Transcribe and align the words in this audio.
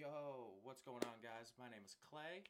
Yo, 0.00 0.56
what's 0.64 0.80
going 0.80 1.04
on, 1.04 1.20
guys? 1.20 1.52
My 1.60 1.68
name 1.68 1.84
is 1.84 1.92
Clay. 2.00 2.40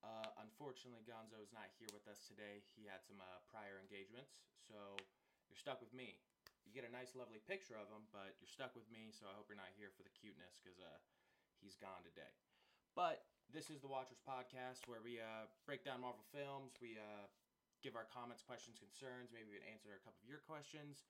Uh, 0.00 0.24
unfortunately, 0.40 1.04
Gonzo 1.04 1.36
is 1.36 1.52
not 1.52 1.68
here 1.76 1.92
with 1.92 2.08
us 2.08 2.24
today. 2.24 2.64
He 2.80 2.88
had 2.88 3.04
some 3.04 3.20
uh, 3.20 3.44
prior 3.52 3.76
engagements, 3.76 4.40
so 4.64 4.96
you're 5.52 5.60
stuck 5.60 5.84
with 5.84 5.92
me. 5.92 6.16
You 6.64 6.72
get 6.72 6.88
a 6.88 6.88
nice, 6.88 7.12
lovely 7.12 7.44
picture 7.44 7.76
of 7.76 7.92
him, 7.92 8.08
but 8.08 8.32
you're 8.40 8.48
stuck 8.48 8.72
with 8.72 8.88
me, 8.88 9.12
so 9.12 9.28
I 9.28 9.36
hope 9.36 9.52
you're 9.52 9.60
not 9.60 9.76
here 9.76 9.92
for 9.92 10.00
the 10.00 10.08
cuteness 10.16 10.56
because 10.64 10.80
uh, 10.80 10.96
he's 11.60 11.76
gone 11.76 12.00
today. 12.08 12.32
But 12.96 13.28
this 13.52 13.68
is 13.68 13.84
the 13.84 13.90
Watchers 13.92 14.24
Podcast 14.24 14.88
where 14.88 15.04
we 15.04 15.20
uh, 15.20 15.52
break 15.68 15.84
down 15.84 16.00
Marvel 16.00 16.24
films, 16.32 16.72
we 16.80 16.96
uh, 16.96 17.28
give 17.84 18.00
our 18.00 18.08
comments, 18.08 18.40
questions, 18.40 18.80
concerns, 18.80 19.28
maybe 19.28 19.52
we 19.52 19.60
answer 19.68 19.92
a 19.92 20.00
couple 20.00 20.24
of 20.24 20.28
your 20.32 20.40
questions. 20.40 21.04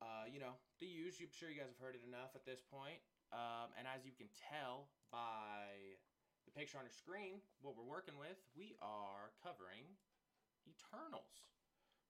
Uh, 0.00 0.24
you 0.24 0.40
know, 0.40 0.56
the 0.80 0.88
usual. 0.88 1.28
I'm 1.28 1.36
sure 1.36 1.52
you 1.52 1.60
guys 1.60 1.68
have 1.68 1.84
heard 1.84 2.00
it 2.00 2.02
enough 2.08 2.32
at 2.32 2.48
this 2.48 2.64
point. 2.64 3.04
Um, 3.32 3.72
and 3.80 3.88
as 3.88 4.04
you 4.04 4.12
can 4.12 4.28
tell 4.36 4.92
by 5.08 5.96
the 6.44 6.52
picture 6.52 6.76
on 6.76 6.84
your 6.84 6.92
screen, 6.92 7.40
what 7.64 7.72
we're 7.72 7.88
working 7.88 8.20
with, 8.20 8.36
we 8.52 8.76
are 8.84 9.32
covering 9.40 9.88
Eternals. 10.68 11.48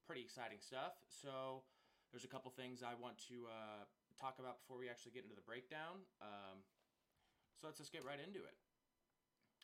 Pretty 0.04 0.26
exciting 0.26 0.58
stuff. 0.58 0.98
So 1.06 1.62
there's 2.10 2.26
a 2.26 2.32
couple 2.32 2.50
things 2.50 2.82
I 2.82 2.98
want 2.98 3.22
to 3.30 3.46
uh, 3.46 3.86
talk 4.18 4.42
about 4.42 4.60
before 4.60 4.76
we 4.76 4.90
actually 4.90 5.14
get 5.14 5.22
into 5.22 5.38
the 5.38 5.46
breakdown. 5.46 6.02
Um, 6.18 6.66
so 7.56 7.70
let's 7.70 7.78
just 7.78 7.94
get 7.94 8.02
right 8.02 8.18
into 8.18 8.42
it. 8.42 8.58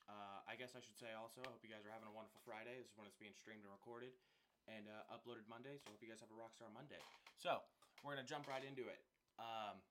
Uh, 0.09 0.41
I 0.49 0.57
guess 0.57 0.73
I 0.73 0.81
should 0.81 0.97
say 0.97 1.13
also, 1.13 1.45
I 1.45 1.53
hope 1.53 1.61
you 1.61 1.69
guys 1.69 1.85
are 1.85 1.93
having 1.93 2.09
a 2.09 2.15
wonderful 2.15 2.41
Friday. 2.47 2.81
This 2.81 2.89
is 2.89 2.97
when 2.97 3.05
it's 3.05 3.19
being 3.21 3.37
streamed 3.37 3.67
and 3.67 3.75
recorded 3.75 4.17
and 4.65 4.89
uh, 4.89 5.13
uploaded 5.13 5.45
Monday. 5.51 5.77
So 5.77 5.91
I 5.91 5.99
hope 5.99 6.01
you 6.01 6.09
guys 6.09 6.25
have 6.25 6.33
a 6.33 6.39
rockstar 6.39 6.73
Monday. 6.73 7.03
So 7.37 7.61
we're 8.01 8.17
gonna 8.17 8.25
jump 8.25 8.49
right 8.49 8.65
into 8.65 8.89
it. 8.89 9.05
Um, 9.37 9.85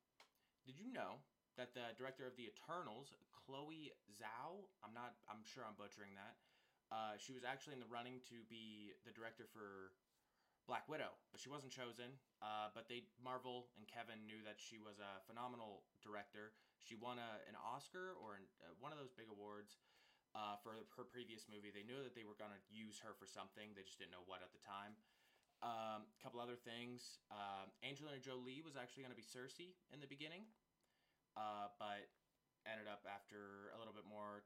did 0.65 0.81
you 0.81 0.89
know 0.89 1.21
that 1.57 1.73
the 1.73 1.93
director 1.97 2.23
of 2.29 2.37
the 2.37 2.49
Eternals, 2.49 3.11
Chloe 3.33 3.91
Zhao, 4.13 4.69
I'm 4.85 4.93
not, 4.93 5.17
I'm 5.25 5.41
sure 5.41 5.65
I'm 5.65 5.77
butchering 5.77 6.13
that. 6.15 6.37
Uh, 6.87 7.19
she 7.19 7.35
was 7.35 7.43
actually 7.43 7.75
in 7.75 7.83
the 7.83 7.91
running 7.91 8.23
to 8.31 8.39
be 8.47 8.95
the 9.03 9.11
director 9.11 9.43
for 9.51 9.91
Black 10.69 10.87
Widow, 10.87 11.15
but 11.31 11.39
she 11.39 11.51
wasn't 11.51 11.71
chosen. 11.71 12.15
Uh, 12.39 12.71
but 12.71 12.87
they, 12.87 13.07
Marvel 13.19 13.71
and 13.75 13.87
Kevin 13.87 14.23
knew 14.23 14.39
that 14.43 14.59
she 14.59 14.79
was 14.79 14.99
a 14.99 15.23
phenomenal 15.27 15.83
director. 15.99 16.55
She 16.83 16.95
won 16.95 17.19
a, 17.19 17.43
an 17.47 17.55
Oscar 17.59 18.15
or 18.19 18.39
an, 18.39 18.45
uh, 18.63 18.75
one 18.79 18.95
of 18.95 18.99
those 18.99 19.11
big 19.11 19.27
awards 19.27 19.79
uh, 20.35 20.59
for 20.59 20.75
her 20.75 21.07
previous 21.07 21.47
movie. 21.47 21.71
They 21.71 21.87
knew 21.87 22.03
that 22.03 22.15
they 22.15 22.27
were 22.27 22.35
going 22.35 22.53
to 22.53 22.61
use 22.67 22.99
her 23.03 23.15
for 23.15 23.25
something. 23.27 23.73
They 23.73 23.83
just 23.83 23.99
didn't 23.99 24.15
know 24.15 24.27
what 24.27 24.43
at 24.43 24.51
the 24.51 24.61
time. 24.63 24.95
A 25.65 25.97
um, 25.97 26.01
couple 26.21 26.37
other 26.37 26.59
things. 26.59 27.17
Um, 27.33 27.73
Angelina 27.81 28.21
Jolie 28.21 28.61
was 28.61 28.77
actually 28.77 29.07
going 29.07 29.15
to 29.15 29.17
be 29.17 29.25
Sersi 29.25 29.73
in 29.89 29.97
the 29.97 30.05
beginning, 30.05 30.45
uh, 31.37 31.69
but 31.77 32.09
ended 32.65 32.89
up 32.89 33.05
after 33.05 33.71
a 33.71 33.77
little 33.77 33.93
bit 33.93 34.03
more, 34.09 34.43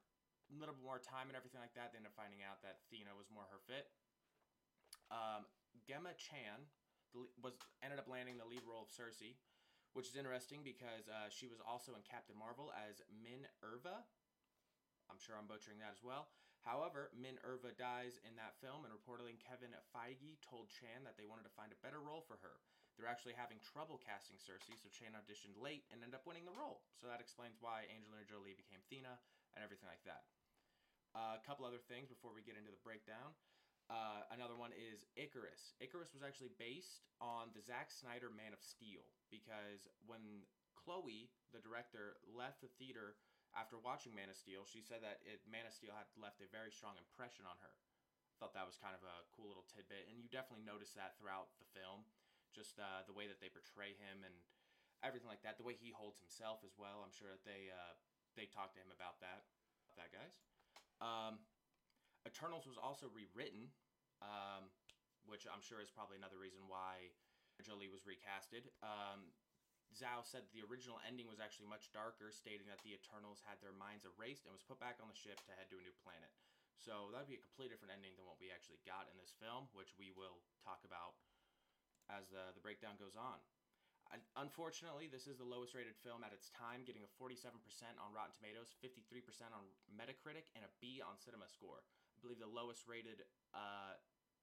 a 0.52 0.60
little 0.60 0.76
bit 0.76 0.84
more 0.84 1.00
time 1.00 1.32
and 1.32 1.40
everything 1.40 1.64
like 1.64 1.74
that. 1.74 1.96
They 1.96 1.98
ended 1.98 2.12
up 2.12 2.20
finding 2.20 2.44
out 2.44 2.60
that 2.62 2.84
Thena 2.92 3.16
was 3.16 3.32
more 3.32 3.48
her 3.48 3.64
fit. 3.64 3.90
Um, 5.10 5.48
Gemma 5.88 6.12
Chan 6.20 6.68
was 7.40 7.56
ended 7.84 8.00
up 8.00 8.08
landing 8.08 8.36
the 8.36 8.48
lead 8.48 8.64
role 8.64 8.84
of 8.84 8.92
Sersi, 8.92 9.40
which 9.96 10.08
is 10.08 10.16
interesting 10.16 10.64
because 10.64 11.08
uh, 11.12 11.28
she 11.28 11.48
was 11.48 11.60
also 11.64 11.96
in 11.96 12.04
Captain 12.04 12.36
Marvel 12.36 12.72
as 12.76 13.04
Minn-Erva. 13.12 14.04
I'm 15.12 15.20
sure 15.20 15.36
I'm 15.36 15.48
butchering 15.48 15.84
that 15.84 15.92
as 15.92 16.00
well. 16.00 16.32
However, 16.64 17.10
Minn-Erva 17.18 17.74
dies 17.76 18.22
in 18.24 18.38
that 18.38 18.56
film, 18.62 18.86
and 18.86 18.94
reportedly 18.94 19.36
Kevin 19.42 19.74
Feige 19.92 20.40
told 20.46 20.70
Chan 20.70 21.04
that 21.04 21.18
they 21.18 21.28
wanted 21.28 21.44
to 21.50 21.58
find 21.58 21.74
a 21.74 21.84
better 21.84 22.00
role 22.00 22.24
for 22.24 22.38
her. 22.46 22.62
They're 23.02 23.10
actually 23.10 23.34
having 23.34 23.58
trouble 23.66 23.98
casting 23.98 24.38
Sersi, 24.38 24.78
so 24.78 24.86
Chan 24.94 25.18
auditioned 25.18 25.58
late 25.58 25.90
and 25.90 26.06
ended 26.06 26.14
up 26.14 26.30
winning 26.30 26.46
the 26.46 26.54
role. 26.54 26.86
So 26.94 27.10
that 27.10 27.18
explains 27.18 27.58
why 27.58 27.90
Angelina 27.90 28.30
Jolie 28.30 28.54
became 28.54 28.86
Thena 28.94 29.18
and 29.58 29.66
everything 29.66 29.90
like 29.90 30.06
that. 30.06 30.30
Uh, 31.18 31.34
a 31.34 31.42
couple 31.42 31.66
other 31.66 31.82
things 31.82 32.14
before 32.14 32.30
we 32.30 32.46
get 32.46 32.62
into 32.62 32.70
the 32.70 32.78
breakdown. 32.86 33.34
Uh, 33.90 34.22
another 34.30 34.54
one 34.54 34.70
is 34.78 35.10
Ikaris. 35.18 35.74
Ikaris 35.82 36.14
was 36.14 36.22
actually 36.22 36.54
based 36.62 37.10
on 37.18 37.50
the 37.58 37.66
Zack 37.66 37.90
Snyder 37.90 38.30
Man 38.30 38.54
of 38.54 38.62
Steel 38.62 39.04
because 39.34 39.90
when 40.06 40.46
Chloe, 40.78 41.34
the 41.52 41.60
director, 41.60 42.22
left 42.30 42.62
the 42.62 42.70
theater 42.78 43.18
after 43.58 43.82
watching 43.82 44.14
Man 44.14 44.30
of 44.30 44.38
Steel, 44.38 44.64
she 44.64 44.80
said 44.86 45.02
that 45.02 45.26
it, 45.26 45.42
Man 45.50 45.66
of 45.66 45.74
Steel 45.74 45.98
had 45.98 46.06
left 46.16 46.40
a 46.40 46.48
very 46.54 46.70
strong 46.70 46.96
impression 47.02 47.50
on 47.50 47.58
her. 47.66 47.74
I 47.74 48.36
thought 48.40 48.56
that 48.56 48.70
was 48.70 48.80
kind 48.80 48.94
of 48.96 49.04
a 49.04 49.26
cool 49.36 49.52
little 49.52 49.68
tidbit, 49.68 50.08
and 50.08 50.16
you 50.16 50.30
definitely 50.32 50.64
notice 50.64 50.96
that 50.96 51.20
throughout 51.20 51.52
the 51.60 51.68
film, 51.76 52.08
just 52.52 52.78
uh, 52.78 53.04
the 53.08 53.16
way 53.16 53.26
that 53.26 53.40
they 53.40 53.50
portray 53.50 53.96
him 53.96 54.24
and 54.24 54.36
everything 55.02 55.28
like 55.32 55.42
that, 55.42 55.58
the 55.58 55.66
way 55.66 55.76
he 55.76 55.90
holds 55.90 56.22
himself 56.22 56.62
as 56.62 56.78
well. 56.78 57.02
I'm 57.02 57.14
sure 57.14 57.32
that 57.32 57.44
they 57.48 57.72
uh, 57.72 57.96
they 58.36 58.48
talked 58.48 58.78
to 58.78 58.82
him 58.82 58.92
about 58.94 59.20
that. 59.20 59.44
About 59.92 60.08
That 60.08 60.12
guys. 60.14 60.34
Um, 61.02 61.42
Eternals 62.24 62.70
was 62.70 62.78
also 62.78 63.10
rewritten, 63.10 63.74
um, 64.22 64.70
which 65.26 65.50
I'm 65.50 65.64
sure 65.64 65.82
is 65.82 65.90
probably 65.90 66.22
another 66.22 66.38
reason 66.38 66.62
why 66.70 67.10
Jolie 67.66 67.90
was 67.90 68.06
recasted. 68.06 68.70
Um, 68.86 69.34
Zhao 69.92 70.24
said 70.24 70.48
the 70.56 70.64
original 70.64 71.04
ending 71.04 71.28
was 71.28 71.44
actually 71.44 71.68
much 71.68 71.92
darker, 71.92 72.32
stating 72.32 72.64
that 72.72 72.80
the 72.86 72.96
Eternals 72.96 73.44
had 73.44 73.60
their 73.60 73.76
minds 73.76 74.08
erased 74.08 74.48
and 74.48 74.56
was 74.56 74.64
put 74.64 74.80
back 74.80 75.04
on 75.04 75.12
the 75.12 75.18
ship 75.18 75.42
to 75.44 75.52
head 75.58 75.68
to 75.68 75.82
a 75.82 75.84
new 75.84 75.92
planet. 76.00 76.32
So 76.80 77.12
that'd 77.12 77.30
be 77.30 77.38
a 77.38 77.44
completely 77.44 77.76
different 77.76 77.94
ending 77.94 78.16
than 78.16 78.26
what 78.26 78.40
we 78.42 78.50
actually 78.50 78.80
got 78.88 79.12
in 79.12 79.20
this 79.20 79.36
film, 79.38 79.70
which 79.76 79.94
we 80.00 80.10
will 80.16 80.42
talk 80.64 80.82
about 80.88 81.20
as 82.12 82.28
the, 82.30 82.52
the 82.54 82.62
breakdown 82.62 83.00
goes 83.00 83.16
on. 83.16 83.40
Unfortunately, 84.36 85.08
this 85.08 85.24
is 85.24 85.40
the 85.40 85.48
lowest 85.48 85.72
rated 85.72 85.96
film 86.04 86.20
at 86.20 86.36
its 86.36 86.52
time, 86.52 86.84
getting 86.84 87.08
a 87.08 87.12
47% 87.16 87.48
on 87.96 88.12
Rotten 88.12 88.36
Tomatoes, 88.36 88.76
53% 88.84 89.24
on 89.56 89.64
Metacritic, 89.88 90.52
and 90.52 90.68
a 90.68 90.72
B 90.84 91.00
on 91.00 91.16
Cinema 91.16 91.48
Score. 91.48 91.80
I 91.80 92.20
believe 92.20 92.36
the 92.44 92.52
lowest 92.52 92.92
rated 92.92 93.24
uh, 93.56 93.96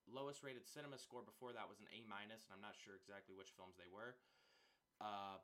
lowest 0.09 0.41
rated 0.41 0.65
Cinema 0.65 0.97
Score 0.97 1.21
before 1.21 1.53
that 1.53 1.69
was 1.69 1.85
an 1.85 1.89
A 1.93 2.01
minus, 2.09 2.49
and 2.49 2.57
I'm 2.57 2.65
not 2.65 2.81
sure 2.81 2.97
exactly 2.97 3.37
which 3.37 3.53
films 3.53 3.77
they 3.77 3.89
were. 3.93 4.17
Uh, 5.05 5.37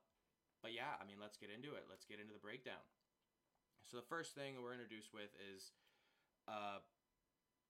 but 0.65 0.73
yeah, 0.73 0.97
I 0.97 1.05
mean, 1.05 1.21
let's 1.21 1.37
get 1.37 1.53
into 1.53 1.77
it. 1.77 1.85
Let's 1.93 2.09
get 2.09 2.17
into 2.17 2.33
the 2.33 2.41
breakdown. 2.41 2.81
So 3.85 4.01
the 4.01 4.09
first 4.09 4.33
thing 4.33 4.56
we're 4.56 4.73
introduced 4.73 5.12
with 5.12 5.37
is 5.37 5.77
uh, 6.49 6.81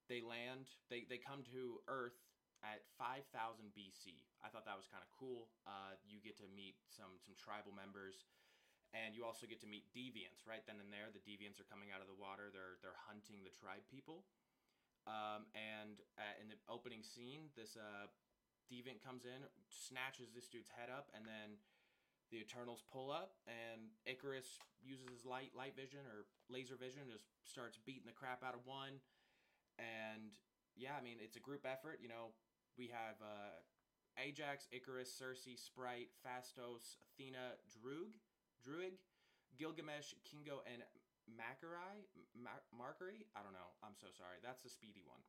they 0.06 0.22
land, 0.22 0.70
they, 0.86 1.02
they 1.10 1.18
come 1.18 1.42
to 1.50 1.82
Earth 1.90 2.14
at 2.64 2.80
5000 2.96 3.28
BC. 3.76 4.24
I 4.40 4.48
thought 4.48 4.64
that 4.64 4.76
was 4.76 4.88
kind 4.88 5.04
of 5.04 5.10
cool. 5.12 5.52
Uh, 5.68 6.00
you 6.00 6.18
get 6.24 6.40
to 6.40 6.48
meet 6.48 6.80
some 6.88 7.20
some 7.20 7.36
tribal 7.36 7.76
members, 7.76 8.24
and 8.96 9.12
you 9.12 9.28
also 9.28 9.44
get 9.44 9.60
to 9.60 9.68
meet 9.68 9.84
deviants. 9.92 10.48
Right 10.48 10.64
then 10.64 10.80
and 10.80 10.88
there, 10.88 11.12
the 11.12 11.20
deviants 11.22 11.60
are 11.60 11.68
coming 11.68 11.92
out 11.92 12.00
of 12.00 12.08
the 12.08 12.16
water. 12.16 12.48
They're 12.48 12.80
they're 12.80 12.96
hunting 13.04 13.44
the 13.44 13.52
tribe 13.52 13.84
people. 13.92 14.24
Um, 15.04 15.44
and 15.52 16.00
uh, 16.16 16.40
in 16.40 16.48
the 16.48 16.56
opening 16.64 17.04
scene, 17.04 17.52
this 17.52 17.76
uh, 17.76 18.08
deviant 18.72 19.04
comes 19.04 19.28
in, 19.28 19.44
snatches 19.68 20.32
this 20.32 20.48
dude's 20.48 20.72
head 20.72 20.88
up, 20.88 21.12
and 21.12 21.28
then 21.28 21.60
the 22.32 22.40
Eternals 22.40 22.80
pull 22.88 23.12
up, 23.12 23.36
and 23.44 23.92
Ikaris 24.08 24.56
uses 24.80 25.06
his 25.12 25.24
light 25.28 25.52
light 25.52 25.76
vision 25.76 26.08
or 26.08 26.24
laser 26.48 26.76
vision, 26.76 27.04
just 27.12 27.28
starts 27.44 27.76
beating 27.84 28.08
the 28.08 28.16
crap 28.16 28.40
out 28.40 28.56
of 28.56 28.64
one. 28.64 29.00
And 29.76 30.32
yeah, 30.72 30.96
I 30.96 31.02
mean 31.04 31.20
it's 31.20 31.36
a 31.36 31.44
group 31.44 31.68
effort. 31.68 32.00
You 32.00 32.08
know, 32.08 32.32
we 32.78 32.90
have 32.90 33.18
uh, 33.22 33.58
Ajax, 34.18 34.66
Ikaris, 34.70 35.10
Sersi, 35.10 35.58
Sprite, 35.58 36.10
Phastos, 36.22 36.98
Athena, 37.02 37.58
Droog, 37.70 38.14
Druig, 38.62 38.98
Gilgamesh, 39.58 40.14
Kingo, 40.26 40.62
and 40.66 40.82
Makkari. 41.30 42.04
Markari? 42.74 43.26
I 43.34 43.40
don't 43.42 43.54
know. 43.54 43.70
I'm 43.82 43.96
so 43.96 44.10
sorry. 44.12 44.38
That's 44.42 44.62
the 44.62 44.70
speedy 44.70 45.02
one. 45.06 45.22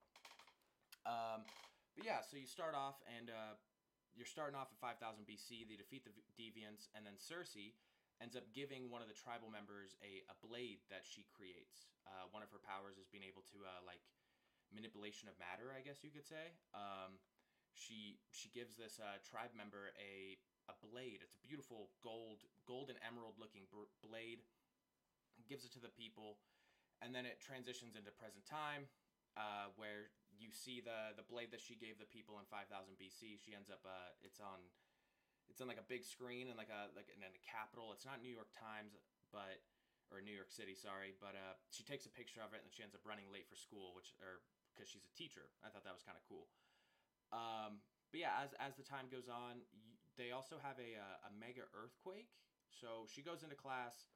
Um, 1.06 1.46
but 1.96 2.04
yeah, 2.04 2.20
so 2.26 2.36
you 2.36 2.50
start 2.50 2.74
off 2.74 3.00
and 3.06 3.30
uh, 3.30 3.56
you're 4.18 4.28
starting 4.28 4.58
off 4.58 4.74
at 4.74 4.80
5000 4.82 5.24
BC. 5.24 5.70
They 5.70 5.78
defeat 5.78 6.04
the 6.04 6.14
Deviants, 6.36 6.90
and 6.98 7.06
then 7.06 7.16
Sersi 7.16 7.78
ends 8.24 8.36
up 8.36 8.48
giving 8.56 8.88
one 8.88 9.04
of 9.04 9.12
the 9.12 9.18
tribal 9.18 9.52
members 9.52 10.00
a, 10.00 10.24
a 10.32 10.36
blade 10.40 10.84
that 10.88 11.04
she 11.04 11.28
creates. 11.28 11.92
Uh, 12.08 12.32
one 12.32 12.40
of 12.40 12.50
her 12.52 12.64
powers 12.64 12.96
is 12.96 13.12
being 13.12 13.28
able 13.28 13.44
to 13.52 13.64
uh, 13.68 13.84
like 13.84 14.02
manipulation 14.72 15.28
of 15.28 15.36
matter, 15.36 15.72
I 15.76 15.84
guess 15.84 16.04
you 16.04 16.12
could 16.12 16.26
say. 16.26 16.56
Um, 16.72 17.20
she 17.76 18.18
she 18.32 18.48
gives 18.56 18.80
this 18.80 18.98
uh, 18.98 19.20
tribe 19.22 19.52
member 19.52 19.92
a 20.00 20.40
a 20.72 20.76
blade. 20.82 21.22
It's 21.22 21.36
a 21.36 21.44
beautiful 21.44 21.92
gold 22.02 22.48
gold 22.66 22.90
and 22.90 22.98
emerald 23.04 23.38
looking 23.38 23.68
br- 23.70 23.92
blade. 24.02 24.42
Gives 25.52 25.68
it 25.68 25.76
to 25.76 25.84
the 25.84 25.92
people, 25.92 26.40
and 27.04 27.12
then 27.12 27.28
it 27.28 27.44
transitions 27.44 27.94
into 28.00 28.10
present 28.16 28.48
time, 28.48 28.88
uh, 29.36 29.70
where 29.76 30.16
you 30.32 30.50
see 30.50 30.80
the 30.80 31.14
the 31.20 31.28
blade 31.28 31.52
that 31.52 31.60
she 31.62 31.76
gave 31.76 32.00
the 32.00 32.08
people 32.08 32.40
in 32.40 32.48
5000 32.48 32.72
BC. 32.96 33.38
She 33.38 33.52
ends 33.52 33.68
up 33.68 33.84
uh, 33.84 34.16
it's 34.24 34.40
on 34.40 34.64
it's 35.52 35.60
on 35.60 35.68
like 35.68 35.78
a 35.78 35.86
big 35.86 36.08
screen 36.08 36.48
and 36.48 36.58
like 36.58 36.72
a 36.72 36.90
like 36.96 37.12
in 37.12 37.22
a 37.22 37.32
capital. 37.44 37.92
It's 37.92 38.08
not 38.08 38.24
New 38.24 38.32
York 38.32 38.50
Times, 38.56 38.96
but 39.30 39.60
or 40.14 40.22
New 40.22 40.34
York 40.34 40.54
City, 40.54 40.78
sorry, 40.78 41.18
but 41.18 41.34
uh, 41.34 41.58
she 41.74 41.82
takes 41.82 42.06
a 42.06 42.14
picture 42.14 42.42
of 42.42 42.54
it 42.54 42.62
and 42.62 42.70
she 42.70 42.86
ends 42.86 42.94
up 42.94 43.02
running 43.04 43.26
late 43.34 43.50
for 43.50 43.58
school, 43.58 43.92
which 43.98 44.14
or 44.22 44.42
because 44.74 44.92
she's 44.92 45.08
a 45.08 45.14
teacher. 45.16 45.52
I 45.64 45.72
thought 45.72 45.88
that 45.88 45.96
was 45.96 46.04
kind 46.04 46.20
of 46.20 46.24
cool. 46.28 46.48
Um, 47.34 47.82
but 48.12 48.20
yeah, 48.20 48.36
as 48.44 48.54
as 48.60 48.76
the 48.76 48.84
time 48.86 49.08
goes 49.12 49.30
on, 49.30 49.64
they 50.18 50.32
also 50.32 50.56
have 50.62 50.78
a 50.80 50.98
a, 50.98 51.30
a 51.30 51.32
mega 51.34 51.66
earthquake. 51.74 52.30
So 52.70 53.08
she 53.08 53.22
goes 53.22 53.44
into 53.44 53.56
class, 53.56 54.10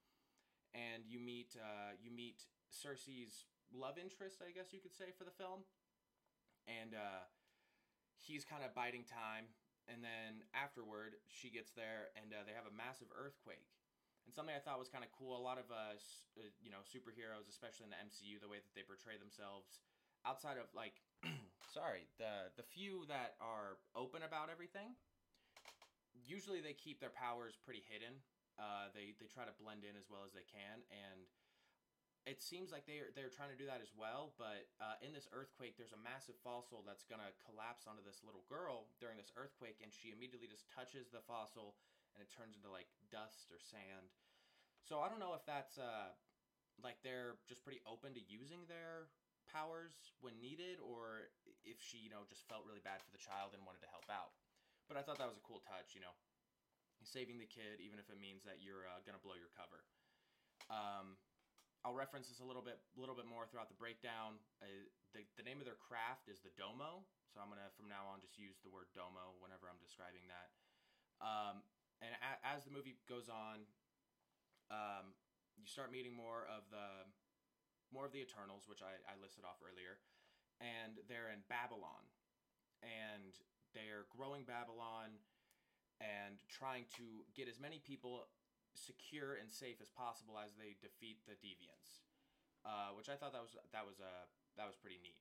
and 0.73 1.03
you 1.07 1.19
meet 1.19 1.55
uh, 1.57 1.95
you 2.01 2.11
meet 2.11 2.45
Sersi's 2.69 3.45
love 3.73 3.97
interest, 3.97 4.41
I 4.41 4.51
guess 4.51 4.73
you 4.73 4.79
could 4.81 4.95
say, 4.95 5.13
for 5.17 5.23
the 5.23 5.33
film, 5.33 5.65
and 6.67 6.93
uh, 6.93 7.25
he's 8.17 8.45
kind 8.45 8.63
of 8.63 8.73
biding 8.75 9.05
time. 9.05 9.49
And 9.89 10.05
then 10.05 10.45
afterward, 10.53 11.17
she 11.33 11.49
gets 11.49 11.73
there, 11.73 12.13
and 12.13 12.29
uh, 12.29 12.45
they 12.45 12.53
have 12.53 12.69
a 12.69 12.75
massive 12.75 13.09
earthquake. 13.09 13.73
And 14.29 14.29
something 14.29 14.53
I 14.53 14.61
thought 14.61 14.77
was 14.77 14.85
kind 14.85 15.01
of 15.01 15.09
cool. 15.09 15.33
A 15.33 15.41
lot 15.41 15.57
of 15.57 15.65
uh, 15.73 15.97
uh, 16.37 16.53
you 16.61 16.69
know 16.69 16.85
superheroes, 16.85 17.49
especially 17.49 17.89
in 17.89 17.93
the 17.97 17.97
MCU, 17.97 18.37
the 18.37 18.51
way 18.51 18.61
that 18.61 18.73
they 18.77 18.85
portray 18.85 19.17
themselves, 19.17 19.81
outside 20.29 20.61
of 20.61 20.69
like, 20.77 21.01
sorry, 21.79 22.11
the 22.19 22.51
the 22.59 22.67
few 22.67 23.07
that 23.07 23.39
are 23.39 23.79
open 23.95 24.27
about 24.27 24.51
everything. 24.51 24.99
Usually, 26.27 26.59
they 26.59 26.75
keep 26.75 26.99
their 26.99 27.13
powers 27.15 27.55
pretty 27.55 27.87
hidden. 27.87 28.19
Uh, 28.59 28.91
they 28.91 29.15
they 29.15 29.31
try 29.31 29.47
to 29.47 29.55
blend 29.55 29.87
in 29.87 29.95
as 29.95 30.11
well 30.11 30.27
as 30.27 30.35
they 30.35 30.43
can, 30.43 30.83
and 30.91 31.23
it 32.27 32.43
seems 32.43 32.75
like 32.75 32.83
they're 32.83 33.15
they're 33.15 33.31
trying 33.31 33.55
to 33.55 33.55
do 33.55 33.63
that 33.71 33.79
as 33.79 33.95
well. 33.95 34.35
But 34.35 34.67
uh, 34.83 34.99
in 34.99 35.15
this 35.15 35.31
earthquake, 35.31 35.79
there's 35.79 35.95
a 35.95 36.01
massive 36.03 36.35
fossil 36.43 36.83
that's 36.83 37.07
gonna 37.07 37.31
collapse 37.47 37.87
onto 37.87 38.03
this 38.03 38.19
little 38.27 38.43
girl 38.51 38.91
during 38.99 39.15
this 39.15 39.31
earthquake, 39.39 39.79
and 39.79 39.95
she 39.95 40.11
immediately 40.11 40.51
just 40.51 40.67
touches 40.67 41.07
the 41.07 41.23
fossil, 41.23 41.79
and 42.11 42.19
it 42.19 42.27
turns 42.27 42.59
into 42.59 42.67
like 42.67 42.91
dust 43.07 43.47
or 43.47 43.63
sand. 43.63 44.11
So 44.83 44.99
I 44.99 45.07
don't 45.07 45.23
know 45.23 45.31
if 45.31 45.47
that's 45.47 45.79
uh, 45.79 46.11
like 46.83 46.99
they're 47.07 47.39
just 47.47 47.63
pretty 47.63 47.79
open 47.87 48.11
to 48.19 48.23
using 48.27 48.67
their 48.67 49.07
powers 49.49 50.13
when 50.21 50.37
needed, 50.37 50.77
or 50.79 51.33
if 51.65 51.81
she 51.81 51.97
you 51.99 52.11
know 52.13 52.23
just 52.29 52.45
felt 52.45 52.63
really 52.63 52.83
bad 52.85 53.01
for 53.01 53.11
the 53.11 53.21
child 53.21 53.57
and 53.57 53.65
wanted 53.65 53.81
to 53.81 53.91
help 53.91 54.05
out. 54.07 54.37
But 54.85 54.97
I 54.97 55.05
thought 55.05 55.21
that 55.21 55.29
was 55.29 55.37
a 55.37 55.45
cool 55.45 55.61
touch, 55.61 55.93
you 55.93 56.01
know, 56.01 56.13
saving 57.05 57.37
the 57.37 57.49
kid 57.49 57.81
even 57.81 58.01
if 58.01 58.09
it 58.09 58.17
means 58.17 58.41
that 58.45 58.61
you're 58.61 58.89
uh, 58.89 59.01
gonna 59.05 59.21
blow 59.21 59.37
your 59.37 59.53
cover. 59.53 59.85
Um, 60.69 61.17
I'll 61.81 61.95
reference 61.95 62.27
this 62.27 62.43
a 62.43 62.47
little 62.47 62.65
bit, 62.65 62.75
a 62.75 62.99
little 62.99 63.15
bit 63.15 63.23
more 63.23 63.47
throughout 63.47 63.71
the 63.71 63.79
breakdown. 63.79 64.35
Uh, 64.59 64.89
the, 65.15 65.23
the 65.39 65.45
name 65.47 65.63
of 65.63 65.65
their 65.65 65.79
craft 65.79 66.27
is 66.27 66.43
the 66.43 66.51
domo, 66.59 67.07
so 67.31 67.39
I'm 67.39 67.47
gonna 67.47 67.71
from 67.79 67.87
now 67.87 68.09
on 68.09 68.19
just 68.19 68.35
use 68.35 68.59
the 68.61 68.71
word 68.71 68.91
domo 68.91 69.37
whenever 69.39 69.71
I'm 69.71 69.79
describing 69.79 70.27
that. 70.27 70.49
Um, 71.23 71.63
and 72.03 72.11
a, 72.19 72.39
as 72.43 72.67
the 72.67 72.73
movie 72.73 72.99
goes 73.07 73.31
on, 73.31 73.63
um, 74.71 75.15
you 75.55 75.67
start 75.67 75.91
meeting 75.91 76.15
more 76.15 76.47
of 76.47 76.67
the 76.71 77.07
more 77.93 78.05
of 78.05 78.13
the 78.13 78.21
Eternals, 78.21 78.65
which 78.69 78.81
I, 78.81 78.97
I 79.05 79.17
listed 79.17 79.43
off 79.43 79.61
earlier, 79.61 79.99
and 80.61 80.99
they're 81.07 81.33
in 81.33 81.41
Babylon, 81.49 82.05
and 82.81 83.33
they're 83.73 84.09
growing 84.09 84.45
Babylon 84.45 85.19
and 85.99 86.39
trying 86.47 86.87
to 86.95 87.27
get 87.35 87.51
as 87.51 87.59
many 87.59 87.83
people 87.83 88.31
secure 88.73 89.35
and 89.35 89.51
safe 89.51 89.83
as 89.83 89.91
possible 89.91 90.39
as 90.39 90.55
they 90.55 90.79
defeat 90.79 91.19
the 91.27 91.35
deviants, 91.39 92.05
uh, 92.63 92.95
which 92.95 93.11
I 93.11 93.19
thought 93.19 93.35
that 93.35 93.43
was 93.43 93.55
that 93.75 93.83
was 93.83 93.99
a 93.99 94.07
uh, 94.07 94.25
that 94.55 94.67
was 94.67 94.79
pretty 94.79 94.99
neat. 95.03 95.19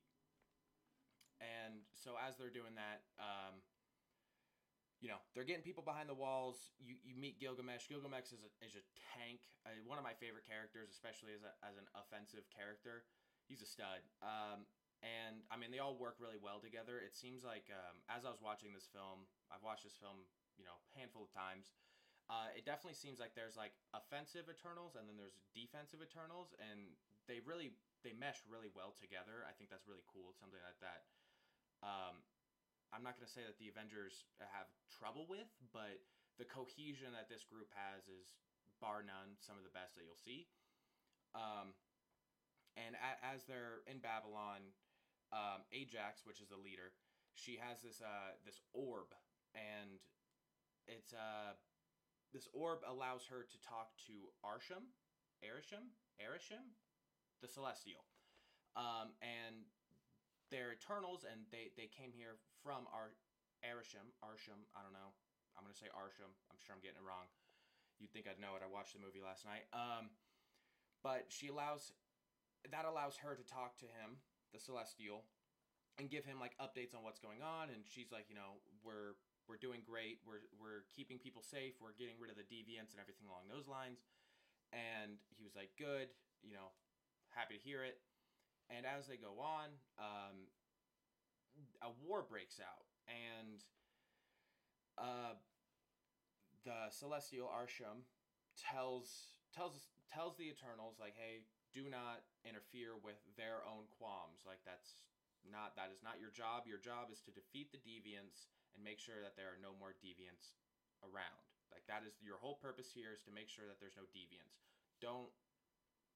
And 1.38 1.86
so 1.94 2.18
as 2.18 2.34
they're 2.34 2.50
doing 2.50 2.74
that, 2.74 3.06
um, 3.22 3.62
you 4.98 5.06
know, 5.06 5.22
they're 5.32 5.46
getting 5.46 5.62
people 5.62 5.86
behind 5.86 6.10
the 6.10 6.18
walls. 6.18 6.74
You 6.82 6.98
you 7.02 7.14
meet 7.14 7.38
Gilgamesh. 7.38 7.86
Gilgamesh 7.86 8.34
is 8.34 8.42
a, 8.42 8.50
is 8.62 8.74
a 8.74 8.84
tank. 9.14 9.46
Uh, 9.62 9.78
one 9.86 9.96
of 9.96 10.04
my 10.06 10.14
favorite 10.18 10.46
characters, 10.46 10.90
especially 10.90 11.34
as 11.34 11.46
a, 11.46 11.52
as 11.62 11.78
an 11.78 11.86
offensive 11.94 12.46
character. 12.50 13.06
He's 13.46 13.62
a 13.62 13.68
stud. 13.68 14.04
Um, 14.20 14.68
and 15.00 15.46
I 15.48 15.56
mean, 15.56 15.70
they 15.70 15.78
all 15.78 15.94
work 15.94 16.18
really 16.18 16.42
well 16.42 16.58
together. 16.58 16.98
It 16.98 17.14
seems 17.14 17.46
like 17.46 17.70
um, 17.70 18.02
as 18.10 18.26
I 18.26 18.30
was 18.34 18.42
watching 18.42 18.74
this 18.74 18.90
film, 18.90 19.30
I've 19.48 19.62
watched 19.62 19.86
this 19.86 19.96
film, 19.96 20.26
you 20.58 20.66
know, 20.66 20.74
handful 20.98 21.24
of 21.24 21.32
times 21.32 21.70
uh, 22.28 22.52
it 22.52 22.68
definitely 22.68 22.96
seems 22.96 23.16
like 23.16 23.32
there's 23.32 23.56
like 23.56 23.72
offensive 23.96 24.52
Eternals 24.52 25.00
and 25.00 25.08
then 25.08 25.16
there's 25.16 25.40
defensive 25.56 26.04
Eternals, 26.04 26.52
and 26.60 26.92
they 27.24 27.40
really 27.40 27.72
they 28.04 28.12
mesh 28.12 28.44
really 28.44 28.68
well 28.68 28.92
together. 28.92 29.48
I 29.48 29.56
think 29.56 29.72
that's 29.72 29.88
really 29.88 30.04
cool. 30.04 30.36
Something 30.36 30.60
like 30.60 30.76
that. 30.84 31.08
Um, 31.80 32.20
I'm 32.92 33.02
not 33.02 33.16
gonna 33.16 33.28
say 33.28 33.44
that 33.44 33.58
the 33.58 33.68
Avengers 33.68 34.24
have 34.40 34.68
trouble 34.88 35.26
with, 35.28 35.48
but 35.72 36.00
the 36.38 36.44
cohesion 36.44 37.12
that 37.12 37.28
this 37.28 37.44
group 37.44 37.68
has 37.74 38.08
is 38.08 38.34
bar 38.80 39.02
none 39.02 39.36
some 39.40 39.58
of 39.58 39.64
the 39.64 39.74
best 39.74 39.94
that 39.96 40.04
you'll 40.04 40.16
see. 40.16 40.48
Um, 41.34 41.74
and 42.76 42.94
a- 42.96 43.24
as 43.24 43.44
they're 43.44 43.82
in 43.86 43.98
Babylon, 43.98 44.72
um, 45.32 45.66
Ajax, 45.72 46.24
which 46.24 46.40
is 46.40 46.48
the 46.48 46.56
leader, 46.56 46.94
she 47.34 47.56
has 47.56 47.82
this 47.82 48.00
uh, 48.00 48.34
this 48.44 48.60
orb, 48.72 49.14
and 49.54 50.00
it's 50.86 51.12
uh 51.12 51.54
this 52.32 52.48
orb 52.52 52.80
allows 52.86 53.26
her 53.26 53.44
to 53.44 53.58
talk 53.60 53.96
to 54.06 54.32
Arsham, 54.44 54.84
Arisham, 55.44 55.92
Arisham, 56.20 56.76
the 57.40 57.48
Celestial, 57.48 58.04
um, 58.76 59.12
and 59.22 59.64
they're 60.50 60.72
Eternals, 60.72 61.24
and 61.24 61.46
they 61.50 61.70
they 61.76 61.86
came 61.86 62.12
here 62.12 62.38
from 62.62 62.86
Ar 62.90 63.14
Arisham, 63.62 64.14
Arsham. 64.22 64.60
I 64.74 64.82
don't 64.82 64.94
know. 64.94 65.14
I'm 65.58 65.66
gonna 65.66 65.78
say 65.78 65.90
Arsham. 65.90 66.30
I'm 66.50 66.58
sure 66.62 66.74
I'm 66.74 66.82
getting 66.82 67.02
it 67.02 67.06
wrong. 67.06 67.26
You'd 67.98 68.14
think 68.14 68.30
I'd 68.30 68.38
know 68.38 68.54
it. 68.54 68.62
I 68.62 68.70
watched 68.70 68.94
the 68.94 69.02
movie 69.02 69.18
last 69.18 69.42
night. 69.42 69.66
Um, 69.74 70.14
but 71.02 71.26
she 71.30 71.50
allows 71.50 71.90
that 72.66 72.86
allows 72.86 73.18
her 73.22 73.34
to 73.34 73.44
talk 73.46 73.78
to 73.82 73.88
him, 73.90 74.22
the 74.54 74.58
Celestial, 74.62 75.26
and 75.98 76.10
give 76.10 76.22
him 76.22 76.38
like 76.38 76.54
updates 76.62 76.94
on 76.94 77.02
what's 77.02 77.18
going 77.18 77.42
on. 77.42 77.70
And 77.70 77.82
she's 77.86 78.14
like, 78.14 78.30
you 78.30 78.38
know, 78.38 78.62
we're 78.82 79.18
we're 79.50 79.58
doing 79.58 79.82
great. 79.82 80.22
We're 80.22 80.46
we're 80.54 80.86
keeping 80.94 81.18
people 81.18 81.42
safe. 81.42 81.74
We're 81.82 81.96
getting 81.98 82.18
rid 82.22 82.30
of 82.30 82.38
the 82.38 82.46
deviants 82.46 82.94
and 82.94 83.02
everything 83.02 83.26
along 83.26 83.50
those 83.50 83.66
lines. 83.66 84.06
And 84.70 85.18
he 85.34 85.42
was 85.42 85.56
like, 85.56 85.72
"Good, 85.80 86.12
you 86.44 86.52
know, 86.52 86.70
happy 87.32 87.56
to 87.56 87.62
hear 87.62 87.82
it." 87.82 87.98
And 88.68 88.84
as 88.84 89.08
they 89.08 89.16
go 89.16 89.40
on, 89.40 89.72
um, 89.96 90.52
a 91.82 91.90
war 92.04 92.24
breaks 92.28 92.60
out, 92.60 92.86
and 93.06 93.64
uh, 94.98 95.38
the 96.64 96.90
celestial 96.90 97.48
Arsham 97.48 98.04
tells 98.58 99.36
tells 99.54 99.88
tells 100.10 100.36
the 100.36 100.48
Eternals 100.50 100.96
like, 100.98 101.14
"Hey, 101.16 101.46
do 101.72 101.88
not 101.88 102.24
interfere 102.44 102.96
with 102.96 103.20
their 103.36 103.60
own 103.64 103.84
qualms. 104.00 104.44
Like 104.48 104.64
that's 104.64 104.96
not 105.44 105.76
that 105.76 105.92
is 105.92 106.00
not 106.00 106.20
your 106.20 106.32
job. 106.32 106.64
Your 106.64 106.80
job 106.80 107.12
is 107.12 107.20
to 107.28 107.32
defeat 107.32 107.72
the 107.72 107.80
deviants 107.80 108.48
and 108.74 108.80
make 108.80 109.00
sure 109.00 109.20
that 109.20 109.36
there 109.36 109.52
are 109.52 109.60
no 109.60 109.76
more 109.76 109.96
deviants 109.96 110.56
around. 111.04 111.44
Like 111.68 111.84
that 111.86 112.04
is 112.04 112.16
your 112.24 112.40
whole 112.40 112.56
purpose 112.56 112.88
here 112.92 113.12
is 113.12 113.22
to 113.28 113.32
make 113.32 113.52
sure 113.52 113.68
that 113.68 113.76
there's 113.80 113.96
no 113.96 114.08
deviants. 114.08 114.64
Don't 114.98 115.30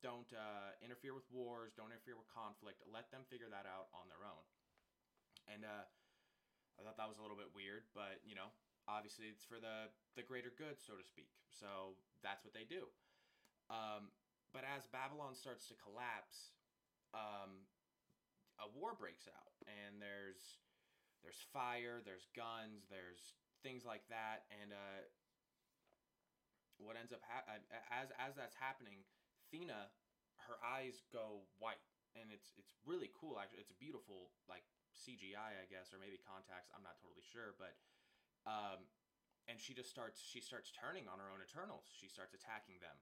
don't 0.00 0.28
uh, 0.34 0.74
interfere 0.82 1.14
with 1.14 1.28
wars. 1.30 1.76
Don't 1.78 1.94
interfere 1.94 2.18
with 2.18 2.26
conflict. 2.32 2.82
Let 2.88 3.12
them 3.14 3.22
figure 3.30 3.52
that 3.52 3.68
out 3.68 3.92
on 3.94 4.10
their 4.10 4.26
own. 4.26 4.42
And 5.52 5.68
uh, 5.68 5.84
I 6.78 6.82
thought 6.82 6.96
that 6.96 7.08
was 7.08 7.20
a 7.20 7.24
little 7.24 7.36
bit 7.36 7.52
weird, 7.52 7.84
but 7.92 8.24
you 8.24 8.32
know, 8.34 8.48
obviously 8.88 9.28
it's 9.28 9.44
for 9.44 9.60
the 9.60 9.92
the 10.16 10.24
greater 10.24 10.50
good, 10.50 10.80
so 10.80 10.96
to 10.96 11.04
speak. 11.04 11.28
So 11.52 12.00
that's 12.24 12.44
what 12.44 12.56
they 12.56 12.64
do. 12.64 12.88
Um, 13.68 14.10
but 14.52 14.64
as 14.64 14.88
Babylon 14.88 15.32
starts 15.36 15.68
to 15.72 15.76
collapse, 15.80 16.52
um, 17.16 17.68
a 18.60 18.68
war 18.68 18.96
breaks 18.96 19.28
out, 19.28 19.52
and 19.64 20.00
there's 20.00 20.60
there's 21.22 21.40
fire, 21.52 22.02
there's 22.02 22.26
guns, 22.34 22.88
there's 22.90 23.36
things 23.62 23.86
like 23.86 24.02
that, 24.10 24.44
and 24.50 24.74
uh, 24.74 25.06
what 26.82 26.98
ends 26.98 27.14
up 27.14 27.22
ha- 27.22 27.46
as 27.94 28.10
as 28.18 28.34
that's 28.34 28.58
happening, 28.58 29.06
Thena, 29.54 29.92
her 30.50 30.58
eyes 30.60 31.00
go 31.14 31.46
white, 31.62 31.80
and 32.18 32.34
it's 32.34 32.52
it's 32.58 32.74
really 32.82 33.10
cool. 33.14 33.38
Actually, 33.38 33.62
it's 33.62 33.72
a 33.72 33.78
beautiful 33.78 34.34
like 34.50 34.66
CGI, 34.96 35.58
I 35.58 35.66
guess, 35.68 35.90
or 35.90 35.98
maybe 35.98 36.20
contacts. 36.20 36.70
I'm 36.72 36.84
not 36.84 37.00
totally 37.00 37.24
sure, 37.24 37.56
but 37.56 37.74
um, 38.44 38.84
and 39.48 39.58
she 39.58 39.74
just 39.74 39.90
starts 39.90 40.22
she 40.22 40.38
starts 40.38 40.70
turning 40.70 41.08
on 41.10 41.18
her 41.18 41.28
own 41.30 41.42
Eternals. 41.42 41.90
She 41.90 42.06
starts 42.06 42.34
attacking 42.36 42.78
them, 42.78 42.96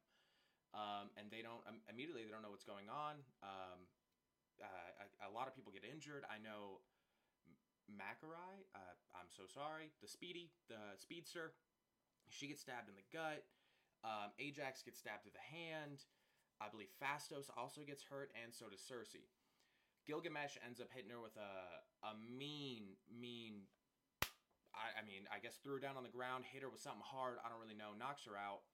um, 0.73 1.13
and 1.19 1.29
they 1.29 1.45
don't 1.45 1.61
um, 1.69 1.83
immediately 1.91 2.25
they 2.25 2.33
don't 2.33 2.45
know 2.45 2.53
what's 2.53 2.67
going 2.67 2.89
on. 2.89 3.21
Um, 3.45 3.89
uh, 4.61 5.25
a, 5.25 5.29
a, 5.29 5.31
lot 5.33 5.49
of 5.49 5.57
people 5.57 5.73
get 5.73 5.89
injured. 5.89 6.29
I 6.29 6.37
know 6.37 6.85
Makkari, 7.89 8.69
uh, 8.77 8.97
I'm 9.17 9.33
so 9.33 9.49
sorry, 9.49 9.89
the 10.05 10.09
Speedy, 10.09 10.53
the 10.69 11.01
Speedster, 11.01 11.57
she 12.29 12.53
gets 12.53 12.61
stabbed 12.61 12.93
in 12.93 12.95
the 12.95 13.09
gut. 13.09 13.49
Um, 14.05 14.37
Ajax 14.39 14.85
gets 14.85 15.01
stabbed 15.01 15.25
to 15.25 15.33
the 15.33 15.41
hand. 15.41 16.05
I 16.61 16.69
believe 16.69 16.93
Phastos 17.01 17.49
also 17.57 17.81
gets 17.83 18.05
hurt, 18.05 18.31
and 18.37 18.53
so 18.53 18.69
does 18.69 18.85
Sersi. 18.85 19.25
Gilgamesh 20.11 20.59
ends 20.67 20.83
up 20.83 20.91
hitting 20.91 21.15
her 21.15 21.23
with 21.23 21.39
a 21.39 21.87
a 22.03 22.19
mean, 22.19 22.99
mean. 23.07 23.71
I, 24.75 24.99
I 24.99 25.03
mean, 25.07 25.31
I 25.31 25.39
guess 25.39 25.63
threw 25.63 25.79
her 25.79 25.83
down 25.83 25.95
on 25.95 26.03
the 26.03 26.11
ground, 26.11 26.43
hit 26.51 26.67
her 26.67 26.71
with 26.71 26.83
something 26.83 27.07
hard. 27.07 27.39
I 27.43 27.47
don't 27.47 27.63
really 27.63 27.79
know. 27.79 27.95
Knocks 27.95 28.27
her 28.27 28.35
out, 28.35 28.67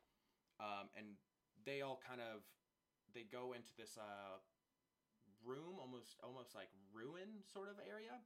um, 0.57 0.89
and 0.97 1.21
they 1.69 1.85
all 1.85 2.01
kind 2.01 2.25
of 2.25 2.41
they 3.13 3.29
go 3.29 3.53
into 3.53 3.77
this 3.77 4.01
uh, 4.01 4.41
room, 5.45 5.77
almost 5.77 6.17
almost 6.25 6.57
like 6.57 6.73
ruin 6.89 7.45
sort 7.45 7.69
of 7.69 7.77
area, 7.85 8.17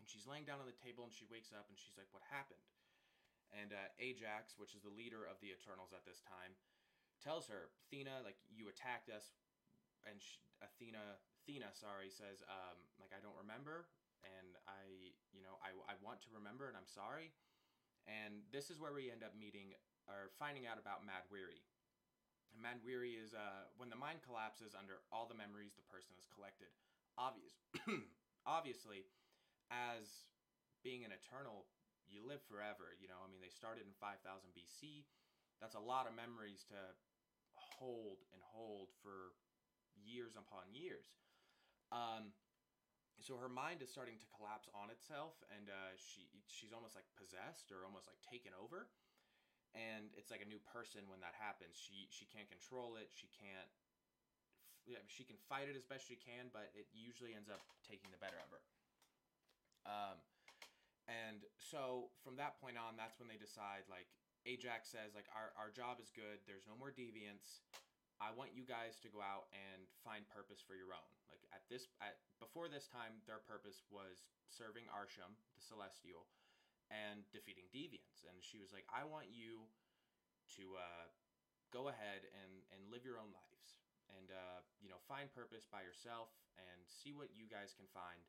and 0.00 0.08
she's 0.08 0.24
laying 0.24 0.48
down 0.48 0.56
on 0.56 0.68
the 0.68 0.78
table 0.80 1.04
and 1.04 1.12
she 1.12 1.28
wakes 1.28 1.52
up 1.52 1.68
and 1.68 1.76
she's 1.76 2.00
like, 2.00 2.08
What 2.16 2.24
happened? 2.32 2.64
And 3.52 3.76
uh, 3.76 3.92
Ajax, 4.00 4.56
which 4.56 4.72
is 4.72 4.80
the 4.80 4.92
leader 4.92 5.28
of 5.28 5.36
the 5.44 5.52
Eternals 5.52 5.92
at 5.92 6.08
this 6.08 6.24
time, 6.24 6.56
tells 7.20 7.52
her, 7.52 7.68
Athena, 7.84 8.24
like 8.24 8.40
you 8.48 8.72
attacked 8.72 9.12
us, 9.12 9.36
and 10.08 10.16
she, 10.16 10.40
Athena, 10.64 11.20
Athena, 11.42 11.74
sorry, 11.74 12.06
says, 12.06 12.38
um, 12.46 12.78
like 13.02 13.10
I 13.10 13.18
don't 13.18 13.34
remember, 13.34 13.90
and 14.22 14.54
I, 14.70 15.10
you 15.34 15.42
know, 15.42 15.58
I, 15.58 15.74
I 15.90 15.98
want 15.98 16.22
to 16.22 16.30
remember, 16.30 16.70
and 16.70 16.78
I'm 16.78 16.86
sorry. 16.86 17.34
And 18.06 18.46
this 18.54 18.70
is 18.70 18.78
where 18.78 18.94
we 18.94 19.10
end 19.10 19.26
up 19.26 19.34
meeting 19.34 19.74
or 20.06 20.30
finding 20.38 20.70
out 20.70 20.78
about 20.78 21.02
Mahd 21.02 21.26
Wy'ry. 21.34 21.66
And 22.54 22.62
Mahd 22.62 22.82
Wy'ry 22.86 23.18
is 23.18 23.34
uh, 23.34 23.66
when 23.74 23.90
the 23.90 23.98
mind 23.98 24.22
collapses 24.22 24.78
under 24.78 25.02
all 25.10 25.26
the 25.26 25.38
memories 25.38 25.74
the 25.74 25.86
person 25.90 26.14
has 26.14 26.30
collected. 26.30 26.70
Obvious, 27.18 27.58
obviously, 28.46 29.10
as 29.70 30.30
being 30.86 31.02
an 31.02 31.10
eternal, 31.10 31.66
you 32.06 32.22
live 32.22 32.42
forever. 32.46 32.94
You 33.02 33.10
know, 33.10 33.18
I 33.18 33.26
mean, 33.30 33.42
they 33.42 33.52
started 33.52 33.82
in 33.82 33.94
5000 33.98 34.22
BC. 34.54 35.06
That's 35.58 35.78
a 35.78 35.82
lot 35.82 36.06
of 36.06 36.14
memories 36.14 36.62
to 36.70 36.78
hold 37.54 38.22
and 38.30 38.42
hold 38.42 38.94
for 39.02 39.34
years 39.94 40.34
upon 40.34 40.70
years. 40.74 41.14
Um, 41.92 42.32
so 43.20 43.38
her 43.38 43.52
mind 43.52 43.84
is 43.84 43.92
starting 43.92 44.18
to 44.18 44.28
collapse 44.34 44.66
on 44.74 44.90
itself, 44.90 45.38
and 45.54 45.70
uh, 45.70 45.94
she 45.94 46.26
she's 46.50 46.74
almost 46.74 46.96
like 46.98 47.06
possessed 47.14 47.70
or 47.70 47.84
almost 47.86 48.08
like 48.10 48.18
taken 48.24 48.50
over. 48.56 48.90
And 49.72 50.12
it's 50.20 50.28
like 50.28 50.44
a 50.44 50.48
new 50.48 50.60
person 50.68 51.08
when 51.08 51.22
that 51.24 51.36
happens. 51.36 51.76
She 51.76 52.08
she 52.10 52.26
can't 52.28 52.48
control 52.50 52.96
it. 52.98 53.12
She 53.12 53.28
can't. 53.30 53.70
Yeah, 54.82 54.98
she 55.06 55.22
can 55.22 55.38
fight 55.46 55.70
it 55.70 55.78
as 55.78 55.86
best 55.86 56.10
she 56.10 56.18
can, 56.18 56.50
but 56.50 56.74
it 56.74 56.90
usually 56.90 57.38
ends 57.38 57.46
up 57.46 57.62
taking 57.86 58.10
the 58.10 58.18
better 58.18 58.40
of 58.42 58.50
her. 58.50 58.62
Um, 59.86 60.18
and 61.06 61.46
so 61.58 62.10
from 62.26 62.34
that 62.42 62.58
point 62.58 62.74
on, 62.74 62.98
that's 62.98 63.18
when 63.22 63.30
they 63.30 63.38
decide 63.38 63.86
like 63.86 64.10
Ajax 64.42 64.90
says 64.90 65.14
like 65.14 65.30
our 65.30 65.54
our 65.54 65.70
job 65.70 66.02
is 66.02 66.10
good. 66.10 66.42
There's 66.50 66.66
no 66.66 66.74
more 66.74 66.90
deviants. 66.90 67.62
I 68.22 68.30
want 68.38 68.54
you 68.54 68.62
guys 68.62 69.02
to 69.02 69.10
go 69.10 69.18
out 69.18 69.50
and 69.50 69.82
find 70.06 70.22
purpose 70.30 70.62
for 70.62 70.78
your 70.78 70.94
own. 70.94 71.10
Like 71.26 71.42
at 71.50 71.66
this 71.66 71.90
at 71.98 72.22
before 72.38 72.70
this 72.70 72.86
time, 72.86 73.18
their 73.26 73.42
purpose 73.42 73.82
was 73.90 74.22
serving 74.46 74.86
Arsham, 74.94 75.34
the 75.58 75.62
Celestial, 75.66 76.30
and 76.86 77.26
defeating 77.34 77.66
deviants. 77.74 78.22
And 78.30 78.38
she 78.38 78.62
was 78.62 78.70
like, 78.70 78.86
I 78.94 79.02
want 79.02 79.26
you 79.34 79.66
to 80.54 80.78
uh, 80.78 81.06
go 81.74 81.90
ahead 81.90 82.22
and 82.30 82.62
and 82.70 82.86
live 82.94 83.02
your 83.02 83.18
own 83.18 83.34
lives, 83.34 83.82
and 84.14 84.30
uh, 84.30 84.62
you 84.78 84.86
know 84.86 85.02
find 85.10 85.26
purpose 85.34 85.66
by 85.66 85.82
yourself 85.82 86.30
and 86.54 86.78
see 86.86 87.10
what 87.10 87.34
you 87.34 87.50
guys 87.50 87.74
can 87.74 87.90
find. 87.90 88.22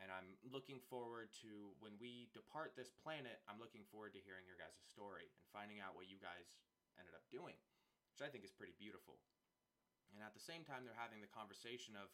And 0.00 0.12
I'm 0.12 0.36
looking 0.48 0.80
forward 0.88 1.32
to 1.44 1.76
when 1.80 1.96
we 2.00 2.32
depart 2.32 2.72
this 2.72 2.92
planet. 3.04 3.44
I'm 3.48 3.60
looking 3.60 3.84
forward 3.92 4.16
to 4.16 4.20
hearing 4.20 4.48
your 4.48 4.56
guys' 4.56 4.80
story 4.88 5.28
and 5.28 5.44
finding 5.52 5.80
out 5.84 5.92
what 5.92 6.08
you 6.08 6.16
guys 6.20 6.56
ended 6.96 7.12
up 7.12 7.24
doing 7.28 7.56
which 8.16 8.24
I 8.24 8.32
think 8.32 8.48
is 8.48 8.56
pretty 8.56 8.72
beautiful. 8.80 9.20
And 10.08 10.24
at 10.24 10.32
the 10.32 10.40
same 10.40 10.64
time, 10.64 10.88
they're 10.88 10.96
having 10.96 11.20
the 11.20 11.28
conversation 11.28 12.00
of 12.00 12.08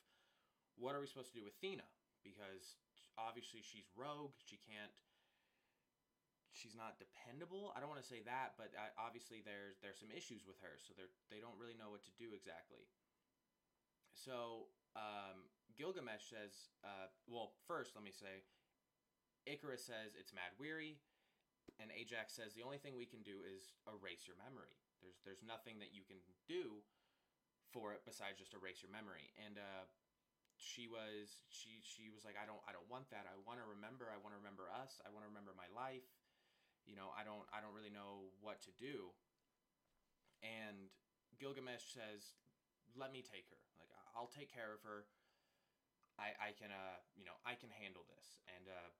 what 0.74 0.98
are 0.98 1.00
we 1.00 1.06
supposed 1.06 1.30
to 1.30 1.38
do 1.38 1.46
with 1.46 1.54
Athena? 1.62 1.86
Because 2.26 2.82
obviously 3.14 3.62
she's 3.62 3.86
rogue. 3.94 4.34
She 4.42 4.58
can't. 4.58 4.98
She's 6.50 6.74
not 6.74 6.98
dependable. 6.98 7.70
I 7.72 7.78
don't 7.78 7.86
want 7.86 8.02
to 8.02 8.10
say 8.10 8.18
that, 8.26 8.58
but 8.58 8.74
obviously 8.98 9.46
there's 9.46 9.78
there's 9.78 10.02
some 10.02 10.10
issues 10.10 10.42
with 10.42 10.58
her, 10.66 10.74
so 10.82 10.90
they 10.98 11.06
they 11.30 11.38
don't 11.38 11.54
really 11.54 11.78
know 11.78 11.94
what 11.94 12.02
to 12.10 12.12
do 12.18 12.34
exactly. 12.34 12.90
So 14.10 14.68
um, 14.98 15.46
Gilgamesh 15.78 16.28
says, 16.28 16.74
uh, 16.82 17.08
well, 17.30 17.54
first 17.70 17.94
let 17.94 18.02
me 18.02 18.12
say, 18.12 18.42
Ikaris 19.46 19.86
says 19.86 20.18
it's 20.18 20.34
Mahd 20.34 20.58
Wy'ry, 20.58 20.98
and 21.78 21.94
Ajax 21.94 22.34
says 22.34 22.52
the 22.52 22.66
only 22.66 22.82
thing 22.82 22.98
we 22.98 23.08
can 23.08 23.22
do 23.22 23.40
is 23.46 23.72
erase 23.86 24.26
your 24.28 24.36
memory. 24.36 24.82
There's 25.02 25.18
there's 25.26 25.42
nothing 25.42 25.82
that 25.82 25.90
you 25.90 26.06
can 26.06 26.22
do 26.46 26.80
for 27.74 27.96
it 27.96 28.06
besides 28.06 28.38
just 28.38 28.54
erase 28.54 28.84
your 28.84 28.92
memory. 28.94 29.32
And 29.34 29.58
uh, 29.58 29.84
she 30.54 30.86
was 30.86 31.42
she 31.50 31.82
she 31.82 32.12
was 32.12 32.22
like, 32.22 32.38
I 32.38 32.46
don't 32.46 32.62
I 32.68 32.70
don't 32.70 32.86
want 32.86 33.10
that. 33.10 33.26
I 33.26 33.34
want 33.42 33.58
to 33.58 33.66
remember. 33.66 34.12
I 34.12 34.20
want 34.20 34.36
to 34.36 34.40
remember 34.40 34.70
us. 34.70 35.02
I 35.02 35.10
want 35.10 35.26
to 35.26 35.30
remember 35.32 35.56
my 35.58 35.68
life. 35.74 36.06
You 36.86 36.94
know, 36.94 37.10
I 37.16 37.26
don't 37.26 37.42
I 37.50 37.58
don't 37.58 37.74
really 37.74 37.92
know 37.92 38.30
what 38.38 38.62
to 38.68 38.72
do. 38.78 39.10
And 40.42 40.90
Gilgamesh 41.38 41.90
says, 41.90 42.38
"Let 42.94 43.10
me 43.10 43.26
take 43.26 43.50
her. 43.50 43.58
Like 43.74 43.90
I'll 44.14 44.30
take 44.30 44.52
care 44.52 44.70
of 44.70 44.86
her. 44.86 45.08
I 46.20 46.36
I 46.38 46.50
can 46.54 46.70
uh 46.70 47.02
you 47.18 47.26
know 47.26 47.38
I 47.42 47.58
can 47.58 47.74
handle 47.74 48.06
this." 48.06 48.38
And 48.46 48.70
uh, 48.70 48.90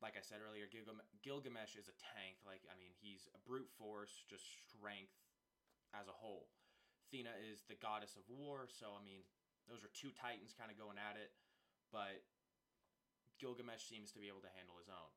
like 0.00 0.16
I 0.16 0.24
said 0.24 0.44
earlier, 0.44 0.68
Gilgamesh 0.68 1.76
is 1.76 1.88
a 1.88 1.96
tank. 1.96 2.40
Like 2.44 2.64
I 2.68 2.76
mean, 2.76 2.96
he's 2.96 3.28
a 3.36 3.40
brute 3.44 3.72
force, 3.76 4.24
just 4.28 4.44
strength 4.68 5.16
as 5.94 6.10
a 6.10 6.16
whole. 6.16 6.50
Athena 7.06 7.30
is 7.38 7.62
the 7.70 7.78
goddess 7.78 8.18
of 8.18 8.26
war, 8.26 8.66
so 8.66 8.98
I 8.98 9.02
mean, 9.06 9.22
those 9.70 9.86
are 9.86 9.92
two 9.94 10.10
titans 10.10 10.52
kind 10.52 10.68
of 10.68 10.76
going 10.76 10.98
at 10.98 11.14
it, 11.14 11.30
but 11.94 12.26
Gilgamesh 13.38 13.86
seems 13.86 14.10
to 14.12 14.20
be 14.20 14.26
able 14.26 14.42
to 14.42 14.52
handle 14.58 14.76
his 14.76 14.90
own. 14.90 15.12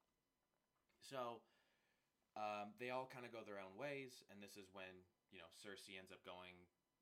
So 1.02 1.42
um, 2.38 2.78
they 2.78 2.94
all 2.94 3.10
kind 3.10 3.26
of 3.26 3.34
go 3.34 3.42
their 3.42 3.58
own 3.58 3.74
ways, 3.74 4.22
and 4.30 4.38
this 4.38 4.60
is 4.60 4.70
when 4.72 5.06
you 5.34 5.42
know 5.42 5.50
Sersi 5.58 5.98
ends 5.98 6.14
up 6.14 6.22
going 6.22 6.54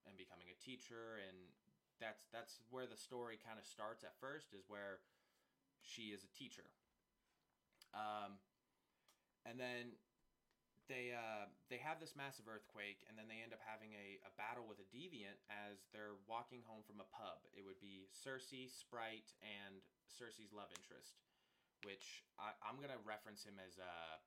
and 0.08 0.16
becoming 0.16 0.48
a 0.48 0.58
teacher, 0.64 1.20
and 1.28 1.36
that's 2.00 2.30
that's 2.32 2.64
where 2.72 2.88
the 2.88 2.96
story 2.96 3.36
kind 3.36 3.60
of 3.60 3.68
starts 3.68 4.08
at 4.08 4.16
first, 4.22 4.56
is 4.56 4.64
where 4.72 5.04
she 5.84 6.16
is 6.16 6.24
a 6.24 6.32
teacher. 6.32 6.72
Um, 7.92 8.40
and 9.46 9.60
then 9.60 9.96
they 10.86 11.14
uh, 11.14 11.50
they 11.70 11.82
have 11.82 11.98
this 11.98 12.14
massive 12.14 12.46
earthquake, 12.46 13.02
and 13.10 13.18
then 13.18 13.26
they 13.26 13.42
end 13.42 13.54
up 13.54 13.62
having 13.66 13.94
a, 13.98 14.22
a 14.26 14.32
battle 14.38 14.66
with 14.70 14.78
a 14.78 14.88
deviant 14.94 15.42
as 15.50 15.86
they're 15.90 16.18
walking 16.30 16.62
home 16.66 16.86
from 16.86 17.02
a 17.02 17.08
pub. 17.10 17.42
It 17.58 17.66
would 17.66 17.82
be 17.82 18.06
Sersi, 18.14 18.70
Sprite, 18.70 19.34
and 19.42 19.82
Sersi's 20.06 20.54
love 20.54 20.70
interest, 20.74 21.18
which 21.82 22.26
I, 22.38 22.54
am 22.70 22.78
gonna 22.78 23.02
reference 23.02 23.42
him 23.42 23.58
as 23.58 23.82
uh, 23.82 24.18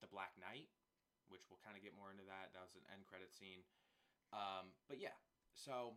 the 0.00 0.08
Black 0.08 0.32
Knight, 0.40 0.72
which 1.28 1.44
we'll 1.52 1.60
kind 1.60 1.76
of 1.76 1.84
get 1.84 1.92
more 1.92 2.08
into 2.08 2.24
that. 2.24 2.56
That 2.56 2.64
was 2.64 2.76
an 2.76 2.88
end 2.88 3.04
credit 3.04 3.32
scene. 3.32 3.60
Um, 4.32 4.72
but 4.88 4.96
yeah, 4.96 5.16
so 5.52 5.96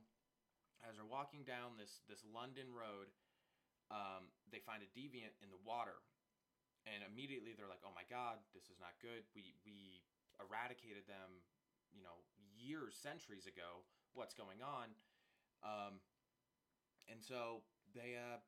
as 0.83 0.99
they're 0.99 1.07
walking 1.07 1.47
down 1.47 1.79
this 1.79 2.03
this 2.11 2.27
London 2.27 2.67
road, 2.71 3.15
um, 3.91 4.27
they 4.51 4.59
find 4.59 4.83
a 4.83 4.89
deviant 4.91 5.39
in 5.39 5.47
the 5.47 5.61
water 5.63 6.03
and 6.85 7.01
immediately 7.01 7.53
they're 7.57 7.69
like, 7.69 7.83
"Oh 7.85 7.93
my 7.93 8.05
God, 8.09 8.41
this 8.53 8.69
is 8.69 8.77
not 8.77 8.97
good. 9.01 9.25
We 9.33 9.57
we 9.65 10.05
eradicated 10.37 11.09
them, 11.09 11.43
you 11.93 12.05
know, 12.05 12.23
years, 12.55 12.95
centuries 12.95 13.45
ago. 13.49 13.85
What's 14.13 14.33
going 14.33 14.61
on?" 14.61 14.93
Um, 15.65 15.99
and 17.09 17.21
so 17.21 17.65
they 17.93 18.17
uh, 18.17 18.41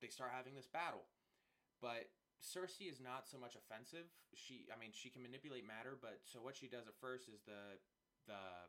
they 0.00 0.08
start 0.08 0.30
having 0.34 0.54
this 0.54 0.70
battle, 0.70 1.06
but 1.82 2.10
Sersi 2.40 2.88
is 2.88 2.98
not 2.98 3.28
so 3.28 3.36
much 3.36 3.52
offensive. 3.52 4.08
She, 4.32 4.64
I 4.72 4.80
mean, 4.80 4.96
she 4.96 5.12
can 5.12 5.20
manipulate 5.20 5.68
matter, 5.68 5.92
but 6.00 6.24
so 6.24 6.40
what 6.40 6.56
she 6.56 6.66
does 6.66 6.88
at 6.88 6.96
first 6.96 7.28
is 7.28 7.44
the 7.44 7.76
the 8.24 8.68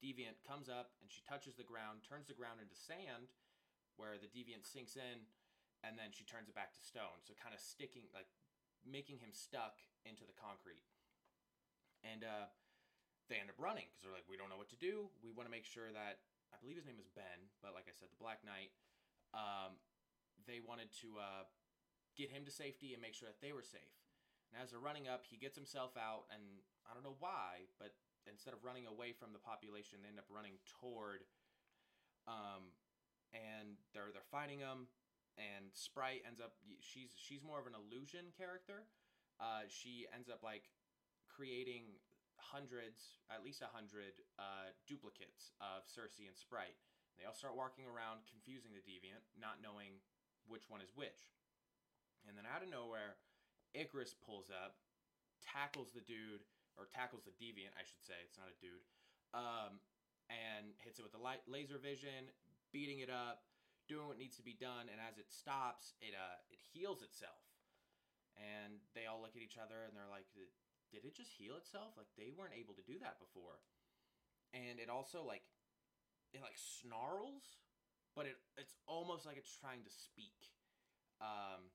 deviant 0.00 0.40
comes 0.44 0.68
up 0.68 0.96
and 1.00 1.08
she 1.08 1.20
touches 1.24 1.56
the 1.56 1.64
ground, 1.64 2.04
turns 2.04 2.28
the 2.28 2.36
ground 2.36 2.60
into 2.60 2.76
sand, 2.76 3.32
where 3.96 4.16
the 4.16 4.28
deviant 4.28 4.64
sinks 4.64 4.96
in, 4.96 5.28
and 5.84 5.96
then 5.96 6.12
she 6.12 6.24
turns 6.24 6.48
it 6.48 6.56
back 6.56 6.72
to 6.76 6.82
stone. 6.84 7.20
So 7.24 7.32
kind 7.36 7.56
of 7.56 7.60
sticking, 7.60 8.08
like 8.12 8.28
making 8.86 9.20
him 9.20 9.30
stuck 9.32 9.80
into 10.04 10.24
the 10.24 10.36
concrete. 10.36 10.84
And 12.00 12.24
uh, 12.24 12.48
they 13.28 13.36
end 13.36 13.52
up 13.52 13.60
running 13.60 13.86
because 13.88 14.02
they're 14.02 14.14
like, 14.14 14.26
we 14.26 14.40
don't 14.40 14.48
know 14.48 14.60
what 14.60 14.72
to 14.72 14.80
do. 14.80 15.12
We 15.20 15.30
want 15.30 15.46
to 15.46 15.52
make 15.52 15.68
sure 15.68 15.92
that 15.92 16.24
I 16.50 16.56
believe 16.58 16.80
his 16.80 16.88
name 16.88 16.98
is 16.98 17.12
Ben, 17.12 17.52
but 17.62 17.76
like 17.76 17.86
I 17.86 17.94
said, 17.94 18.10
the 18.10 18.20
Black 18.20 18.42
Knight. 18.42 18.74
Um, 19.36 19.78
they 20.48 20.58
wanted 20.58 20.90
to 21.04 21.20
uh, 21.20 21.44
get 22.18 22.32
him 22.32 22.42
to 22.48 22.52
safety 22.52 22.96
and 22.96 23.00
make 23.00 23.14
sure 23.14 23.30
that 23.30 23.38
they 23.38 23.54
were 23.54 23.62
safe. 23.62 23.94
And 24.50 24.58
as 24.58 24.74
they're 24.74 24.82
running 24.82 25.06
up, 25.06 25.22
he 25.22 25.38
gets 25.38 25.54
himself 25.54 25.94
out, 25.94 26.26
and 26.34 26.42
I 26.82 26.90
don't 26.90 27.06
know 27.06 27.14
why, 27.22 27.70
but 27.78 27.94
instead 28.26 28.50
of 28.50 28.66
running 28.66 28.90
away 28.90 29.14
from 29.14 29.30
the 29.30 29.38
population, 29.38 30.02
they 30.02 30.10
end 30.10 30.18
up 30.18 30.26
running 30.26 30.58
toward. 30.66 31.22
Um, 32.26 32.74
and 33.30 33.78
they're 33.94 34.10
they're 34.10 34.26
fighting 34.26 34.58
him 34.58 34.90
and 35.38 35.70
Sprite 35.74 36.22
ends 36.26 36.40
up 36.40 36.56
she's 36.80 37.14
she's 37.14 37.42
more 37.42 37.60
of 37.60 37.66
an 37.66 37.76
illusion 37.76 38.34
character. 38.34 38.86
Uh, 39.40 39.64
she 39.68 40.04
ends 40.12 40.28
up 40.28 40.42
like 40.44 40.68
creating 41.30 41.96
hundreds, 42.36 43.20
at 43.32 43.44
least 43.44 43.64
a 43.64 43.70
hundred 43.70 44.20
uh, 44.36 44.72
duplicates 44.88 45.52
of 45.60 45.86
Sersi 45.86 46.28
and 46.28 46.36
Sprite. 46.36 46.76
They 47.16 47.28
all 47.28 47.36
start 47.36 47.56
walking 47.56 47.84
around, 47.84 48.24
confusing 48.28 48.72
the 48.72 48.84
deviant, 48.84 49.24
not 49.36 49.60
knowing 49.60 50.00
which 50.48 50.72
one 50.72 50.80
is 50.80 50.96
which. 50.96 51.36
And 52.24 52.36
then 52.36 52.48
out 52.48 52.64
of 52.64 52.72
nowhere, 52.72 53.20
Ikaris 53.76 54.16
pulls 54.18 54.48
up, 54.48 54.80
tackles 55.40 55.92
the 55.92 56.04
dude, 56.04 56.44
or 56.80 56.88
tackles 56.88 57.28
the 57.28 57.36
deviant, 57.36 57.76
I 57.76 57.84
should 57.84 58.00
say. 58.00 58.16
It's 58.24 58.40
not 58.40 58.48
a 58.48 58.56
dude. 58.56 58.84
Um, 59.36 59.80
and 60.32 60.72
hits 60.80 60.98
it 60.98 61.04
with 61.04 61.12
the 61.12 61.20
light 61.20 61.44
laser 61.44 61.76
vision, 61.76 62.32
beating 62.72 63.00
it 63.00 63.12
up 63.12 63.44
doing 63.90 64.06
what 64.06 64.22
needs 64.22 64.38
to 64.38 64.46
be 64.46 64.54
done, 64.54 64.86
and 64.86 65.02
as 65.02 65.18
it 65.18 65.26
stops, 65.34 65.98
it 65.98 66.14
uh 66.14 66.38
it 66.54 66.62
heals 66.70 67.02
itself. 67.02 67.42
And 68.38 68.78
they 68.94 69.10
all 69.10 69.18
look 69.18 69.34
at 69.34 69.42
each 69.42 69.58
other 69.58 69.82
and 69.84 69.92
they're 69.92 70.08
like, 70.08 70.30
"Did 70.94 71.02
it 71.02 71.18
just 71.18 71.34
heal 71.34 71.58
itself? 71.58 71.98
Like 71.98 72.08
they 72.14 72.30
weren't 72.30 72.54
able 72.54 72.78
to 72.78 72.84
do 72.86 73.02
that 73.02 73.18
before." 73.18 73.58
and 74.52 74.82
it 74.82 74.90
also 74.90 75.22
like 75.22 75.42
it 76.34 76.42
like 76.42 76.58
snarls, 76.58 77.58
but 78.14 78.26
it 78.26 78.38
it's 78.58 78.74
almost 78.86 79.26
like 79.26 79.38
it's 79.38 79.54
trying 79.54 79.82
to 79.82 79.92
speak. 79.92 80.54
Um, 81.18 81.70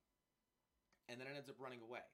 and 1.07 1.21
then 1.21 1.27
it 1.29 1.37
ends 1.37 1.51
up 1.51 1.61
running 1.61 1.85
away. 1.85 2.07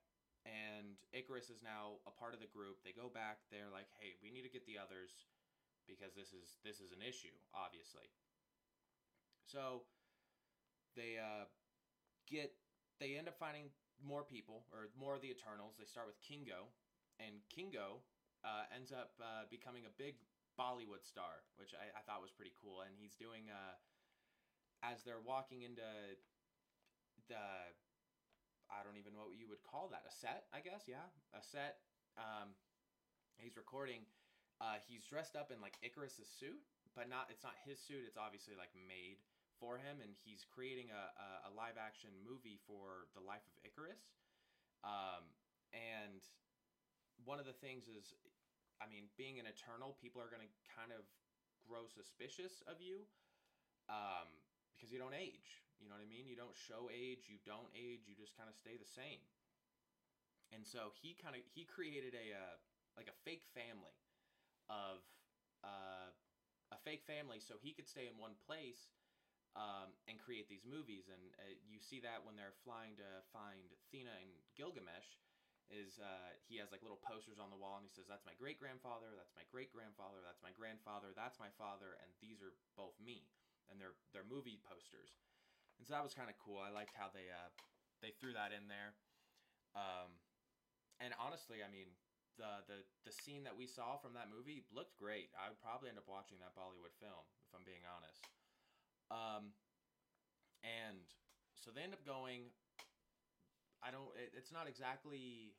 And 0.43 0.98
Ikaris 1.13 1.53
is 1.53 1.62
now 1.62 2.01
a 2.10 2.12
part 2.12 2.34
of 2.34 2.41
the 2.41 2.50
group. 2.50 2.81
They 2.81 2.91
go 2.91 3.13
back. 3.13 3.46
They're 3.53 3.70
like, 3.70 3.88
"Hey, 4.01 4.17
we 4.25 4.34
need 4.34 4.41
to 4.41 4.50
get 4.50 4.65
the 4.65 4.81
others 4.81 5.29
because 5.86 6.17
this 6.17 6.34
is 6.34 6.58
this 6.65 6.81
is 6.81 6.89
an 6.91 7.01
issue, 7.01 7.34
obviously." 7.53 8.10
So 9.51 9.84
they 10.96 11.20
uh, 11.20 11.51
get 12.24 12.55
they 13.03 13.20
end 13.20 13.27
up 13.27 13.36
finding 13.36 13.67
more 14.00 14.24
people 14.24 14.63
or 14.72 14.88
more 14.96 15.20
of 15.20 15.22
the 15.22 15.27
Eternals. 15.27 15.75
They 15.75 15.84
start 15.84 16.08
with 16.08 16.15
Kingo, 16.24 16.72
and 17.20 17.43
Kingo 17.51 18.00
uh, 18.48 18.72
ends 18.72 18.96
up 18.96 19.20
uh, 19.20 19.51
becoming 19.51 19.84
a 19.84 19.93
big 20.00 20.15
Bollywood 20.55 21.03
star, 21.03 21.43
which 21.60 21.75
I, 21.75 21.91
I, 21.96 22.01
thought 22.03 22.24
was 22.24 22.31
pretty 22.31 22.51
cool. 22.60 22.84
And 22.84 22.91
he's 22.96 23.15
doing 23.15 23.51
uh, 23.51 23.75
as 24.84 25.03
they're 25.03 25.24
walking 25.24 25.67
into 25.67 25.86
the 27.27 27.43
I 28.72 28.88
don't 28.88 28.96
even 28.96 29.12
know 29.12 29.27
what 29.27 29.36
you 29.36 29.51
would 29.51 29.63
call 29.67 29.91
that 29.91 30.08
a 30.08 30.13
set, 30.15 30.48
I 30.55 30.63
guess. 30.63 30.88
Yeah, 30.88 31.03
a 31.36 31.43
set. 31.43 31.84
Um, 32.15 32.55
he's 33.36 33.60
recording. 33.60 34.08
Uh, 34.63 34.79
he's 34.88 35.03
dressed 35.03 35.36
up 35.36 35.51
in 35.51 35.60
like 35.60 35.75
Ikaris's 35.84 36.31
suit, 36.39 36.63
but 36.96 37.12
not. 37.12 37.27
It's 37.27 37.43
not 37.43 37.60
his 37.67 37.84
suit. 37.84 38.08
It's 38.08 38.15
obviously 38.15 38.55
like 38.55 38.72
made 38.72 39.20
for 39.62 39.77
him, 39.77 40.01
and 40.01 40.18
he's 40.25 40.41
creating 40.50 40.89
a, 40.89 41.03
a, 41.13 41.27
a 41.48 41.51
live 41.53 41.77
action 41.77 42.10
movie 42.25 42.58
for 42.65 43.06
the 43.13 43.22
life 43.22 43.46
of 43.46 43.53
Ikaris. 43.62 44.10
Um, 44.82 45.30
and 45.70 46.25
one 47.22 47.38
of 47.38 47.46
the 47.46 47.53
things 47.53 47.86
is, 47.86 48.18
I 48.82 48.89
mean, 48.89 49.13
being 49.22 49.38
an 49.38 49.46
Eternal, 49.46 49.94
people 50.01 50.18
are 50.18 50.34
going 50.34 50.41
to 50.41 50.51
kind 50.65 50.89
of 50.89 51.06
grow 51.62 51.86
suspicious 51.86 52.65
of 52.65 52.82
you 52.82 53.06
um, 53.86 54.25
because 54.74 54.89
you 54.89 54.98
don't 54.98 55.13
age. 55.13 55.62
You 55.77 55.89
know 55.89 55.98
what 55.98 56.06
I 56.06 56.10
mean? 56.10 56.25
You 56.25 56.38
don't 56.38 56.58
show 56.58 56.89
age, 56.89 57.30
you 57.30 57.38
don't 57.46 57.70
age, 57.77 58.10
you 58.10 58.18
just 58.18 58.34
kind 58.34 58.50
of 58.50 58.58
stay 58.58 58.77
the 58.77 58.89
same. 58.89 59.22
And 60.53 60.65
so 60.65 60.91
he 61.00 61.15
kind 61.15 61.38
of 61.38 61.41
he 61.53 61.63
created 61.63 62.13
a 62.18 62.36
uh, 62.36 62.56
like 62.98 63.08
a 63.08 63.18
fake 63.24 63.48
family 63.56 63.96
of 64.68 65.00
uh, 65.63 66.12
a 66.72 66.77
fake 66.84 67.08
family 67.08 67.39
so 67.39 67.56
he 67.62 67.72
could 67.72 67.88
stay 67.88 68.06
in 68.06 68.20
one 68.20 68.36
place 68.46 68.91
um, 69.55 69.91
and 70.08 70.15
create 70.20 70.48
these 70.48 70.63
movies. 70.63 71.12
And 71.12 71.22
uh, 71.39 71.55
you 71.67 71.79
see 71.79 72.00
that 72.03 72.24
when 72.24 72.39
they're 72.39 72.55
flying 72.63 72.96
to 73.00 73.10
find 73.36 73.72
Thena 73.91 74.13
and 74.22 74.31
Gilgamesh, 74.55 75.20
is 75.72 76.03
uh, 76.03 76.36
he 76.43 76.60
has 76.60 76.67
like 76.75 76.84
little 76.84 77.00
posters 77.00 77.39
on 77.39 77.48
the 77.48 77.55
wall 77.55 77.79
and 77.79 77.88
he 77.88 77.93
says, 77.96 78.05
"That's 78.12 78.27
my 78.27 78.36
great 78.36 78.60
grandfather. 78.60 79.15
That's 79.15 79.31
my 79.31 79.48
great 79.48 79.72
grandfather. 79.72 80.20
That's 80.20 80.43
my 80.43 80.51
grandfather. 80.51 81.15
That's 81.15 81.39
my 81.39 81.48
father, 81.55 81.96
and 82.03 82.12
these 82.20 82.43
are 82.43 82.51
both 82.75 83.00
me." 83.00 83.31
And 83.72 83.79
they're 83.79 83.96
they're 84.12 84.27
movie 84.27 84.60
posters, 84.67 85.15
and 85.79 85.88
so 85.88 85.96
that 85.96 86.03
was 86.03 86.12
kind 86.12 86.27
of 86.27 86.36
cool. 86.36 86.60
I 86.60 86.75
liked 86.75 86.91
how 86.91 87.08
they 87.08 87.31
uh, 87.31 87.48
they 88.03 88.12
threw 88.20 88.36
that 88.36 88.51
in 88.51 88.67
there. 88.67 89.00
Um, 89.72 90.20
and 91.00 91.15
honestly, 91.15 91.63
I 91.63 91.72
mean, 91.72 91.88
the 92.36 92.67
the 92.67 92.84
the 93.08 93.15
scene 93.15 93.48
that 93.48 93.55
we 93.55 93.63
saw 93.63 93.96
from 93.96 94.12
that 94.20 94.27
movie 94.27 94.67
looked 94.75 95.00
great. 95.00 95.31
I 95.39 95.48
would 95.48 95.63
probably 95.63 95.88
end 95.88 96.03
up 96.03 96.10
watching 96.12 96.43
that 96.43 96.51
Bollywood 96.51 96.91
film 97.00 97.24
if 97.48 97.55
I'm 97.55 97.63
being 97.63 97.88
honest. 97.88 98.20
Um, 99.12 99.51
and 100.63 101.03
so 101.60 101.70
they 101.75 101.84
end 101.84 101.94
up 101.94 102.06
going 102.08 102.56
I 103.82 103.89
don't. 103.89 104.13
It, 104.13 104.38
it's 104.38 104.53
not 104.53 104.70
exactly. 104.70 105.58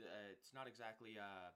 Uh, 0.00 0.32
it's 0.32 0.56
not 0.56 0.64
exactly 0.64 1.20
uh, 1.20 1.52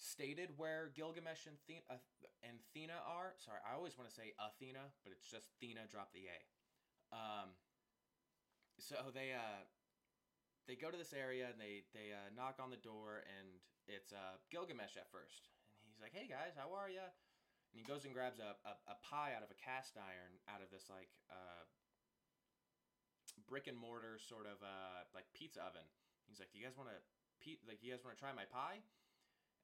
stated 0.00 0.56
where 0.56 0.88
Gilgamesh 0.96 1.44
and 1.44 1.60
Thena, 1.68 1.84
uh, 1.92 2.00
and 2.40 2.56
Thena 2.72 2.96
are. 3.04 3.36
Sorry, 3.36 3.60
I 3.60 3.76
always 3.76 4.00
want 4.00 4.08
to 4.08 4.16
say 4.16 4.32
Athena, 4.40 4.96
but 5.04 5.12
it's 5.12 5.28
just 5.28 5.52
Thena. 5.60 5.84
Drop 5.92 6.08
the 6.16 6.32
A. 6.32 6.38
Um, 7.12 7.52
so 8.80 9.12
they 9.12 9.36
uh, 9.36 9.68
they 10.64 10.74
go 10.74 10.88
to 10.88 10.96
this 10.96 11.12
area 11.12 11.52
and 11.52 11.60
they 11.60 11.84
they 11.92 12.16
uh, 12.16 12.32
knock 12.32 12.56
on 12.56 12.72
the 12.72 12.80
door 12.80 13.28
and 13.28 13.60
it's 13.84 14.10
uh, 14.10 14.40
Gilgamesh 14.48 14.96
at 14.96 15.12
first 15.12 15.52
and 15.84 15.92
he's 15.92 16.00
like, 16.00 16.16
"Hey 16.16 16.24
guys, 16.24 16.56
how 16.56 16.72
are 16.72 16.88
ya?" 16.88 17.12
And 17.76 17.84
he 17.84 17.92
goes 17.92 18.08
and 18.08 18.16
grabs 18.16 18.40
a, 18.40 18.56
a, 18.64 18.72
a 18.88 18.96
pie 19.04 19.36
out 19.36 19.44
of 19.44 19.52
a 19.52 19.58
cast 19.60 20.00
iron 20.00 20.40
out 20.48 20.64
of 20.64 20.72
this 20.72 20.88
like 20.88 21.12
uh, 21.28 21.68
brick 23.44 23.68
and 23.68 23.76
mortar 23.76 24.16
sort 24.16 24.48
of 24.48 24.56
uh, 24.64 25.04
like 25.12 25.28
pizza 25.36 25.60
oven. 25.60 25.84
He's 26.24 26.40
like, 26.40 26.48
"Do 26.48 26.56
you 26.56 26.64
guys 26.64 26.72
want 26.72 26.88
to 26.88 26.96
pe- 27.44 27.60
like 27.68 27.84
you 27.84 27.92
guys 27.92 28.00
want 28.00 28.16
to 28.16 28.20
try 28.24 28.32
my 28.32 28.48
pie?" 28.48 28.80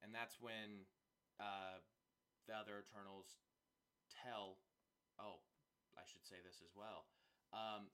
And 0.05 0.13
that's 0.13 0.37
when 0.37 0.85
uh, 1.41 1.81
the 2.45 2.53
other 2.53 2.85
Eternals 2.85 3.41
tell. 4.13 4.61
Oh, 5.17 5.41
I 5.97 6.05
should 6.05 6.21
say 6.21 6.37
this 6.45 6.61
as 6.61 6.77
well. 6.77 7.09
Um, 7.49 7.89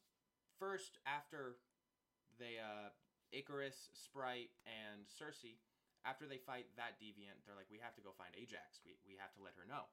first, 0.59 0.99
after 1.07 1.63
they 2.35 2.59
uh, 2.59 2.91
Ikaris, 3.31 3.87
Sprite, 3.95 4.51
and 4.67 5.07
Sersi, 5.07 5.63
after 6.03 6.27
they 6.27 6.43
fight 6.43 6.67
that 6.75 6.99
deviant, 6.99 7.39
they're 7.47 7.55
like, 7.55 7.71
"We 7.71 7.79
have 7.79 7.95
to 7.95 8.03
go 8.03 8.11
find 8.19 8.35
Ajax. 8.35 8.83
We 8.83 8.99
we 9.07 9.15
have 9.15 9.31
to 9.39 9.41
let 9.47 9.55
her 9.55 9.63
know." 9.63 9.87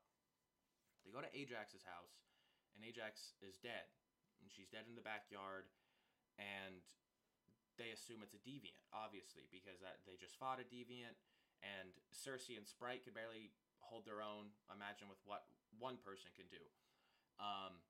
They 1.06 1.14
go 1.14 1.22
to 1.22 1.30
Ajax's 1.30 1.86
house, 1.86 2.26
and 2.74 2.82
Ajax 2.82 3.38
is 3.38 3.56
dead 3.62 3.86
and 4.40 4.48
she's 4.52 4.68
dead 4.68 4.86
in 4.88 4.96
the 4.96 5.04
backyard, 5.04 5.68
and 6.36 6.84
they 7.80 7.92
assume 7.92 8.24
it's 8.24 8.36
a 8.36 8.42
deviant, 8.46 8.80
obviously, 8.92 9.48
because 9.48 9.80
that, 9.80 10.04
they 10.04 10.16
just 10.16 10.36
fought 10.36 10.60
a 10.60 10.66
deviant, 10.68 11.16
and 11.64 11.92
Sersi 12.12 12.56
and 12.56 12.64
Sprite 12.64 13.04
could 13.04 13.16
barely 13.16 13.52
hold 13.80 14.04
their 14.04 14.20
own. 14.20 14.52
Imagine 14.68 15.08
with 15.08 15.20
what 15.24 15.48
one 15.82 16.00
person 16.00 16.32
can 16.36 16.48
do. 16.48 16.62
Um, 17.42 17.80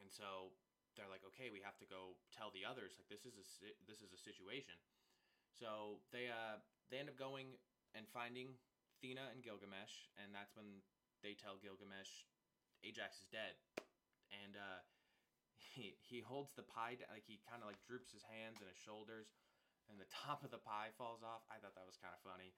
and 0.00 0.08
so 0.08 0.52
they're 0.96 1.10
like, 1.10 1.24
okay, 1.34 1.52
we 1.52 1.60
have 1.60 1.76
to 1.80 1.88
go 1.88 2.16
tell 2.32 2.52
the 2.52 2.64
others 2.64 2.96
like 2.96 3.08
this 3.08 3.28
is 3.28 3.36
a 3.36 3.44
this 3.84 4.00
is 4.00 4.12
a 4.12 4.20
situation. 4.20 4.76
So 5.52 6.00
they 6.12 6.32
uh 6.32 6.60
they 6.88 7.00
end 7.00 7.12
up 7.12 7.20
going 7.20 7.56
and 7.92 8.08
finding 8.08 8.56
Thena 9.00 9.28
and 9.32 9.44
Gilgamesh, 9.44 10.08
and 10.16 10.32
that's 10.32 10.56
when 10.56 10.84
they 11.22 11.36
tell 11.36 11.60
Gilgamesh 11.60 12.26
Ajax 12.84 13.24
is 13.24 13.28
dead, 13.32 13.56
and 14.30 14.54
uh, 14.56 14.80
he 15.74 15.96
he 16.00 16.20
holds 16.20 16.52
the 16.54 16.66
pie 16.66 17.00
down, 17.00 17.10
like 17.12 17.26
he 17.26 17.40
kind 17.44 17.64
of 17.64 17.68
like 17.68 17.80
droops 17.84 18.12
his 18.12 18.24
hands 18.26 18.60
and 18.60 18.68
his 18.68 18.78
shoulders, 18.78 19.32
and 19.88 19.96
the 19.96 20.08
top 20.24 20.44
of 20.44 20.50
the 20.52 20.60
pie 20.60 20.92
falls 20.94 21.24
off. 21.24 21.42
I 21.48 21.58
thought 21.58 21.74
that 21.74 21.88
was 21.88 21.98
kind 21.98 22.12
of 22.12 22.22
funny. 22.22 22.54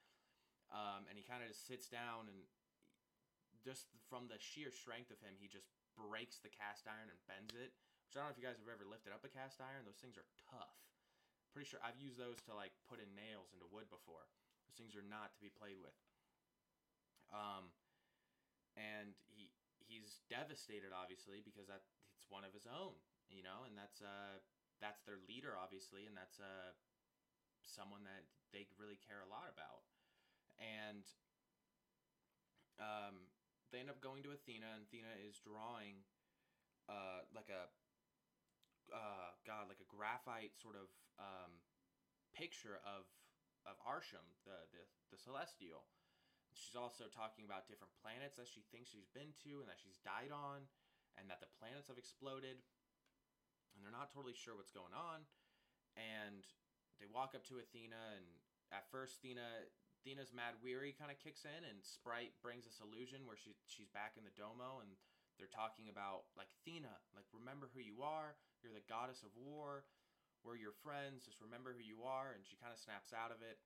Um, 0.69 1.09
and 1.09 1.17
he 1.17 1.25
kind 1.25 1.41
of 1.41 1.49
just 1.49 1.65
sits 1.65 1.89
down 1.89 2.29
and 2.29 2.45
just 3.65 3.89
from 4.07 4.29
the 4.29 4.37
sheer 4.37 4.69
strength 4.69 5.11
of 5.11 5.19
him, 5.25 5.37
he 5.41 5.49
just 5.49 5.73
breaks 5.97 6.39
the 6.39 6.53
cast 6.53 6.87
iron 6.87 7.11
and 7.11 7.19
bends 7.27 7.57
it. 7.57 7.75
Which 8.09 8.17
I 8.17 8.25
don't 8.25 8.33
know 8.33 8.35
if 8.37 8.41
you 8.41 8.47
guys 8.47 8.57
have 8.57 8.71
ever 8.71 8.89
lifted 8.89 9.13
up 9.13 9.25
a 9.25 9.33
cast 9.33 9.61
iron. 9.61 9.85
Those 9.85 10.01
things 10.01 10.17
are 10.17 10.29
tough. 10.49 10.77
Pretty 11.53 11.69
sure 11.69 11.81
I've 11.85 12.01
used 12.01 12.17
those 12.17 12.41
to 12.49 12.57
like 12.57 12.73
put 12.89 13.01
in 13.01 13.09
nails 13.13 13.53
into 13.53 13.69
wood 13.69 13.89
before. 13.93 14.25
Those 14.65 14.77
things 14.81 14.97
are 14.97 15.05
not 15.05 15.37
to 15.37 15.41
be 15.41 15.53
played 15.53 15.77
with. 15.77 15.97
Um, 17.29 17.69
and 18.79 19.19
he 19.27 19.51
he's 19.83 20.23
devastated 20.31 20.95
obviously 20.95 21.43
because 21.43 21.67
that 21.67 21.83
it's 22.15 22.31
one 22.31 22.47
of 22.47 22.55
his 22.55 22.65
own, 22.71 22.95
you 23.27 23.43
know, 23.43 23.67
and 23.67 23.75
that's 23.75 23.99
uh 23.99 24.39
that's 24.79 25.03
their 25.03 25.19
leader 25.27 25.59
obviously, 25.59 26.07
and 26.07 26.15
that's 26.15 26.39
uh 26.39 26.71
someone 27.67 28.07
that 28.07 28.31
they 28.55 28.71
really 28.79 28.97
care 29.03 29.21
a 29.21 29.29
lot 29.29 29.51
about, 29.51 29.83
and 30.63 31.03
um 32.79 33.27
they 33.75 33.83
end 33.83 33.91
up 33.91 34.01
going 34.01 34.23
to 34.23 34.33
Athena, 34.33 34.79
and 34.79 34.87
Athena 34.87 35.13
is 35.19 35.43
drawing 35.43 36.07
uh 36.87 37.27
like 37.35 37.51
a 37.51 37.67
uh 38.95 39.35
god 39.45 39.69
like 39.69 39.83
a 39.83 39.89
graphite 39.91 40.57
sort 40.57 40.79
of 40.79 40.89
um 41.19 41.61
picture 42.33 42.79
of 42.87 43.05
of 43.67 43.77
Arishem, 43.85 44.25
the 44.47 44.65
the, 44.71 44.83
the 45.11 45.19
celestial. 45.19 45.85
She's 46.59 46.75
also 46.75 47.07
talking 47.07 47.47
about 47.47 47.71
different 47.71 47.95
planets 48.03 48.37
that 48.37 48.51
she 48.51 48.67
thinks 48.75 48.91
she's 48.91 49.09
been 49.15 49.31
to 49.47 49.63
and 49.63 49.69
that 49.71 49.79
she's 49.79 50.03
died 50.03 50.35
on 50.35 50.67
and 51.15 51.31
that 51.31 51.39
the 51.39 51.51
planets 51.59 51.87
have 51.87 51.97
exploded 51.97 52.59
and 53.75 53.79
they're 53.81 53.95
not 53.95 54.11
totally 54.11 54.35
sure 54.35 54.59
what's 54.59 54.75
going 54.75 54.93
on. 54.93 55.23
And 55.95 56.43
they 56.99 57.07
walk 57.07 57.39
up 57.39 57.47
to 57.47 57.63
Athena 57.63 58.19
and 58.19 58.27
at 58.75 58.91
first 58.91 59.23
Athena 59.23 59.71
Athena's 60.03 60.31
Mahd 60.35 60.59
Wy'ry 60.63 60.95
kind 60.95 61.11
of 61.11 61.19
kicks 61.19 61.47
in 61.47 61.63
and 61.67 61.83
Sprite 61.83 62.35
brings 62.43 62.67
this 62.67 62.83
illusion 62.83 63.27
where 63.27 63.39
she 63.39 63.55
she's 63.67 63.91
back 63.91 64.19
in 64.19 64.27
the 64.27 64.35
domo 64.35 64.83
and 64.83 64.99
they're 65.39 65.51
talking 65.51 65.87
about 65.91 66.27
like 66.35 66.51
Athena 66.63 66.91
like 67.15 67.27
remember 67.31 67.71
who 67.71 67.83
you 67.83 68.03
are. 68.03 68.35
You're 68.63 68.75
the 68.75 68.87
goddess 68.91 69.23
of 69.23 69.31
war. 69.39 69.87
We're 70.43 70.59
your 70.59 70.75
friends. 70.83 71.27
Just 71.27 71.43
remember 71.43 71.75
who 71.75 71.83
you 71.83 72.07
are. 72.07 72.35
And 72.35 72.47
she 72.47 72.59
kind 72.59 72.75
of 72.75 72.79
snaps 72.79 73.11
out 73.15 73.31
of 73.31 73.43
it. 73.43 73.59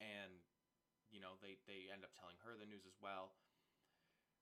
And 0.00 0.44
you 1.10 1.20
know 1.20 1.36
they 1.40 1.60
they 1.64 1.88
end 1.88 2.04
up 2.04 2.12
telling 2.16 2.36
her 2.44 2.56
the 2.56 2.68
news 2.68 2.84
as 2.84 2.96
well 3.00 3.36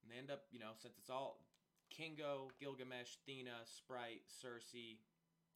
and 0.02 0.10
they 0.10 0.18
end 0.18 0.30
up 0.30 0.50
you 0.50 0.58
know 0.58 0.74
since 0.76 0.98
it's 0.98 1.10
all 1.10 1.46
Kingo, 1.90 2.50
Gilgamesh, 2.58 3.22
Thena, 3.26 3.62
Sprite, 3.64 4.26
Sersi, 4.26 4.98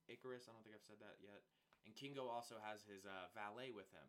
Ikaris. 0.07 0.47
I 0.47 0.55
don't 0.55 0.63
think 0.63 0.79
I've 0.79 0.87
said 0.87 1.03
that 1.03 1.19
yet. 1.19 1.43
And 1.87 1.97
Kingo 1.97 2.29
also 2.29 2.61
has 2.61 2.85
his 2.87 3.09
uh, 3.09 3.33
valet 3.35 3.75
with 3.75 3.89
him. 3.91 4.07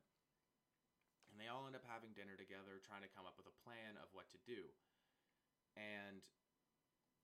And 1.32 1.40
they 1.40 1.48
all 1.48 1.64
end 1.64 1.80
up 1.80 1.88
having 1.88 2.12
dinner 2.12 2.36
together, 2.36 2.84
trying 2.84 3.08
to 3.08 3.12
come 3.16 3.24
up 3.24 3.40
with 3.40 3.48
a 3.48 3.56
plan 3.64 3.96
of 4.04 4.12
what 4.12 4.28
to 4.36 4.40
do. 4.44 4.68
And 5.80 6.20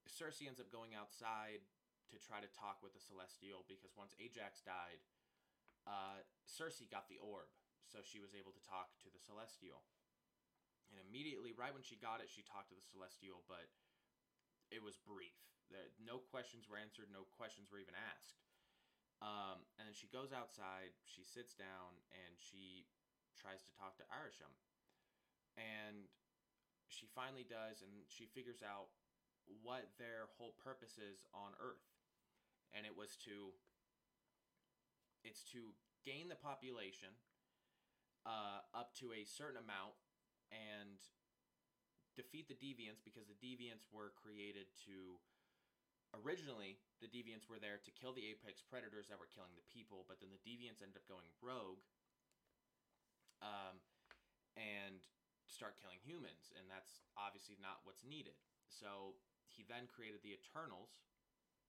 Sersi 0.07 0.47
ends 0.47 0.63
up 0.63 0.71
going 0.71 0.95
outside 0.95 1.59
to 2.11 2.15
try 2.15 2.39
to 2.39 2.47
talk 2.55 2.79
with 2.79 2.95
the 2.95 3.03
Celestial 3.03 3.67
because 3.67 3.91
once 3.99 4.15
Ajax 4.15 4.63
died, 4.63 5.03
uh, 5.83 6.23
Sersi 6.47 6.87
got 6.87 7.11
the 7.11 7.19
orb, 7.19 7.51
so 7.87 8.03
she 8.03 8.19
was 8.19 8.35
able 8.35 8.51
to 8.51 8.63
talk 8.67 8.91
to 9.03 9.09
the 9.09 9.23
Celestial. 9.23 9.81
And 10.91 10.99
immediately, 11.03 11.51
right 11.51 11.71
when 11.71 11.83
she 11.83 11.99
got 11.99 12.23
it, 12.23 12.31
she 12.31 12.43
talked 12.43 12.71
to 12.71 12.77
the 12.77 12.83
Celestial, 12.83 13.43
but 13.47 13.67
it 14.71 14.83
was 14.83 14.99
brief. 14.99 15.35
No 15.99 16.23
questions 16.31 16.67
were 16.71 16.79
answered, 16.79 17.11
no 17.11 17.27
questions 17.35 17.67
were 17.67 17.79
even 17.79 17.95
asked. 17.95 18.39
Um, 19.19 19.65
and 19.75 19.89
then 19.89 19.97
she 19.97 20.07
goes 20.07 20.31
outside, 20.31 20.95
she 21.03 21.27
sits 21.27 21.51
down, 21.57 21.97
and 22.13 22.37
she 22.39 22.87
tries 23.35 23.65
to 23.67 23.71
talk 23.75 23.99
to 23.99 24.05
Irisham. 24.07 24.51
And 25.59 26.07
she 26.87 27.09
finally 27.11 27.43
does, 27.43 27.83
and 27.83 27.91
she 28.07 28.29
figures 28.31 28.63
out 28.63 28.93
what 29.63 29.91
their 29.99 30.31
whole 30.39 30.55
purpose 30.63 30.95
is 30.95 31.27
on 31.35 31.51
Earth. 31.59 31.83
And 32.71 32.87
it 32.87 32.95
was 32.95 33.19
to 33.27 33.51
it's 35.23 35.43
to 35.51 35.75
gain 36.05 36.29
the 36.31 36.39
population 36.39 37.11
uh, 38.27 38.59
up 38.75 38.91
to 38.99 39.15
a 39.15 39.23
certain 39.23 39.57
amount 39.57 39.95
and 40.51 40.99
defeat 42.19 42.51
the 42.51 42.59
deviants 42.59 42.99
because 42.99 43.31
the 43.31 43.39
deviants 43.39 43.87
were 43.87 44.11
created 44.19 44.67
to 44.83 45.15
originally 46.23 46.79
the 46.99 47.07
deviants 47.07 47.47
were 47.47 47.59
there 47.59 47.79
to 47.79 47.91
kill 47.95 48.11
the 48.11 48.27
apex 48.27 48.59
predators 48.63 49.07
that 49.07 49.19
were 49.19 49.29
killing 49.31 49.53
the 49.55 49.67
people 49.71 50.03
but 50.07 50.19
then 50.19 50.31
the 50.31 50.43
deviants 50.43 50.83
ended 50.83 50.97
up 50.97 51.05
going 51.07 51.27
rogue 51.39 51.83
um, 53.43 53.77
and 54.57 55.03
start 55.47 55.79
killing 55.79 55.97
humans 56.03 56.51
and 56.53 56.67
that's 56.67 57.07
obviously 57.15 57.55
not 57.63 57.81
what's 57.87 58.03
needed. 58.03 58.35
So 58.67 59.17
he 59.47 59.63
then 59.65 59.87
created 59.87 60.21
the 60.21 60.35
eternals 60.35 61.01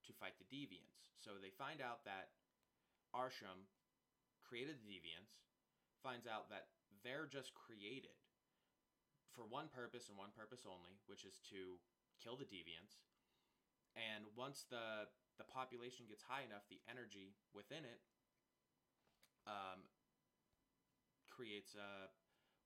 to 0.07 0.13
fight 0.19 0.37
the 0.37 0.49
deviants. 0.51 1.15
So 1.15 1.39
they 1.39 1.55
find 1.55 1.79
out 1.79 2.03
that 2.05 2.35
Arishem 3.15 3.71
created 4.43 4.83
the 4.83 4.89
deviants 4.91 5.39
finds 6.03 6.27
out 6.27 6.51
that 6.51 6.71
they're 7.03 7.29
just 7.29 7.55
created 7.55 8.17
for 9.35 9.47
one 9.47 9.71
purpose 9.71 10.11
and 10.11 10.19
one 10.19 10.35
purpose 10.35 10.67
only, 10.67 10.99
which 11.07 11.23
is 11.23 11.39
to 11.55 11.79
kill 12.19 12.35
the 12.35 12.49
deviants. 12.49 12.99
And 13.95 14.27
once 14.35 14.67
the 14.69 15.11
the 15.39 15.47
population 15.47 16.11
gets 16.11 16.27
high 16.27 16.43
enough, 16.43 16.67
the 16.67 16.83
energy 16.91 17.39
within 17.55 17.87
it 17.87 18.03
um, 19.47 19.87
creates 21.31 21.79
a 21.79 22.11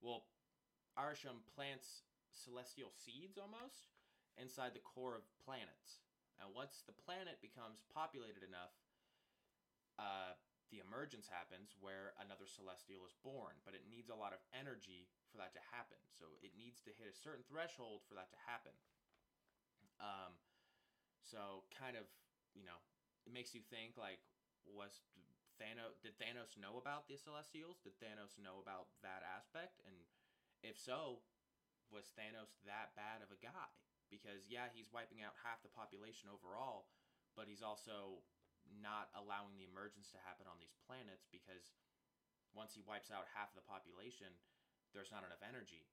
well. 0.01 0.29
Arishem 0.93 1.41
plants 1.57 2.05
celestial 2.29 2.93
seeds 2.93 3.41
almost 3.41 3.93
inside 4.37 4.77
the 4.77 4.85
core 4.85 5.17
of 5.17 5.25
planets. 5.41 6.05
And 6.41 6.53
once 6.53 6.85
the 6.85 6.97
planet 6.97 7.41
becomes 7.41 7.81
populated 7.93 8.45
enough, 8.45 8.77
uh, 9.97 10.37
the 10.73 10.81
emergence 10.81 11.29
happens 11.29 11.77
where 11.77 12.17
another 12.17 12.49
celestial 12.49 13.05
is 13.05 13.13
born, 13.21 13.61
but 13.69 13.77
it 13.77 13.85
needs 13.85 14.09
a 14.09 14.17
lot 14.17 14.33
of 14.33 14.41
energy 14.57 15.13
for 15.29 15.37
that 15.37 15.53
to 15.53 15.63
happen. 15.69 16.01
So 16.17 16.41
it 16.41 16.57
needs 16.57 16.81
to 16.89 16.97
hit 16.97 17.13
a 17.13 17.15
certain 17.15 17.45
threshold 17.45 18.01
for 18.09 18.17
that 18.17 18.33
to 18.33 18.41
happen. 18.49 18.73
Um, 20.01 20.33
so 21.21 21.69
kind 21.77 22.01
of, 22.01 22.09
you 22.57 22.65
know, 22.65 22.81
it 23.29 23.37
makes 23.37 23.53
you 23.53 23.61
think 23.61 24.01
like, 24.01 24.25
was 24.65 25.05
Thanos? 25.61 26.01
Did 26.01 26.17
Thanos 26.17 26.57
know 26.57 26.81
about 26.81 27.05
the 27.07 27.21
Celestials? 27.21 27.85
Did 27.85 28.01
Thanos 28.01 28.41
know 28.41 28.59
about 28.65 28.89
that 29.05 29.21
aspect? 29.29 29.85
And 29.85 29.95
if 30.65 30.81
so, 30.81 31.21
was 31.93 32.17
Thanos 32.17 32.57
that 32.65 32.97
bad 32.97 33.21
of 33.21 33.29
a 33.29 33.39
guy? 33.39 33.71
Because 34.09 34.49
yeah, 34.49 34.73
he's 34.73 34.89
wiping 34.89 35.21
out 35.21 35.37
half 35.45 35.61
the 35.61 35.73
population 35.73 36.33
overall, 36.33 36.89
but 37.37 37.45
he's 37.45 37.65
also 37.65 38.25
not 38.81 39.13
allowing 39.13 39.57
the 39.59 39.69
emergence 39.69 40.09
to 40.15 40.21
happen 40.25 40.49
on 40.49 40.57
these 40.57 40.77
planets 40.89 41.29
because 41.29 41.75
once 42.53 42.77
he 42.77 42.85
wipes 42.85 43.09
out 43.13 43.29
half 43.33 43.53
of 43.53 43.59
the 43.59 43.67
population, 43.69 44.33
there's 44.93 45.13
not 45.13 45.25
enough 45.25 45.41
energy. 45.45 45.89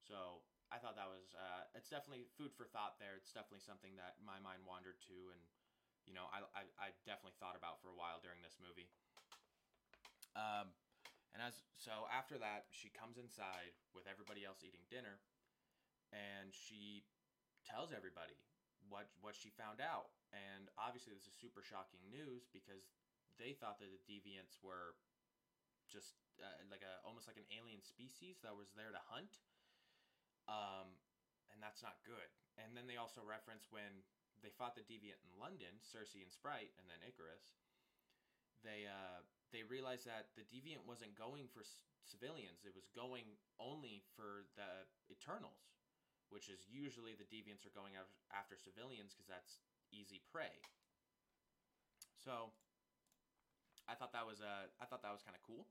So 0.00 0.40
I 0.68 0.80
thought 0.80 0.96
that 0.96 1.08
was 1.08 1.32
uh, 1.36 1.68
it's 1.76 1.88
definitely 1.88 2.28
food 2.36 2.52
for 2.52 2.68
thought 2.68 3.00
there. 3.00 3.16
It's 3.16 3.32
definitely 3.32 3.64
something 3.64 3.96
that 3.96 4.20
my 4.20 4.40
mind 4.40 4.64
wandered 4.64 5.00
to, 5.08 5.16
and 5.32 5.40
you 6.04 6.12
know 6.12 6.28
I, 6.32 6.44
I, 6.52 6.62
I 6.76 6.88
definitely 7.04 7.36
thought 7.40 7.56
about 7.56 7.80
for 7.80 7.92
a 7.92 7.96
while 7.96 8.20
during 8.20 8.40
this 8.40 8.56
movie. 8.60 8.88
Um, 10.36 10.72
and 11.32 11.40
as 11.44 11.60
so 11.76 12.08
after 12.08 12.40
that, 12.40 12.68
she 12.72 12.88
comes 12.92 13.20
inside 13.20 13.76
with 13.92 14.08
everybody 14.08 14.44
else 14.44 14.64
eating 14.64 14.84
dinner, 14.88 15.20
and 16.12 16.52
she 16.52 17.04
tells 17.68 17.92
everybody 17.92 18.36
what 18.88 19.12
what 19.20 19.36
she 19.36 19.52
found 19.52 19.80
out. 19.80 20.12
And 20.32 20.68
obviously, 20.76 21.16
this 21.16 21.24
is 21.24 21.36
super 21.36 21.64
shocking 21.64 22.04
news 22.12 22.44
because 22.52 22.92
they 23.40 23.56
thought 23.56 23.80
that 23.80 23.88
the 23.88 24.02
deviants 24.04 24.60
were 24.60 24.98
just 25.88 26.20
uh, 26.36 26.60
like 26.68 26.84
a 26.84 27.00
almost 27.00 27.24
like 27.24 27.40
an 27.40 27.48
alien 27.48 27.80
species 27.80 28.44
that 28.44 28.52
was 28.52 28.68
there 28.76 28.92
to 28.92 29.02
hunt. 29.08 29.40
Um, 30.48 31.00
and 31.48 31.60
that's 31.60 31.80
not 31.80 32.00
good. 32.04 32.28
And 32.60 32.76
then 32.76 32.84
they 32.84 33.00
also 33.00 33.24
reference 33.24 33.72
when 33.72 34.04
they 34.44 34.52
fought 34.52 34.76
the 34.76 34.84
deviant 34.84 35.18
in 35.24 35.32
London, 35.40 35.80
Sersi 35.82 36.22
and 36.22 36.30
Sprite, 36.30 36.76
and 36.76 36.86
then 36.86 37.00
Ikaris. 37.02 37.56
They 38.62 38.84
uh, 38.90 39.24
they 39.54 39.62
realized 39.64 40.04
that 40.10 40.34
the 40.34 40.44
deviant 40.46 40.84
wasn't 40.84 41.14
going 41.14 41.46
for 41.48 41.62
c- 41.62 41.78
civilians; 42.02 42.66
it 42.66 42.74
was 42.74 42.90
going 42.90 43.38
only 43.62 44.02
for 44.18 44.50
the 44.58 44.84
Eternals, 45.06 45.70
which 46.28 46.50
is 46.50 46.66
usually 46.66 47.14
the 47.14 47.28
deviants 47.30 47.62
are 47.64 47.74
going 47.74 47.94
after 48.34 48.58
civilians 48.58 49.14
because 49.14 49.30
that's 49.30 49.62
easy 49.92 50.20
prey. 50.32 50.60
So 52.18 52.52
I 53.88 53.94
thought 53.96 54.12
that 54.12 54.26
was 54.28 54.40
uh, 54.40 54.68
I 54.80 54.84
thought 54.84 55.02
that 55.02 55.12
was 55.12 55.24
kind 55.24 55.36
of 55.36 55.42
cool. 55.44 55.66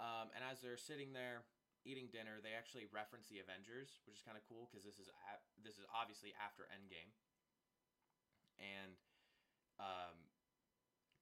Um, 0.00 0.32
and 0.32 0.40
as 0.40 0.64
they're 0.64 0.80
sitting 0.80 1.12
there 1.12 1.44
eating 1.84 2.08
dinner, 2.12 2.40
they 2.40 2.56
actually 2.56 2.88
reference 2.88 3.28
the 3.28 3.40
Avengers, 3.40 4.00
which 4.08 4.16
is 4.16 4.24
kind 4.24 4.36
of 4.36 4.44
cool 4.48 4.68
because 4.68 4.84
this 4.84 4.96
is 4.96 5.12
a- 5.12 5.44
this 5.60 5.76
is 5.76 5.84
obviously 5.92 6.32
after 6.40 6.64
Endgame. 6.72 7.12
And 8.60 8.96
um, 9.80 10.28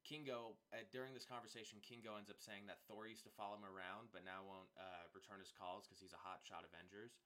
Kingo, 0.03 0.59
uh, 0.75 0.83
during 0.91 1.15
this 1.15 1.29
conversation, 1.29 1.79
Kingo 1.85 2.19
ends 2.19 2.31
up 2.33 2.43
saying 2.43 2.67
that 2.67 2.83
Thor 2.89 3.07
used 3.07 3.23
to 3.29 3.35
follow 3.35 3.55
him 3.55 3.67
around, 3.67 4.11
but 4.11 4.27
now 4.27 4.43
won't 4.43 4.71
uh, 4.75 5.07
return 5.15 5.39
his 5.39 5.55
calls 5.55 5.87
because 5.87 6.03
he's 6.03 6.17
a 6.17 6.23
hotshot 6.23 6.67
Avengers. 6.67 7.19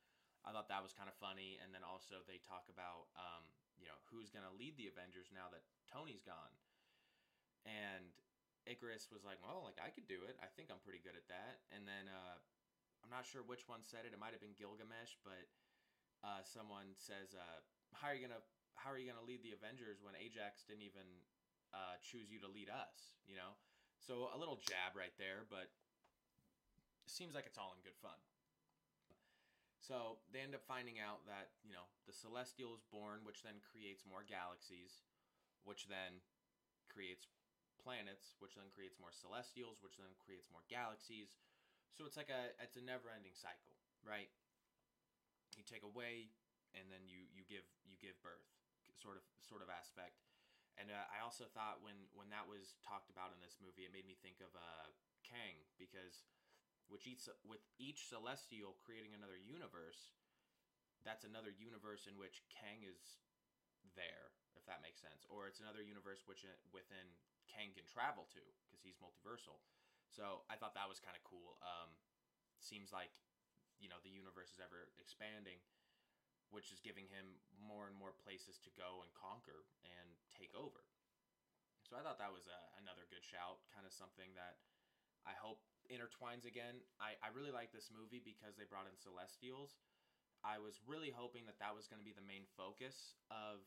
I 0.42 0.50
thought 0.50 0.66
that 0.68 0.82
was 0.82 0.92
kind 0.92 1.08
of 1.08 1.16
funny. 1.16 1.56
And 1.62 1.70
then 1.72 1.86
also 1.86 2.20
they 2.26 2.42
talk 2.42 2.66
about, 2.68 3.08
um, 3.14 3.46
you 3.82 3.90
know, 3.90 3.98
who's 4.14 4.30
going 4.30 4.46
to 4.46 4.54
lead 4.54 4.78
the 4.78 4.86
Avengers 4.86 5.34
now 5.34 5.50
that 5.50 5.66
Tony's 5.90 6.22
gone. 6.22 6.54
And 7.66 8.14
Ikaris 8.66 9.10
was 9.10 9.26
like, 9.26 9.42
"Well, 9.42 9.66
like 9.66 9.82
I 9.82 9.90
could 9.90 10.06
do 10.06 10.22
it. 10.22 10.38
I 10.38 10.46
think 10.54 10.70
I'm 10.70 10.82
pretty 10.82 11.02
good 11.02 11.18
at 11.18 11.26
that." 11.26 11.66
And 11.74 11.82
then 11.82 12.06
uh, 12.06 12.38
I'm 13.02 13.10
not 13.10 13.26
sure 13.26 13.42
which 13.42 13.66
one 13.66 13.82
said 13.82 14.06
it. 14.06 14.14
It 14.14 14.22
might 14.22 14.34
have 14.34 14.42
been 14.42 14.54
Gilgamesh, 14.54 15.18
but 15.26 15.50
uh, 16.22 16.42
someone 16.46 16.94
says, 16.94 17.34
uh, 17.34 17.58
"How 17.94 18.10
are 18.10 18.16
you 18.18 18.22
gonna 18.22 18.42
How 18.78 18.90
are 18.94 18.98
you 18.98 19.10
gonna 19.10 19.26
lead 19.26 19.42
the 19.42 19.54
Avengers 19.54 19.98
when 20.02 20.14
Ajax 20.14 20.62
didn't 20.66 20.86
even 20.86 21.06
uh, 21.74 21.98
choose 22.02 22.30
you 22.30 22.38
to 22.42 22.50
lead 22.50 22.70
us?" 22.70 23.18
You 23.26 23.38
know, 23.38 23.58
so 23.98 24.30
a 24.30 24.38
little 24.38 24.58
jab 24.62 24.94
right 24.94 25.14
there, 25.18 25.46
but 25.50 25.70
seems 27.10 27.34
like 27.34 27.46
it's 27.46 27.58
all 27.58 27.74
in 27.74 27.82
good 27.82 27.98
fun. 27.98 28.18
So 29.82 30.22
they 30.30 30.38
end 30.40 30.54
up 30.54 30.62
finding 30.62 31.02
out 31.02 31.26
that 31.26 31.58
you 31.66 31.74
know 31.74 31.90
the 32.06 32.14
Celestial 32.14 32.72
is 32.78 32.86
born, 32.86 33.26
which 33.26 33.42
then 33.42 33.58
creates 33.60 34.06
more 34.06 34.22
galaxies, 34.22 35.02
which 35.66 35.90
then 35.90 36.22
creates 36.90 37.26
planets, 37.82 38.38
which 38.38 38.54
then 38.54 38.70
creates 38.70 38.98
more 39.02 39.10
celestials, 39.14 39.82
which 39.82 39.98
then 39.98 40.14
creates 40.22 40.46
more 40.54 40.62
galaxies. 40.70 41.34
So 41.92 42.06
it's 42.06 42.16
like 42.16 42.30
a 42.30 42.54
it's 42.62 42.78
a 42.78 42.84
never-ending 42.84 43.34
cycle, 43.36 43.74
right? 44.06 44.30
You 45.56 45.64
take 45.64 45.84
away 45.84 46.32
and 46.72 46.88
then 46.88 47.04
you 47.04 47.28
you 47.28 47.44
give 47.44 47.64
you 47.84 47.96
give 48.00 48.16
birth, 48.24 48.48
sort 48.96 49.20
of 49.20 49.24
sort 49.44 49.60
of 49.60 49.68
aspect. 49.68 50.24
And 50.80 50.88
uh, 50.88 51.04
I 51.12 51.20
also 51.20 51.44
thought 51.52 51.84
when 51.84 52.08
when 52.16 52.32
that 52.32 52.48
was 52.48 52.80
talked 52.80 53.12
about 53.12 53.32
in 53.36 53.40
this 53.44 53.60
movie, 53.60 53.84
it 53.84 53.92
made 53.92 54.08
me 54.08 54.16
think 54.16 54.40
of 54.40 54.48
uh, 54.56 54.88
Kang 55.20 55.60
because 55.76 56.24
which 56.88 57.06
each 57.06 57.26
with 57.46 57.62
each 57.78 58.08
celestial 58.08 58.78
creating 58.82 59.14
another 59.14 59.38
universe, 59.38 60.14
that's 61.02 61.26
another 61.26 61.50
universe 61.50 62.06
in 62.06 62.14
which 62.14 62.46
Kang 62.50 62.86
is 62.86 63.22
there, 63.98 64.32
if 64.54 64.64
that 64.70 64.82
makes 64.82 65.02
sense, 65.02 65.26
or 65.26 65.50
it's 65.50 65.60
another 65.60 65.82
universe 65.82 66.22
which 66.24 66.46
uh, 66.46 66.54
within 66.70 67.18
Kang 67.50 67.74
can 67.74 67.84
travel 67.84 68.30
to 68.32 68.42
because 68.64 68.82
he's 68.82 68.98
multiversal. 69.02 69.60
So 70.08 70.44
I 70.52 70.56
thought 70.60 70.76
that 70.76 70.88
was 70.88 71.02
kind 71.02 71.16
of 71.16 71.24
cool. 71.24 71.58
Um, 71.64 71.90
seems 72.60 72.94
like 72.94 73.10
you 73.82 73.90
know 73.90 73.98
the 74.06 74.12
universe 74.12 74.54
is 74.54 74.62
ever 74.62 74.92
expanding, 75.00 75.58
which 76.52 76.70
is 76.70 76.78
giving 76.78 77.08
him 77.10 77.40
more 77.56 77.88
and 77.90 77.96
more 77.96 78.14
places 78.14 78.60
to 78.62 78.70
go 78.78 79.02
and 79.02 79.10
conquer 79.16 79.66
and 79.82 80.08
take 80.36 80.54
over. 80.54 80.86
So 81.82 81.98
I 81.98 82.04
thought 82.06 82.22
that 82.22 82.32
was 82.32 82.48
a, 82.48 82.60
another 82.80 83.04
good 83.10 83.26
shout, 83.26 83.60
kind 83.74 83.84
of 83.84 83.92
something 83.92 84.32
that 84.38 84.62
I 85.26 85.34
hope 85.36 85.60
intertwines 85.90 86.46
again. 86.46 86.82
I, 87.02 87.18
I 87.22 87.34
really 87.34 87.54
like 87.54 87.70
this 87.74 87.90
movie 87.90 88.22
because 88.22 88.54
they 88.54 88.68
brought 88.68 88.86
in 88.86 88.96
Celestials. 88.98 89.78
I 90.42 90.58
was 90.58 90.82
really 90.82 91.14
hoping 91.14 91.46
that 91.46 91.62
that 91.62 91.74
was 91.74 91.86
going 91.86 92.02
to 92.02 92.06
be 92.06 92.14
the 92.14 92.26
main 92.26 92.46
focus 92.58 93.14
of 93.30 93.62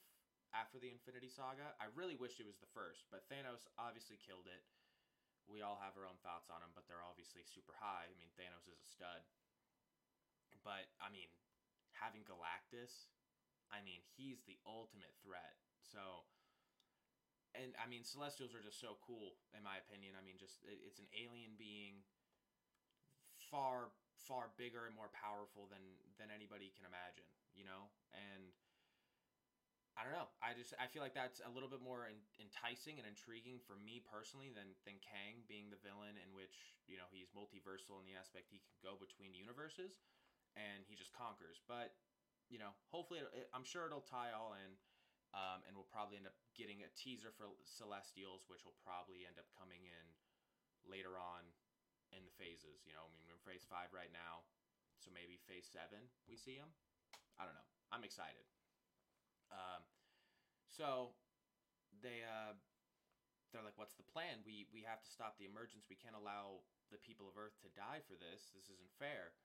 after 0.52 0.80
the 0.80 0.92
Infinity 0.92 1.32
Saga. 1.32 1.76
I 1.80 1.92
really 1.96 2.20
wished 2.20 2.40
it 2.44 2.48
was 2.48 2.60
the 2.60 2.72
first, 2.76 3.08
but 3.08 3.28
Thanos 3.32 3.68
obviously 3.80 4.20
killed 4.20 4.48
it. 4.48 4.64
We 5.48 5.64
all 5.64 5.80
have 5.80 5.96
our 5.96 6.10
own 6.10 6.20
thoughts 6.26 6.50
on 6.50 6.60
him, 6.60 6.74
but 6.74 6.90
they're 6.90 7.06
obviously 7.06 7.46
super 7.46 7.78
high. 7.78 8.10
I 8.10 8.16
mean, 8.18 8.34
Thanos 8.36 8.66
is 8.68 8.82
a 8.82 8.90
stud. 8.90 9.22
But 10.66 10.90
I 10.98 11.14
mean, 11.14 11.30
having 11.94 12.26
Galactus, 12.26 13.14
I 13.70 13.80
mean, 13.86 14.02
he's 14.18 14.42
the 14.50 14.58
ultimate 14.66 15.14
threat. 15.22 15.56
So 15.80 16.26
and 17.58 17.72
I 17.80 17.88
mean, 17.88 18.04
Celestials 18.04 18.54
are 18.54 18.64
just 18.64 18.80
so 18.80 19.00
cool, 19.02 19.40
in 19.56 19.64
my 19.64 19.80
opinion. 19.80 20.14
I 20.16 20.24
mean, 20.24 20.36
just 20.38 20.64
it, 20.68 20.80
it's 20.84 21.00
an 21.00 21.10
alien 21.16 21.56
being, 21.56 22.04
far 23.38 23.92
far 24.16 24.50
bigger 24.56 24.88
and 24.88 24.96
more 24.96 25.12
powerful 25.12 25.68
than 25.70 25.82
than 26.18 26.32
anybody 26.32 26.72
can 26.76 26.88
imagine, 26.88 27.28
you 27.54 27.64
know. 27.68 27.92
And 28.16 28.52
I 29.96 30.04
don't 30.04 30.12
know. 30.12 30.28
I 30.44 30.52
just 30.52 30.76
I 30.76 30.92
feel 30.92 31.00
like 31.00 31.16
that's 31.16 31.40
a 31.40 31.52
little 31.52 31.72
bit 31.72 31.80
more 31.80 32.12
in, 32.12 32.20
enticing 32.36 33.00
and 33.00 33.08
intriguing 33.08 33.64
for 33.64 33.80
me 33.80 34.04
personally 34.04 34.52
than 34.52 34.76
than 34.84 35.00
Kang 35.00 35.48
being 35.48 35.72
the 35.72 35.80
villain, 35.80 36.20
in 36.20 36.36
which 36.36 36.76
you 36.84 37.00
know 37.00 37.08
he's 37.16 37.32
multiversal 37.32 38.04
in 38.04 38.06
the 38.08 38.20
aspect 38.20 38.52
he 38.52 38.60
can 38.60 38.76
go 38.84 39.00
between 39.00 39.32
universes, 39.32 40.04
and 40.60 40.84
he 40.84 41.00
just 41.00 41.16
conquers. 41.16 41.64
But 41.64 41.96
you 42.52 42.60
know, 42.60 42.76
hopefully, 42.92 43.24
it, 43.24 43.48
I'm 43.56 43.64
sure 43.64 43.88
it'll 43.88 44.04
tie 44.04 44.36
all 44.36 44.54
in. 44.60 44.76
Um, 45.36 45.68
and 45.68 45.76
we'll 45.76 45.92
probably 45.92 46.16
end 46.16 46.32
up 46.32 46.40
getting 46.56 46.88
a 46.88 46.90
teaser 46.96 47.28
for 47.36 47.52
Celestials, 47.68 48.48
which 48.48 48.64
will 48.64 48.80
probably 48.80 49.28
end 49.28 49.36
up 49.36 49.52
coming 49.52 49.84
in 49.84 50.06
later 50.88 51.20
on 51.20 51.44
in 52.16 52.24
the 52.24 52.32
phases. 52.40 52.88
You 52.88 52.96
know, 52.96 53.04
I 53.04 53.12
mean, 53.12 53.28
we're 53.28 53.36
in 53.36 53.44
phase 53.44 53.68
five 53.68 53.92
right 53.92 54.12
now, 54.16 54.48
so 54.96 55.12
maybe 55.12 55.36
phase 55.44 55.68
seven 55.68 56.08
we 56.24 56.40
see 56.40 56.56
them. 56.56 56.72
I 57.36 57.44
don't 57.44 57.58
know. 57.58 57.68
I'm 57.92 58.08
excited. 58.08 58.48
Um, 59.52 59.84
so 60.72 61.12
they 62.00 62.24
uh, 62.24 62.56
they're 63.52 63.66
like, 63.66 63.76
"What's 63.76 64.00
the 64.00 64.08
plan? 64.08 64.40
We 64.48 64.72
we 64.72 64.88
have 64.88 65.04
to 65.04 65.12
stop 65.12 65.36
the 65.36 65.48
emergence. 65.48 65.92
We 65.92 66.00
can't 66.00 66.16
allow 66.16 66.64
the 66.96 67.02
people 67.04 67.28
of 67.28 67.36
Earth 67.36 67.60
to 67.68 67.70
die 67.76 68.00
for 68.08 68.16
this. 68.16 68.56
This 68.56 68.72
isn't 68.72 68.96
fair." 68.96 69.36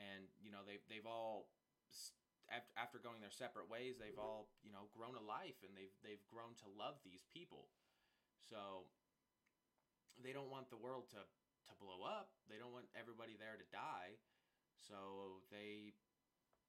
And 0.00 0.32
you 0.40 0.48
know, 0.48 0.64
they 0.64 0.80
they've 0.88 1.04
all 1.04 1.52
after 2.50 3.02
going 3.02 3.18
their 3.18 3.34
separate 3.34 3.66
ways, 3.66 3.98
they've 3.98 4.18
all 4.18 4.50
you 4.62 4.70
know 4.70 4.86
grown 4.94 5.18
a 5.18 5.24
life 5.24 5.58
and 5.66 5.74
they've 5.74 5.94
they've 6.06 6.22
grown 6.30 6.54
to 6.62 6.68
love 6.70 7.02
these 7.02 7.26
people. 7.30 7.70
So 8.38 8.86
they 10.22 10.30
don't 10.30 10.50
want 10.50 10.70
the 10.70 10.78
world 10.78 11.10
to 11.14 11.22
to 11.22 11.72
blow 11.82 12.06
up. 12.06 12.30
They 12.46 12.56
don't 12.62 12.70
want 12.70 12.86
everybody 12.94 13.34
there 13.34 13.58
to 13.58 13.66
die. 13.74 14.22
So 14.78 15.42
they 15.50 15.98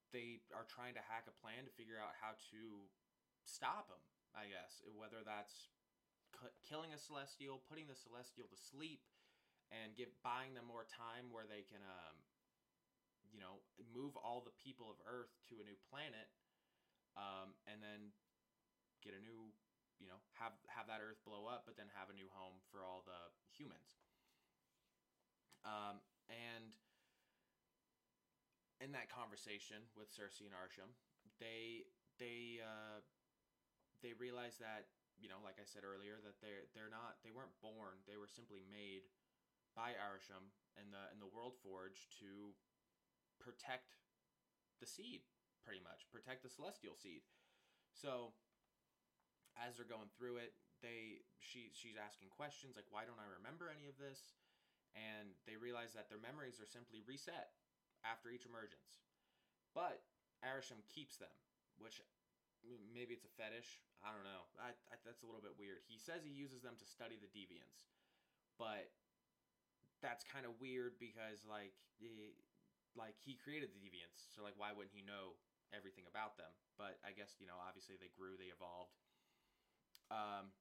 they 0.10 0.42
are 0.56 0.66
trying 0.66 0.98
to 0.98 1.04
hack 1.04 1.30
a 1.30 1.36
plan 1.38 1.68
to 1.70 1.74
figure 1.78 2.00
out 2.00 2.18
how 2.18 2.34
to 2.54 2.90
stop 3.46 3.92
them. 3.92 4.02
I 4.34 4.50
guess 4.50 4.82
whether 4.94 5.22
that's 5.22 5.70
killing 6.66 6.94
a 6.94 7.00
celestial, 7.00 7.63
putting 7.66 7.90
the 7.90 7.98
celestial 7.98 8.46
to 8.50 8.58
sleep, 8.58 9.02
and 9.72 9.96
give 9.98 10.12
buying 10.24 10.54
them 10.54 10.68
more 10.68 10.88
time 10.88 11.32
where 11.32 11.48
they 11.48 11.63
can 11.68 11.82
um, 11.84 12.16
you 13.32 13.40
know, 13.40 13.63
move 13.92 14.16
all 14.18 14.42
the 14.42 14.56
people 14.60 14.88
of 14.92 14.98
Earth 15.04 15.32
to 15.52 15.60
a 15.60 15.66
new 15.66 15.78
planet, 15.90 16.28
um, 17.16 17.56
and 17.66 17.82
then 17.82 18.13
get 19.04 19.13
a 19.13 19.22
new, 19.22 19.52
you 20.00 20.08
know, 20.08 20.20
have 20.38 20.56
have 20.68 20.88
that 20.88 21.00
Earth 21.04 21.20
blow 21.26 21.48
up, 21.48 21.66
but 21.66 21.76
then 21.76 21.88
have 21.98 22.10
a 22.12 22.16
new 22.16 22.30
home 22.32 22.60
for 22.70 22.84
all 22.86 23.04
the 23.06 23.22
humans. 23.54 23.98
Um, 25.68 26.00
and 26.32 26.72
in 28.80 28.94
that 28.94 29.10
conversation 29.10 29.84
with 29.98 30.13
Sersi 30.13 30.46
and 30.46 30.54
Arishem, 30.54 30.94
they 31.42 31.90
they 32.22 32.62
uh, 32.62 33.02
they 34.02 34.13
realize 34.18 34.58
that 34.62 34.88
you 35.18 35.26
know, 35.30 35.42
like 35.42 35.58
I 35.58 35.66
said 35.66 35.82
earlier, 35.82 36.22
that 36.22 36.38
they're 36.42 36.70
they're 36.78 36.94
not 36.94 37.18
they 37.26 37.34
weren't 37.34 37.54
born; 37.62 37.98
they 38.06 38.18
were 38.18 38.30
simply 38.30 38.62
made 38.70 39.10
by 39.74 39.98
Arishem 39.98 40.54
and 40.78 40.94
the 40.94 41.04
and 41.10 41.18
the 41.22 41.30
World 41.30 41.58
Forge 41.66 42.10
to 42.22 42.54
protect 43.48 43.96
the 44.84 44.90
seed, 44.90 45.24
pretty 45.64 45.80
much 45.80 46.04
protect 46.12 46.44
the 46.44 46.52
celestial 46.52 47.00
seed. 47.00 47.24
So 47.96 48.36
as 49.56 49.80
they're 49.80 49.88
going 49.88 50.12
through 50.20 50.44
it, 50.44 50.52
they 50.84 51.24
she 51.40 51.72
she's 51.72 51.96
asking 51.96 52.28
questions 52.36 52.76
like 52.76 52.92
why 52.92 53.08
don't 53.08 53.24
I 53.24 53.40
remember 53.40 53.72
any 53.72 53.88
of 53.88 53.96
this? 53.96 54.36
And 55.00 55.32
they 55.48 55.56
realize 55.56 55.96
that 55.96 56.12
their 56.12 56.20
memories 56.20 56.60
are 56.60 56.68
simply 56.68 57.06
reset 57.08 57.56
after 58.04 58.34
each 58.34 58.50
emergence. 58.50 59.00
But 59.72 60.04
Arishem 60.42 60.82
keeps 60.90 61.22
them, 61.22 61.32
which 61.78 62.02
maybe 62.92 63.14
it's 63.14 63.26
a 63.28 63.34
fetish. 63.38 63.78
I 64.02 64.10
don't 64.14 64.26
know. 64.26 64.44
I, 64.58 64.74
I, 64.90 64.96
that's 65.06 65.22
a 65.22 65.30
little 65.30 65.42
bit 65.42 65.54
weird. 65.58 65.86
He 65.86 66.02
says 66.02 66.26
he 66.26 66.34
uses 66.34 66.66
them 66.66 66.78
to 66.82 66.86
study 66.86 67.18
the 67.18 67.30
deviants, 67.30 67.86
but 68.58 68.90
that's 70.02 70.26
kind 70.26 70.46
of 70.46 70.58
weird 70.62 70.98
because 71.02 71.46
like 71.46 71.74
like 72.98 73.16
he 73.22 73.38
created 73.38 73.70
the 73.72 73.80
deviants, 73.80 74.34
so 74.34 74.42
like 74.42 74.58
why 74.58 74.74
wouldn't 74.74 74.96
he 74.98 75.06
know 75.06 75.38
everything 75.72 76.10
about 76.10 76.36
them? 76.36 76.52
But 76.76 76.98
I 77.06 77.14
guess 77.14 77.38
you 77.40 77.46
know 77.48 77.58
obviously 77.62 77.96
they 78.02 78.10
grew, 78.12 78.36
they 78.36 78.50
evolved. 78.50 78.98
Um, 80.10 80.52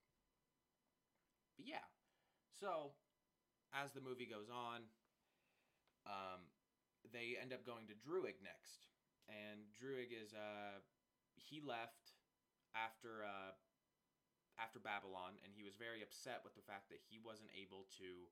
but 1.57 1.65
yeah, 1.65 1.87
so 2.53 2.93
as 3.73 3.93
the 3.93 4.05
movie 4.05 4.29
goes 4.29 4.53
on, 4.53 4.85
um, 6.05 6.53
they 7.13 7.41
end 7.41 7.53
up 7.53 7.65
going 7.65 7.87
to 7.89 7.97
Druig 7.97 8.39
next, 8.45 8.93
and 9.29 9.67
Druig 9.73 10.13
is 10.13 10.35
uh 10.35 10.83
he 11.35 11.61
left 11.61 12.15
after 12.75 13.25
uh 13.25 13.55
after 14.57 14.81
Babylon, 14.81 15.37
and 15.45 15.53
he 15.53 15.63
was 15.63 15.77
very 15.77 16.01
upset 16.01 16.41
with 16.45 16.57
the 16.57 16.65
fact 16.65 16.89
that 16.89 17.01
he 17.05 17.21
wasn't 17.21 17.53
able 17.53 17.85
to 18.01 18.29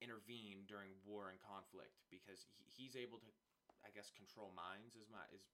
intervene 0.00 0.68
during 0.68 0.92
war 1.04 1.32
and 1.32 1.38
conflict 1.40 2.04
because 2.12 2.44
he, 2.44 2.64
he's 2.68 2.94
able 2.96 3.20
to, 3.20 3.30
I 3.84 3.90
guess, 3.92 4.12
control 4.12 4.52
minds 4.52 4.96
is 4.96 5.08
my 5.08 5.24
is 5.32 5.44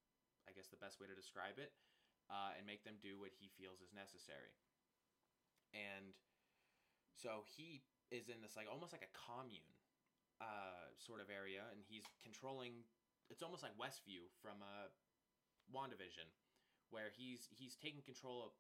I 0.49 0.51
guess 0.51 0.67
the 0.67 0.81
best 0.81 0.99
way 0.99 1.07
to 1.07 1.15
describe 1.15 1.63
it, 1.63 1.71
uh, 2.27 2.59
and 2.59 2.67
make 2.67 2.83
them 2.83 2.99
do 2.99 3.15
what 3.15 3.31
he 3.39 3.47
feels 3.55 3.79
is 3.79 3.95
necessary. 3.95 4.59
And 5.71 6.13
so 7.15 7.47
he 7.47 7.87
is 8.11 8.27
in 8.29 8.43
this 8.43 8.59
like 8.59 8.67
almost 8.67 8.91
like 8.91 9.07
a 9.07 9.13
commune 9.15 9.73
uh, 10.43 10.91
sort 10.99 11.23
of 11.23 11.31
area, 11.31 11.63
and 11.71 11.87
he's 11.87 12.05
controlling. 12.21 12.83
It's 13.31 13.41
almost 13.47 13.63
like 13.63 13.79
Westview 13.79 14.29
from 14.43 14.61
uh, 14.61 14.91
WandaVision, 15.71 16.27
where 16.91 17.15
he's 17.15 17.47
he's 17.55 17.79
taking 17.79 18.03
control 18.03 18.51
of 18.51 18.53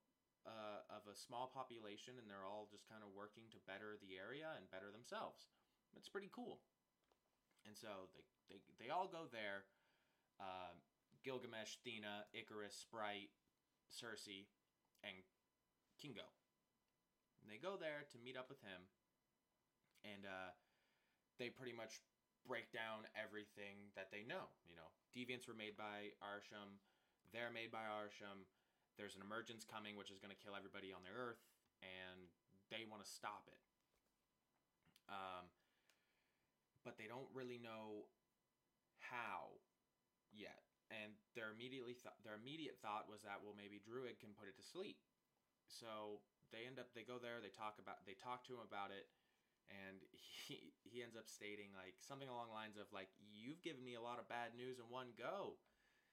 uh, 0.47 0.87
of 0.91 1.07
a 1.11 1.15
small 1.15 1.51
population, 1.51 2.19
and 2.19 2.27
they're 2.31 2.47
all 2.47 2.71
just 2.71 2.87
kind 2.87 3.03
of 3.03 3.11
working 3.15 3.51
to 3.55 3.59
better 3.67 3.99
the 3.99 4.19
area 4.19 4.55
and 4.59 4.71
better 4.71 4.91
themselves. 4.91 5.51
It's 5.97 6.09
pretty 6.09 6.31
cool. 6.33 6.61
And 7.67 7.77
so 7.77 8.11
they, 8.15 8.25
they, 8.51 8.59
they 8.87 8.91
all 8.91 9.07
go 9.07 9.31
there. 9.31 9.65
Uh, 10.41 10.75
Gilgamesh, 11.23 11.79
Thena, 11.87 12.27
Ikaris, 12.35 12.75
Sprite, 12.75 13.31
Sersi, 13.87 14.51
and 15.07 15.15
Kingo. 16.01 16.27
And 17.43 17.47
they 17.47 17.63
go 17.63 17.79
there 17.79 18.03
to 18.11 18.17
meet 18.19 18.35
up 18.35 18.51
with 18.51 18.59
him. 18.63 18.91
And 20.03 20.27
uh, 20.27 20.51
they 21.39 21.51
pretty 21.51 21.75
much 21.75 22.03
break 22.43 22.75
down 22.75 23.07
everything 23.15 23.95
that 23.95 24.11
they 24.11 24.27
know. 24.27 24.51
You 24.67 24.75
know, 24.75 24.91
deviants 25.15 25.47
were 25.47 25.55
made 25.55 25.79
by 25.79 26.11
Arsham. 26.19 26.83
They're 27.31 27.55
made 27.55 27.71
by 27.71 27.87
Arsham. 27.87 28.51
There's 28.99 29.15
an 29.15 29.23
emergence 29.23 29.63
coming, 29.63 29.95
which 29.95 30.11
is 30.11 30.19
going 30.19 30.35
to 30.35 30.41
kill 30.43 30.59
everybody 30.59 30.91
on 30.91 31.07
the 31.07 31.15
Earth, 31.15 31.41
and 31.81 32.29
they 32.69 32.85
want 32.85 33.01
to 33.01 33.09
stop 33.09 33.47
it. 33.49 33.63
Um, 35.09 35.49
but 36.85 36.99
they 36.99 37.07
don't 37.07 37.29
really 37.33 37.59
know 37.59 38.07
how 38.99 39.59
yet. 40.31 40.63
And 40.93 41.17
their 41.33 41.49
immediately 41.49 41.97
th- 41.97 42.21
their 42.21 42.37
immediate 42.37 42.77
thought 42.85 43.09
was 43.09 43.25
that 43.25 43.41
well 43.41 43.57
maybe 43.57 43.81
Druig 43.81 44.21
can 44.21 44.37
put 44.37 44.49
it 44.51 44.57
to 44.61 44.65
sleep. 44.65 45.01
So 45.65 46.21
they 46.53 46.69
end 46.69 46.77
up 46.77 46.93
they 46.93 47.03
go 47.03 47.17
there 47.17 47.41
they 47.41 47.51
talk 47.51 47.81
about 47.81 48.05
they 48.05 48.13
talk 48.13 48.45
to 48.45 48.53
him 48.53 48.63
about 48.63 48.93
it 48.93 49.09
and 49.73 50.05
he 50.47 50.77
he 50.85 51.01
ends 51.01 51.17
up 51.17 51.25
stating 51.27 51.73
like 51.73 51.97
something 52.05 52.29
along 52.29 52.53
the 52.53 52.57
lines 52.57 52.77
of 52.77 52.87
like 52.93 53.09
you've 53.25 53.65
given 53.65 53.81
me 53.81 53.97
a 53.97 54.05
lot 54.05 54.21
of 54.21 54.29
bad 54.29 54.53
news 54.53 54.77
in 54.77 54.87
one 54.93 55.17
go 55.17 55.57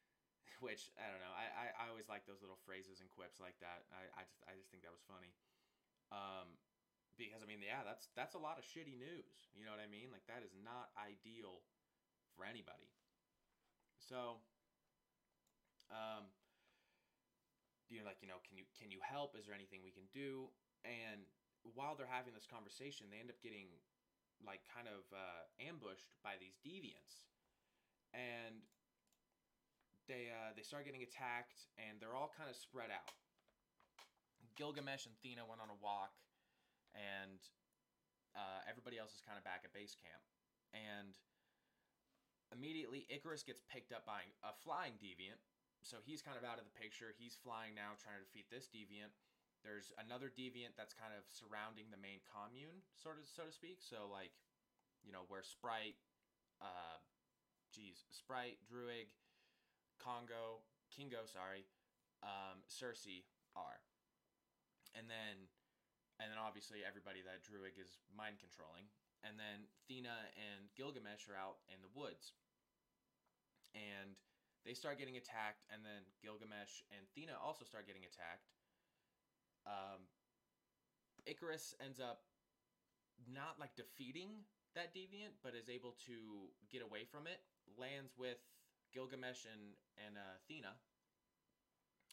which 0.66 0.90
i 0.96 1.12
don't 1.12 1.20
know 1.20 1.36
i 1.36 1.52
i, 1.52 1.66
I 1.76 1.86
always 1.92 2.08
like 2.08 2.24
those 2.24 2.40
little 2.40 2.60
phrases 2.64 3.04
and 3.04 3.12
quips 3.12 3.44
like 3.44 3.60
that 3.60 3.84
i 3.92 4.08
i 4.16 4.24
just 4.24 4.40
i 4.48 4.56
just 4.56 4.72
think 4.72 4.88
that 4.88 4.96
was 4.96 5.04
funny 5.04 5.36
um 6.10 6.56
because 7.20 7.44
I 7.44 7.48
mean, 7.52 7.60
yeah, 7.60 7.84
that's 7.84 8.08
that's 8.16 8.34
a 8.34 8.42
lot 8.42 8.56
of 8.56 8.64
shitty 8.64 8.96
news. 8.96 9.52
You 9.52 9.68
know 9.68 9.76
what 9.76 9.84
I 9.84 9.92
mean? 9.92 10.08
Like 10.10 10.24
that 10.32 10.40
is 10.42 10.56
not 10.56 10.96
ideal 10.96 11.60
for 12.40 12.48
anybody. 12.48 12.88
So, 14.00 14.40
um, 15.92 16.32
you're 17.92 18.08
like, 18.08 18.24
you 18.24 18.32
know, 18.32 18.40
can 18.48 18.56
you 18.56 18.64
can 18.80 18.90
you 18.90 19.04
help? 19.04 19.36
Is 19.36 19.44
there 19.46 19.54
anything 19.54 19.84
we 19.84 19.92
can 19.92 20.08
do? 20.16 20.48
And 20.88 21.28
while 21.76 22.00
they're 22.00 22.10
having 22.10 22.32
this 22.32 22.48
conversation, 22.48 23.12
they 23.12 23.20
end 23.20 23.28
up 23.28 23.44
getting 23.44 23.68
like 24.40 24.64
kind 24.72 24.88
of 24.88 25.04
uh, 25.12 25.44
ambushed 25.60 26.16
by 26.24 26.40
these 26.40 26.56
deviants, 26.64 27.28
and 28.16 28.64
they 30.08 30.32
uh, 30.32 30.56
they 30.56 30.64
start 30.64 30.88
getting 30.88 31.04
attacked, 31.04 31.68
and 31.76 32.00
they're 32.00 32.16
all 32.16 32.32
kind 32.32 32.48
of 32.48 32.56
spread 32.56 32.90
out. 32.90 33.12
Gilgamesh 34.56 35.08
and 35.08 35.16
Thena 35.20 35.44
went 35.48 35.60
on 35.64 35.72
a 35.72 35.80
walk, 35.84 36.16
and 36.96 37.42
uh, 38.38 38.62
everybody 38.70 38.98
else 38.98 39.18
is 39.18 39.22
kind 39.26 39.38
of 39.38 39.44
back 39.44 39.66
at 39.66 39.74
base 39.74 39.98
camp, 39.98 40.24
and 40.74 41.18
immediately 42.50 43.06
Ikaris 43.10 43.46
gets 43.46 43.62
picked 43.70 43.94
up 43.94 44.06
by 44.06 44.26
a 44.42 44.54
flying 44.66 44.98
deviant. 44.98 45.42
So 45.80 46.04
he's 46.04 46.20
kind 46.20 46.36
of 46.36 46.44
out 46.44 46.60
of 46.60 46.68
the 46.68 46.76
picture. 46.76 47.16
He's 47.16 47.40
flying 47.40 47.72
now, 47.72 47.96
trying 47.96 48.20
to 48.20 48.26
defeat 48.28 48.52
this 48.52 48.68
deviant. 48.68 49.16
There's 49.64 49.96
another 49.96 50.28
deviant 50.28 50.76
that's 50.76 50.92
kind 50.92 51.16
of 51.16 51.24
surrounding 51.28 51.88
the 51.92 52.00
main 52.00 52.20
commune, 52.28 52.84
sort 52.96 53.16
of, 53.16 53.28
so 53.32 53.48
to 53.48 53.54
speak. 53.56 53.80
So 53.80 54.08
like, 54.12 54.36
you 55.04 55.16
know, 55.16 55.24
where 55.32 55.44
Sprite, 55.44 55.96
uh, 56.60 57.00
geez, 57.72 58.04
Sprite, 58.12 58.60
Druig, 58.68 59.12
Congo, 60.00 60.64
Kingo, 60.92 61.24
sorry, 61.28 61.68
um, 62.24 62.64
Sersi 62.68 63.24
are, 63.56 63.80
and 64.96 65.08
then, 65.08 65.48
and 66.20 66.28
then 66.28 66.40
obviously 66.40 66.84
everybody 66.84 67.24
that 67.24 67.42
Druig 67.42 67.80
is 67.80 67.96
mind 68.12 68.38
controlling, 68.44 68.92
and 69.24 69.40
then 69.40 69.68
Thena 69.88 70.30
and 70.36 70.68
Gilgamesh 70.76 71.28
are 71.32 71.40
out 71.40 71.64
in 71.72 71.80
the 71.80 71.92
woods. 71.96 72.36
And 73.72 74.20
they 74.68 74.76
start 74.76 75.00
getting 75.00 75.16
attacked, 75.16 75.64
and 75.72 75.82
then 75.88 76.04
Gilgamesh 76.20 76.84
and 76.92 77.08
Thena 77.16 77.40
also 77.40 77.64
start 77.64 77.88
getting 77.88 78.04
attacked. 78.04 78.52
Um, 79.64 80.08
Ikaris 81.24 81.76
ends 81.80 82.00
up 82.00 82.28
not 83.28 83.60
like 83.60 83.76
defeating 83.76 84.48
that 84.76 84.96
deviant, 84.96 85.40
but 85.44 85.56
is 85.56 85.70
able 85.70 85.96
to 86.08 86.52
get 86.72 86.84
away 86.84 87.04
from 87.08 87.28
it. 87.28 87.40
Lands 87.78 88.16
with 88.18 88.40
Gilgamesh 88.92 89.46
and 89.46 89.78
and 90.02 90.18
uh, 90.18 90.36
Thena, 90.50 90.74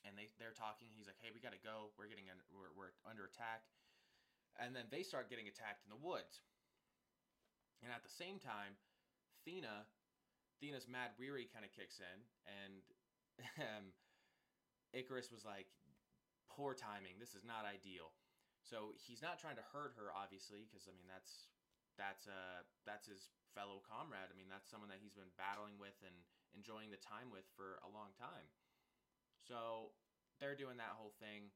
and 0.04 0.14
they 0.14 0.28
they're 0.36 0.56
talking. 0.56 0.92
He's 0.92 1.08
like, 1.08 1.18
"Hey, 1.18 1.32
we 1.32 1.40
gotta 1.40 1.60
go. 1.62 1.94
We're 1.96 2.10
getting 2.10 2.28
un- 2.28 2.44
we're, 2.52 2.72
we're 2.76 2.92
under 3.08 3.24
attack." 3.24 3.64
And 4.56 4.74
then 4.74 4.88
they 4.88 5.04
start 5.04 5.28
getting 5.28 5.48
attacked 5.48 5.84
in 5.84 5.90
the 5.92 6.00
woods. 6.00 6.40
And 7.84 7.92
at 7.92 8.02
the 8.02 8.12
same 8.12 8.40
time, 8.40 8.80
Thena, 9.44 9.84
Thena's 10.58 10.88
Mahd 10.88 11.14
Wy'ry 11.20 11.46
kind 11.52 11.64
of 11.64 11.70
kicks 11.76 12.00
in, 12.00 12.18
and 12.48 12.82
um, 13.62 13.92
Ikaris 14.96 15.28
was 15.28 15.44
like, 15.44 15.68
"Poor 16.48 16.72
timing. 16.72 17.20
This 17.20 17.36
is 17.36 17.44
not 17.44 17.68
ideal." 17.68 18.16
So 18.64 18.96
he's 18.98 19.22
not 19.22 19.38
trying 19.38 19.60
to 19.60 19.66
hurt 19.70 19.94
her, 19.94 20.10
obviously, 20.10 20.66
because 20.66 20.90
I 20.90 20.96
mean 20.96 21.06
that's 21.06 21.46
that's 21.94 22.26
uh 22.26 22.66
that's 22.82 23.06
his 23.06 23.30
fellow 23.54 23.84
comrade. 23.84 24.32
I 24.32 24.34
mean 24.34 24.50
that's 24.50 24.66
someone 24.66 24.90
that 24.90 24.98
he's 24.98 25.14
been 25.14 25.30
battling 25.38 25.78
with 25.78 25.94
and 26.02 26.16
enjoying 26.56 26.90
the 26.90 26.98
time 26.98 27.30
with 27.30 27.46
for 27.54 27.78
a 27.86 27.90
long 27.92 28.10
time. 28.18 28.50
So 29.44 29.94
they're 30.42 30.58
doing 30.58 30.80
that 30.82 30.98
whole 30.98 31.14
thing. 31.22 31.54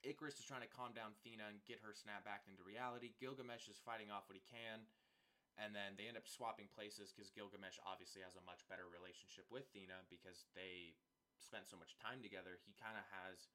Ikaris 0.00 0.40
is 0.40 0.48
trying 0.48 0.64
to 0.64 0.72
calm 0.72 0.96
down 0.96 1.12
Thena 1.20 1.48
and 1.50 1.60
get 1.68 1.84
her 1.84 1.92
snapped 1.92 2.24
back 2.24 2.48
into 2.48 2.64
reality. 2.64 3.12
Gilgamesh 3.20 3.68
is 3.68 3.76
fighting 3.84 4.08
off 4.08 4.24
what 4.28 4.38
he 4.38 4.44
can 4.48 4.88
and 5.60 5.76
then 5.76 5.98
they 6.00 6.08
end 6.08 6.16
up 6.16 6.24
swapping 6.24 6.72
places 6.72 7.12
because 7.12 7.28
Gilgamesh 7.28 7.76
obviously 7.84 8.24
has 8.24 8.32
a 8.38 8.44
much 8.48 8.64
better 8.70 8.88
relationship 8.88 9.44
with 9.52 9.68
Thena 9.76 10.06
because 10.08 10.48
they 10.56 10.96
spent 11.36 11.68
so 11.68 11.76
much 11.76 11.92
time 12.00 12.24
together. 12.24 12.56
He 12.64 12.72
kind 12.80 12.96
of 12.96 13.04
has 13.24 13.52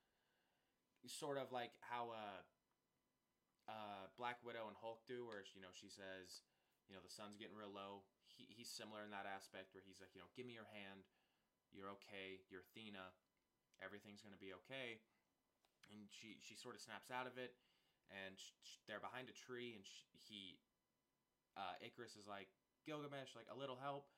sort 1.09 1.41
of 1.41 1.49
like 1.49 1.73
how 1.81 2.13
uh, 2.13 2.41
uh, 3.65 4.05
Black 4.21 4.41
Widow 4.45 4.69
and 4.69 4.77
Hulk 4.77 5.05
do, 5.09 5.25
where 5.25 5.41
you 5.57 5.61
know 5.65 5.73
she 5.73 5.89
says, 5.89 6.45
you 6.85 6.93
know, 6.93 7.01
the 7.01 7.13
sun's 7.13 7.41
getting 7.41 7.57
real 7.57 7.73
low. 7.73 8.05
He, 8.29 8.45
he's 8.53 8.69
similar 8.69 9.01
in 9.01 9.13
that 9.15 9.25
aspect 9.29 9.73
where 9.73 9.85
he's 9.85 9.97
like, 9.97 10.13
you 10.13 10.21
know, 10.21 10.29
give 10.37 10.45
me 10.45 10.53
your 10.53 10.69
hand, 10.69 11.07
you're 11.73 11.89
okay, 12.01 12.43
you're 12.53 12.65
Thena, 12.77 13.13
everything's 13.81 14.21
gonna 14.21 14.41
be 14.41 14.53
okay. 14.65 15.01
And 15.93 16.09
she 16.09 16.41
she 16.41 16.57
sort 16.57 16.73
of 16.73 16.81
snaps 16.81 17.13
out 17.13 17.29
of 17.29 17.37
it, 17.37 17.53
and 18.09 18.37
sh- 18.37 18.81
they're 18.89 19.03
behind 19.03 19.29
a 19.29 19.35
tree, 19.35 19.77
and 19.77 19.85
he 20.17 20.57
uh, 21.55 21.77
Ikaris 21.79 22.17
is 22.19 22.27
like 22.27 22.51
Gilgamesh, 22.83 23.33
like 23.37 23.49
a 23.49 23.57
little 23.57 23.79
help, 23.79 24.09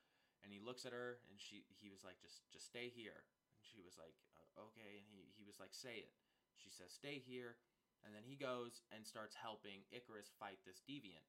and 0.44 0.50
he 0.50 0.60
looks 0.60 0.86
at 0.88 0.94
her, 0.96 1.22
and 1.30 1.38
she 1.38 1.64
he 1.78 1.92
was 1.92 2.02
like 2.08 2.18
just 2.20 2.44
just 2.50 2.66
stay 2.68 2.90
here, 2.90 3.28
and 3.56 3.64
she 3.64 3.84
was 3.84 3.96
like 4.00 4.16
uh, 4.36 4.72
okay, 4.72 5.02
and 5.02 5.06
he 5.08 5.30
he 5.38 5.46
was 5.46 5.60
like 5.62 5.72
say 5.76 6.02
it. 6.02 6.14
She 6.58 6.74
says 6.74 6.90
stay 6.90 7.22
here, 7.22 7.60
and 8.02 8.12
then 8.16 8.26
he 8.26 8.36
goes 8.40 8.82
and 8.90 9.06
starts 9.06 9.38
helping 9.38 9.86
Ikaris 9.94 10.34
fight 10.42 10.58
this 10.66 10.82
deviant. 10.88 11.28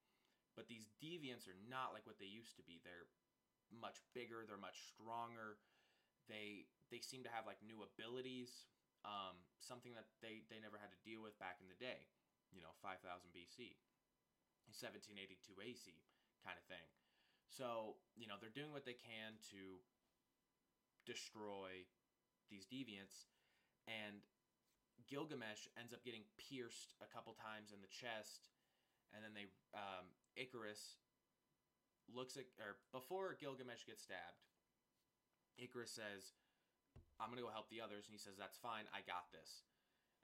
But 0.57 0.67
these 0.67 0.91
deviants 0.99 1.47
are 1.47 1.59
not 1.71 1.95
like 1.95 2.03
what 2.09 2.19
they 2.19 2.27
used 2.27 2.59
to 2.59 2.67
be. 2.67 2.83
They're 2.83 3.07
much 3.71 4.01
bigger. 4.17 4.43
They're 4.43 4.61
much 4.61 4.91
stronger. 4.91 5.61
They 6.27 6.67
they 6.91 7.01
seem 7.01 7.23
to 7.25 7.33
have 7.33 7.47
like 7.47 7.61
new 7.63 7.85
abilities. 7.85 8.67
Um, 9.07 9.39
something 9.63 9.95
that 9.95 10.11
they 10.23 10.43
they 10.51 10.59
never 10.59 10.79
had 10.79 10.91
to 10.91 11.01
deal 11.07 11.23
with 11.23 11.39
back 11.39 11.63
in 11.63 11.71
the 11.71 11.79
day. 11.79 12.09
You 12.51 12.65
know, 12.65 12.73
5000 12.81 13.05
BC. 13.31 13.77
1782 14.69 15.41
AC 15.65 15.97
kind 16.45 16.57
of 16.61 16.65
thing. 16.69 16.85
So, 17.49 17.97
you 18.13 18.29
know, 18.29 18.37
they're 18.37 18.53
doing 18.53 18.77
what 18.77 18.85
they 18.85 18.97
can 18.97 19.41
to 19.51 19.81
destroy 21.09 21.89
these 22.53 22.69
deviants 22.69 23.33
and 23.89 24.21
Gilgamesh 25.09 25.65
ends 25.81 25.97
up 25.97 26.05
getting 26.05 26.29
pierced 26.37 26.93
a 27.01 27.09
couple 27.09 27.33
times 27.33 27.73
in 27.73 27.81
the 27.81 27.89
chest 27.89 28.53
and 29.17 29.25
then 29.25 29.33
they 29.33 29.49
um, 29.73 30.13
Ikaris 30.37 31.01
looks 32.13 32.37
at 32.37 32.45
or 32.61 32.77
before 32.93 33.37
Gilgamesh 33.41 33.89
gets 33.89 34.05
stabbed 34.05 34.45
Ikaris 35.57 35.97
says 35.97 36.37
I'm 37.19 37.29
going 37.31 37.43
to 37.43 37.47
go 37.47 37.53
help 37.53 37.71
the 37.71 37.83
others. 37.83 38.07
And 38.07 38.15
he 38.15 38.23
says 38.23 38.39
that's 38.39 38.59
fine. 38.59 38.87
I 38.95 39.03
got 39.03 39.31
this. 39.35 39.67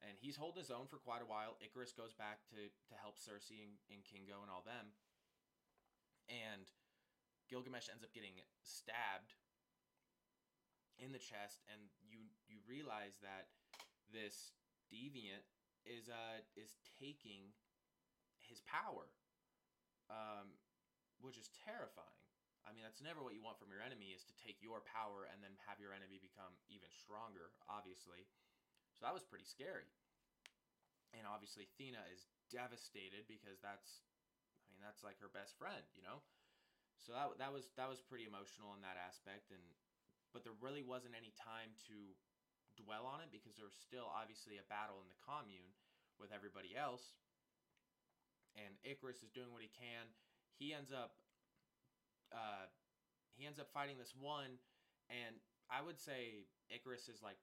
And 0.03 0.19
he's 0.19 0.37
holding 0.37 0.63
his 0.63 0.75
own 0.75 0.87
for 0.91 0.99
quite 0.99 1.23
a 1.23 1.29
while. 1.29 1.57
Ikaris 1.63 1.95
goes 1.95 2.13
back 2.13 2.45
to 2.53 2.69
to 2.91 2.95
help 2.99 3.17
Sersi 3.17 3.63
and, 3.65 3.79
and 3.89 4.05
Kingo 4.05 4.43
and 4.45 4.51
all 4.53 4.61
them, 4.61 4.93
and 6.29 6.69
Gilgamesh 7.49 7.89
ends 7.89 8.05
up 8.05 8.13
getting 8.13 8.37
stabbed 8.61 9.33
in 10.99 11.13
the 11.13 11.23
chest, 11.23 11.65
and 11.73 11.89
you 12.05 12.29
you 12.45 12.61
realize 12.69 13.17
that 13.25 13.49
this 14.13 14.53
deviant 14.93 15.47
is 15.89 16.09
uh 16.09 16.45
is 16.53 16.77
taking 17.01 17.55
his 18.45 18.61
power, 18.69 19.09
um, 20.11 20.53
which 21.21 21.39
is 21.39 21.49
terrifying. 21.65 22.24
I 22.65 22.73
mean, 22.73 22.85
that's 22.85 23.05
never 23.05 23.21
what 23.21 23.37
you 23.37 23.45
want 23.45 23.61
from 23.61 23.69
your 23.69 23.85
enemy 23.85 24.17
is 24.17 24.25
to 24.25 24.35
take 24.41 24.61
your 24.65 24.81
power 24.85 25.29
and 25.29 25.45
then 25.45 25.53
have 25.69 25.77
your 25.77 25.93
enemy 25.93 26.17
become 26.17 26.57
even 26.73 26.89
stronger, 26.93 27.53
obviously. 27.69 28.25
So 28.97 29.05
that 29.05 29.13
was 29.13 29.25
pretty 29.25 29.45
scary. 29.45 29.93
And 31.13 31.29
obviously 31.29 31.69
Thena 31.77 32.03
is 32.11 32.27
devastated 32.51 33.29
because 33.29 33.61
that's 33.61 34.03
I 34.67 34.75
mean 34.75 34.83
that's 34.83 35.05
like 35.05 35.21
her 35.21 35.31
best 35.31 35.55
friend, 35.61 35.85
you 35.95 36.03
know? 36.03 36.25
So 36.99 37.13
that 37.13 37.37
that 37.39 37.53
was 37.53 37.71
that 37.77 37.87
was 37.87 38.01
pretty 38.01 38.25
emotional 38.25 38.73
in 38.75 38.83
that 38.83 38.99
aspect 38.99 39.53
and 39.53 39.63
but 40.33 40.43
there 40.43 40.57
really 40.59 40.83
wasn't 40.83 41.15
any 41.15 41.31
time 41.39 41.71
to 41.87 41.97
dwell 42.75 43.07
on 43.07 43.23
it 43.23 43.31
because 43.31 43.55
there 43.55 43.69
was 43.69 43.79
still 43.79 44.11
obviously 44.11 44.59
a 44.59 44.67
battle 44.67 44.99
in 44.99 45.07
the 45.07 45.21
commune 45.23 45.71
with 46.19 46.35
everybody 46.35 46.75
else. 46.75 47.15
And 48.59 48.75
Ikaris 48.83 49.23
is 49.23 49.31
doing 49.31 49.55
what 49.55 49.63
he 49.63 49.71
can. 49.71 50.11
He 50.59 50.75
ends 50.75 50.91
up 50.91 51.19
uh, 52.35 52.67
he 53.39 53.47
ends 53.47 53.59
up 53.63 53.71
fighting 53.73 53.97
this 53.97 54.13
one 54.19 54.59
and 55.09 55.39
I 55.71 55.81
would 55.81 56.01
say 56.01 56.49
Ikaris 56.69 57.09
is 57.09 57.25
like 57.25 57.41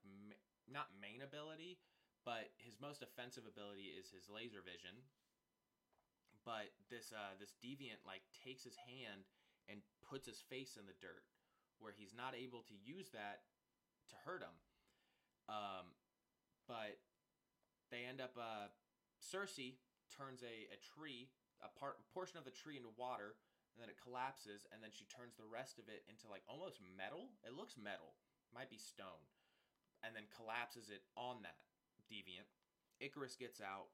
not 0.70 0.94
main 1.02 1.26
ability, 1.26 1.82
but 2.26 2.54
his 2.62 2.78
most 2.78 3.02
offensive 3.02 3.50
ability 3.50 3.94
is 3.94 4.14
his 4.14 4.30
laser 4.30 4.62
vision. 4.62 5.02
But 6.46 6.74
this 6.90 7.14
uh, 7.14 7.38
this 7.38 7.54
deviant 7.62 8.02
like 8.06 8.26
takes 8.34 8.66
his 8.66 8.78
hand 8.78 9.30
and 9.70 9.86
puts 10.02 10.26
his 10.26 10.42
face 10.42 10.78
in 10.78 10.90
the 10.90 10.98
dirt, 10.98 11.26
where 11.78 11.94
he's 11.94 12.18
not 12.18 12.34
able 12.34 12.66
to 12.66 12.76
use 12.78 13.14
that 13.14 13.46
to 14.10 14.16
hurt 14.26 14.42
him. 14.42 14.58
Um, 15.50 15.94
but 16.66 16.98
they 17.94 18.10
end 18.10 18.22
up. 18.22 18.34
Uh, 18.38 18.74
Sersi 19.22 19.78
turns 20.10 20.42
a, 20.42 20.66
a 20.74 20.82
tree, 20.82 21.30
a 21.62 21.70
part 21.78 22.02
a 22.02 22.06
portion 22.10 22.42
of 22.42 22.46
the 22.46 22.54
tree 22.54 22.74
into 22.74 22.90
water, 22.98 23.38
and 23.74 23.80
then 23.80 23.90
it 23.90 24.00
collapses, 24.00 24.68
and 24.70 24.84
then 24.84 24.92
she 24.92 25.08
turns 25.08 25.40
the 25.40 25.48
rest 25.48 25.80
of 25.80 25.88
it 25.88 26.04
into 26.12 26.28
like 26.28 26.44
almost 26.46 26.84
metal. 26.84 27.32
It 27.42 27.56
looks 27.56 27.80
metal, 27.80 28.16
might 28.52 28.70
be 28.70 28.78
stone 28.78 29.26
and 30.02 30.18
then 30.18 30.26
collapses 30.34 30.90
it 30.90 31.06
on 31.14 31.46
that 31.46 31.58
deviant. 32.10 32.50
Ikaris 33.02 33.38
gets 33.38 33.62
out, 33.62 33.90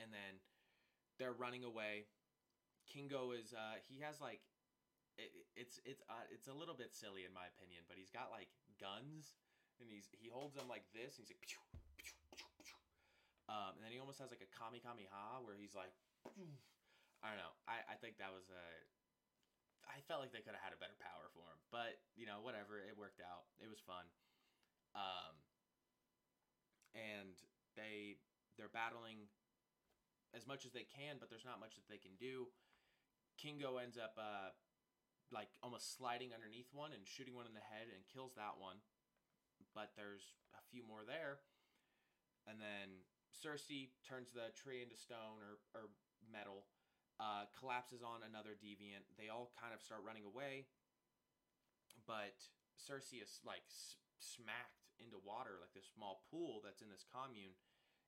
and 0.00 0.12
then 0.12 0.40
they're 1.16 1.36
running 1.36 1.64
away. 1.64 2.08
Kingo 2.88 3.32
is 3.32 3.52
uh, 3.52 3.80
he 3.88 4.00
has 4.00 4.20
like 4.20 4.40
it, 5.16 5.32
it's 5.56 5.80
it's 5.84 6.04
uh, 6.08 6.28
it's 6.32 6.48
a 6.48 6.56
little 6.56 6.76
bit 6.76 6.92
silly 6.92 7.24
in 7.24 7.32
my 7.32 7.48
opinion, 7.56 7.84
but 7.88 7.96
he's 7.96 8.12
got 8.12 8.32
like 8.32 8.48
guns, 8.80 9.36
and 9.80 9.88
he's 9.88 10.08
he 10.16 10.28
holds 10.28 10.56
them 10.56 10.68
like 10.68 10.84
this, 10.92 11.16
and 11.16 11.24
he's 11.24 11.32
like. 11.32 11.44
Pew, 11.44 12.16
pew, 12.32 12.48
pew, 12.64 12.80
um, 13.52 13.76
and 13.76 13.82
then 13.84 13.92
he 13.92 14.00
almost 14.00 14.22
has 14.22 14.32
like 14.32 14.40
a 14.40 14.50
kami 14.54 14.80
kami 14.80 15.04
ha 15.10 15.42
where 15.44 15.58
he's 15.58 15.76
like, 15.76 15.92
I 17.20 17.32
don't 17.32 17.40
know. 17.40 17.54
I, 17.68 17.84
I 17.84 17.96
think 18.00 18.16
that 18.18 18.32
was 18.32 18.48
a. 18.48 18.64
I 19.84 20.00
felt 20.06 20.22
like 20.22 20.30
they 20.30 20.44
could 20.44 20.54
have 20.54 20.62
had 20.62 20.76
a 20.76 20.80
better 20.80 20.96
power 21.02 21.28
for 21.34 21.44
him, 21.50 21.60
but 21.68 22.00
you 22.16 22.24
know, 22.24 22.40
whatever. 22.40 22.80
It 22.80 22.96
worked 22.96 23.20
out. 23.20 23.48
It 23.60 23.68
was 23.68 23.82
fun. 23.82 24.08
Um, 24.96 25.34
and 26.96 27.36
they 27.76 28.18
they're 28.56 28.72
battling 28.72 29.30
as 30.34 30.46
much 30.46 30.64
as 30.64 30.72
they 30.72 30.86
can, 30.86 31.18
but 31.18 31.28
there's 31.28 31.46
not 31.46 31.60
much 31.60 31.76
that 31.76 31.88
they 31.90 31.98
can 32.00 32.14
do. 32.18 32.48
Kingo 33.40 33.80
ends 33.80 33.98
up 33.98 34.14
uh, 34.20 34.54
like 35.32 35.50
almost 35.62 35.96
sliding 35.96 36.34
underneath 36.34 36.68
one 36.70 36.92
and 36.92 37.06
shooting 37.06 37.34
one 37.34 37.46
in 37.46 37.54
the 37.54 37.64
head 37.64 37.90
and 37.90 38.06
kills 38.10 38.34
that 38.36 38.58
one. 38.58 38.82
But 39.74 39.94
there's 39.94 40.34
a 40.54 40.62
few 40.70 40.82
more 40.86 41.06
there. 41.06 41.42
And 42.46 42.58
then 42.58 43.06
Sersi 43.30 43.94
turns 44.02 44.34
the 44.34 44.50
tree 44.54 44.82
into 44.82 44.98
stone 44.98 45.38
or, 45.38 45.62
or 45.72 45.94
metal, 46.26 46.66
uh, 47.20 47.44
collapses 47.52 48.00
on 48.00 48.24
another 48.24 48.56
deviant. 48.56 49.04
They 49.20 49.28
all 49.28 49.52
kind 49.60 49.76
of 49.76 49.84
start 49.84 50.00
running 50.00 50.24
away. 50.24 50.64
But 52.08 52.40
Sersi 52.80 53.20
is 53.20 53.44
like 53.44 53.68
s- 53.68 54.00
smacked 54.16 54.88
into 54.96 55.20
water, 55.20 55.60
like 55.60 55.76
this 55.76 55.92
small 55.92 56.24
pool 56.32 56.64
that's 56.64 56.80
in 56.80 56.88
this 56.88 57.04
commune. 57.04 57.52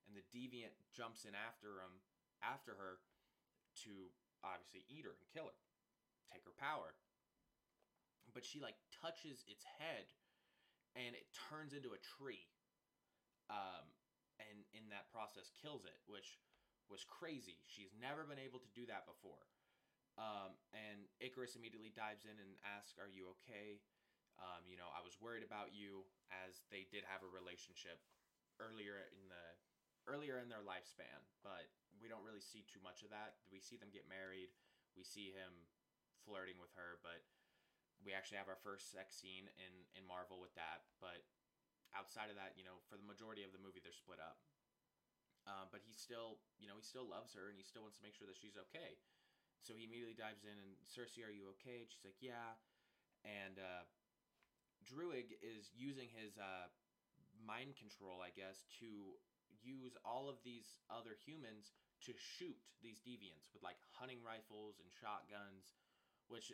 And 0.09 0.17
the 0.17 0.25
deviant 0.33 0.73
jumps 0.91 1.29
in 1.29 1.37
after 1.37 1.79
him, 1.79 2.01
after 2.41 2.73
her, 2.73 2.99
to 3.85 4.11
obviously 4.43 4.83
eat 4.89 5.05
her 5.05 5.15
and 5.15 5.23
kill 5.29 5.47
her, 5.47 5.59
take 6.27 6.43
her 6.43 6.57
power. 6.57 6.97
But 8.33 8.43
she 8.43 8.57
like 8.57 8.75
touches 8.89 9.45
its 9.45 9.63
head, 9.77 10.09
and 10.97 11.13
it 11.13 11.29
turns 11.37 11.71
into 11.71 11.93
a 11.93 12.01
tree. 12.01 12.49
Um, 13.53 13.85
and 14.41 14.65
in 14.73 14.89
that 14.89 15.13
process 15.13 15.53
kills 15.61 15.85
it, 15.85 16.01
which 16.09 16.41
was 16.89 17.03
crazy. 17.07 17.59
She's 17.67 17.93
never 17.95 18.23
been 18.23 18.41
able 18.41 18.59
to 18.59 18.71
do 18.75 18.85
that 18.87 19.07
before. 19.07 19.47
Um, 20.17 20.53
and 20.73 21.09
Ikaris 21.17 21.57
immediately 21.57 21.89
dives 21.89 22.25
in 22.25 22.37
and 22.37 22.53
asks, 22.61 22.99
"Are 23.01 23.09
you 23.09 23.33
okay?" 23.39 23.81
Um, 24.37 24.65
you 24.65 24.77
know, 24.77 24.89
I 24.93 25.01
was 25.01 25.21
worried 25.21 25.45
about 25.45 25.73
you, 25.73 26.05
as 26.29 26.65
they 26.69 26.85
did 26.89 27.05
have 27.05 27.21
a 27.21 27.29
relationship 27.29 28.01
earlier 28.61 29.09
in 29.13 29.29
the 29.29 29.45
earlier 30.05 30.37
in 30.37 30.51
their 30.51 30.61
lifespan, 30.61 31.23
but 31.41 31.71
we 32.01 32.11
don't 32.11 32.25
really 32.27 32.43
see 32.43 32.67
too 32.67 32.83
much 32.83 33.01
of 33.01 33.09
that. 33.09 33.39
We 33.47 33.63
see 33.63 33.79
them 33.79 33.93
get 33.93 34.09
married. 34.09 34.51
We 34.97 35.07
see 35.07 35.31
him 35.31 35.69
flirting 36.27 36.59
with 36.59 36.75
her, 36.75 36.99
but 37.01 37.23
we 38.03 38.11
actually 38.11 38.37
have 38.37 38.51
our 38.51 38.59
first 38.59 38.91
sex 38.91 39.15
scene 39.15 39.49
in 39.57 39.73
in 39.95 40.03
Marvel 40.05 40.37
with 40.37 40.53
that. 40.55 40.85
But 40.99 41.25
outside 41.95 42.29
of 42.29 42.37
that, 42.37 42.57
you 42.57 42.65
know, 42.65 42.81
for 42.89 42.97
the 42.97 43.07
majority 43.07 43.41
of 43.45 43.53
the 43.53 43.61
movie, 43.61 43.79
they're 43.81 43.95
split 43.95 44.19
up. 44.19 44.41
Um, 45.43 45.67
but 45.75 45.83
he 45.83 45.91
still, 45.91 46.39
you 46.55 46.71
know, 46.71 46.79
he 46.79 46.85
still 46.85 47.03
loves 47.03 47.35
her 47.35 47.51
and 47.51 47.59
he 47.59 47.67
still 47.67 47.83
wants 47.83 47.99
to 47.99 48.03
make 48.05 48.15
sure 48.15 48.27
that 48.31 48.39
she's 48.39 48.55
okay. 48.71 48.95
So 49.59 49.75
he 49.75 49.87
immediately 49.87 50.15
dives 50.15 50.43
in 50.43 50.55
and 50.55 50.75
Sersi, 50.87 51.23
are 51.23 51.31
you 51.31 51.51
okay? 51.59 51.83
And 51.83 51.87
she's 51.87 52.03
like, 52.03 52.19
yeah. 52.23 52.55
And 53.27 53.59
uh, 53.59 53.83
Druig 54.83 55.35
is 55.39 55.71
using 55.75 56.11
his 56.11 56.35
uh, 56.39 56.71
mind 57.39 57.75
control, 57.75 58.23
I 58.23 58.31
guess, 58.31 58.67
to 58.83 59.19
use 59.63 59.95
all 60.03 60.27
of 60.27 60.39
these 60.43 60.79
other 60.91 61.15
humans 61.15 61.71
to 62.07 62.11
shoot 62.15 62.59
these 62.83 62.99
deviants 62.99 63.47
with 63.55 63.63
like 63.63 63.79
hunting 63.95 64.19
rifles 64.19 64.79
and 64.83 64.91
shotguns, 64.91 65.75
which 66.27 66.51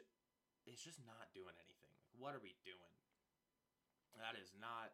is 0.69 0.77
just 0.77 1.01
not 1.09 1.33
doing 1.33 1.57
anything. 1.57 1.93
Like, 1.97 2.13
what 2.17 2.37
are 2.37 2.41
we 2.41 2.53
doing? 2.61 2.93
That 4.17 4.35
is 4.35 4.51
not 4.59 4.93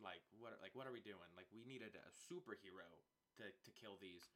like 0.00 0.24
what 0.40 0.56
like 0.64 0.72
what 0.72 0.88
are 0.88 0.94
we 0.94 1.04
doing? 1.04 1.28
Like 1.36 1.46
we 1.52 1.60
needed 1.68 1.92
a 1.92 2.06
superhero 2.08 2.88
to, 3.38 3.48
to 3.50 3.70
kill 3.72 3.96
these. 4.00 4.32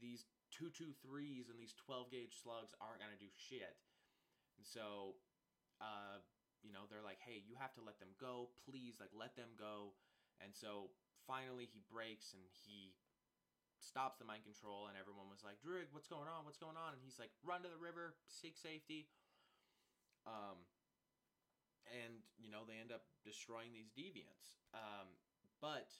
These 0.00 0.26
two 0.50 0.70
two 0.70 0.96
threes 1.04 1.48
and 1.48 1.58
these 1.58 1.74
twelve 1.74 2.10
gauge 2.10 2.36
slugs 2.36 2.74
aren't 2.80 3.00
gonna 3.00 3.18
do 3.18 3.30
shit. 3.32 3.76
And 4.56 4.66
so 4.66 5.16
uh 5.80 6.20
you 6.62 6.74
know, 6.74 6.90
they're 6.90 7.06
like, 7.06 7.22
hey, 7.22 7.38
you 7.46 7.54
have 7.54 7.70
to 7.78 7.82
let 7.86 8.02
them 8.02 8.10
go, 8.18 8.50
please, 8.66 8.98
like, 8.98 9.14
let 9.14 9.38
them 9.38 9.54
go. 9.54 9.94
And 10.42 10.50
so 10.50 10.90
finally 11.22 11.70
he 11.70 11.86
breaks 11.86 12.34
and 12.34 12.42
he 12.66 12.98
stops 13.78 14.18
the 14.18 14.26
mind 14.26 14.42
control, 14.42 14.90
and 14.90 14.98
everyone 14.98 15.30
was 15.30 15.46
like, 15.46 15.62
Druig, 15.62 15.86
what's 15.94 16.10
going 16.10 16.26
on? 16.26 16.42
What's 16.42 16.58
going 16.58 16.74
on? 16.74 16.98
And 16.98 17.00
he's 17.02 17.22
like, 17.22 17.30
run 17.46 17.62
to 17.62 17.70
the 17.70 17.78
river, 17.78 18.18
seek 18.26 18.58
safety. 18.58 19.06
Um, 20.26 20.66
and, 21.88 22.26
you 22.36 22.50
know, 22.50 22.66
they 22.66 22.82
end 22.82 22.90
up 22.90 23.06
destroying 23.22 23.70
these 23.70 23.94
deviants. 23.94 24.58
Um, 24.74 25.14
but 25.62 25.94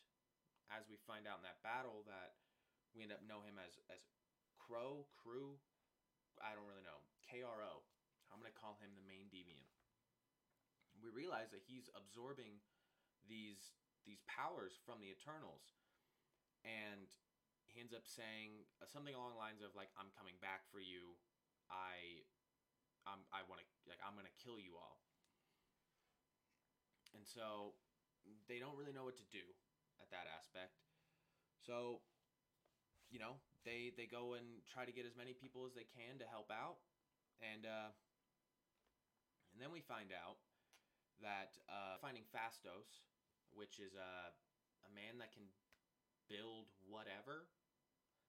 as 0.73 0.87
we 0.89 1.01
find 1.09 1.25
out 1.25 1.41
in 1.41 1.47
that 1.49 1.65
battle, 1.65 2.05
that 2.09 2.37
we 2.93 3.05
end 3.05 3.15
up 3.15 3.25
know 3.25 3.41
him 3.45 3.57
as, 3.61 3.77
as 3.89 4.05
Crow, 4.61 5.09
Crew, 5.17 5.57
I 6.41 6.53
don't 6.53 6.69
really 6.69 6.85
know, 6.85 7.01
KRO. 7.25 7.85
I'm 8.29 8.39
going 8.39 8.53
to 8.53 8.61
call 8.61 8.77
him 8.79 8.93
the 8.93 9.07
main 9.09 9.33
deviant 9.33 9.69
we 11.03 11.11
realize 11.11 11.51
that 11.55 11.63
he's 11.65 11.91
absorbing 11.95 12.59
these 13.27 13.75
these 14.07 14.25
powers 14.25 14.73
from 14.89 15.05
the 15.05 15.13
Eternals, 15.13 15.77
and 16.65 17.13
he 17.69 17.77
ends 17.77 17.93
up 17.93 18.09
saying 18.09 18.65
something 18.89 19.13
along 19.13 19.37
the 19.37 19.43
lines 19.43 19.61
of 19.61 19.77
like, 19.77 19.93
"I'm 20.01 20.11
coming 20.17 20.39
back 20.41 20.65
for 20.73 20.81
you. 20.81 21.15
I, 21.69 22.25
I'm, 23.05 23.21
I 23.29 23.45
want 23.45 23.61
to 23.61 23.67
like, 23.85 24.01
I'm 24.01 24.17
gonna 24.17 24.33
kill 24.41 24.57
you 24.57 24.81
all." 24.81 25.05
And 27.13 27.25
so 27.25 27.77
they 28.49 28.61
don't 28.61 28.77
really 28.77 28.93
know 28.93 29.05
what 29.05 29.17
to 29.21 29.29
do 29.33 29.45
at 30.03 30.11
that 30.11 30.27
aspect. 30.31 30.79
So, 31.63 32.01
you 33.11 33.19
know, 33.19 33.39
they 33.65 33.93
they 33.95 34.07
go 34.07 34.35
and 34.39 34.63
try 34.67 34.87
to 34.89 34.95
get 34.95 35.05
as 35.05 35.17
many 35.19 35.35
people 35.35 35.67
as 35.67 35.75
they 35.75 35.87
can 35.87 36.19
to 36.23 36.27
help 36.27 36.49
out, 36.51 36.81
and 37.43 37.67
uh, 37.67 37.91
and 39.53 39.59
then 39.59 39.75
we 39.75 39.83
find 39.83 40.15
out 40.15 40.39
that 41.19 41.59
uh, 41.67 41.99
finding 41.99 42.23
Phastos, 42.31 43.03
which 43.51 43.83
is 43.83 43.99
a, 43.99 44.31
a 44.87 44.91
man 44.95 45.19
that 45.19 45.35
can 45.35 45.45
build 46.31 46.71
whatever. 46.87 47.51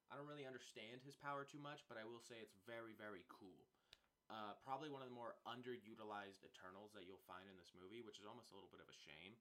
I 0.09 0.17
don't 0.17 0.25
really 0.25 0.49
understand 0.49 1.05
his 1.05 1.13
power 1.13 1.45
too 1.45 1.61
much, 1.61 1.85
but 1.85 2.01
I 2.01 2.05
will 2.05 2.21
say 2.25 2.41
it's 2.41 2.57
very, 2.65 2.97
very 2.97 3.21
cool. 3.29 3.69
Uh, 4.25 4.57
probably 4.65 4.89
one 4.89 5.05
of 5.05 5.09
the 5.09 5.13
more 5.13 5.37
underutilized 5.45 6.41
Eternals 6.41 6.93
that 6.97 7.05
you'll 7.05 7.21
find 7.29 7.45
in 7.45 7.57
this 7.57 7.69
movie, 7.77 8.01
which 8.01 8.17
is 8.17 8.25
almost 8.25 8.49
a 8.49 8.57
little 8.57 8.69
bit 8.69 8.81
of 8.81 8.89
a 8.89 8.97
shame. 9.05 9.37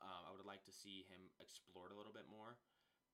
Um, 0.00 0.22
I 0.28 0.30
would 0.32 0.48
like 0.48 0.64
to 0.64 0.74
see 0.74 1.04
him 1.12 1.28
explored 1.38 1.92
a 1.92 1.98
little 1.98 2.12
bit 2.12 2.24
more, 2.28 2.56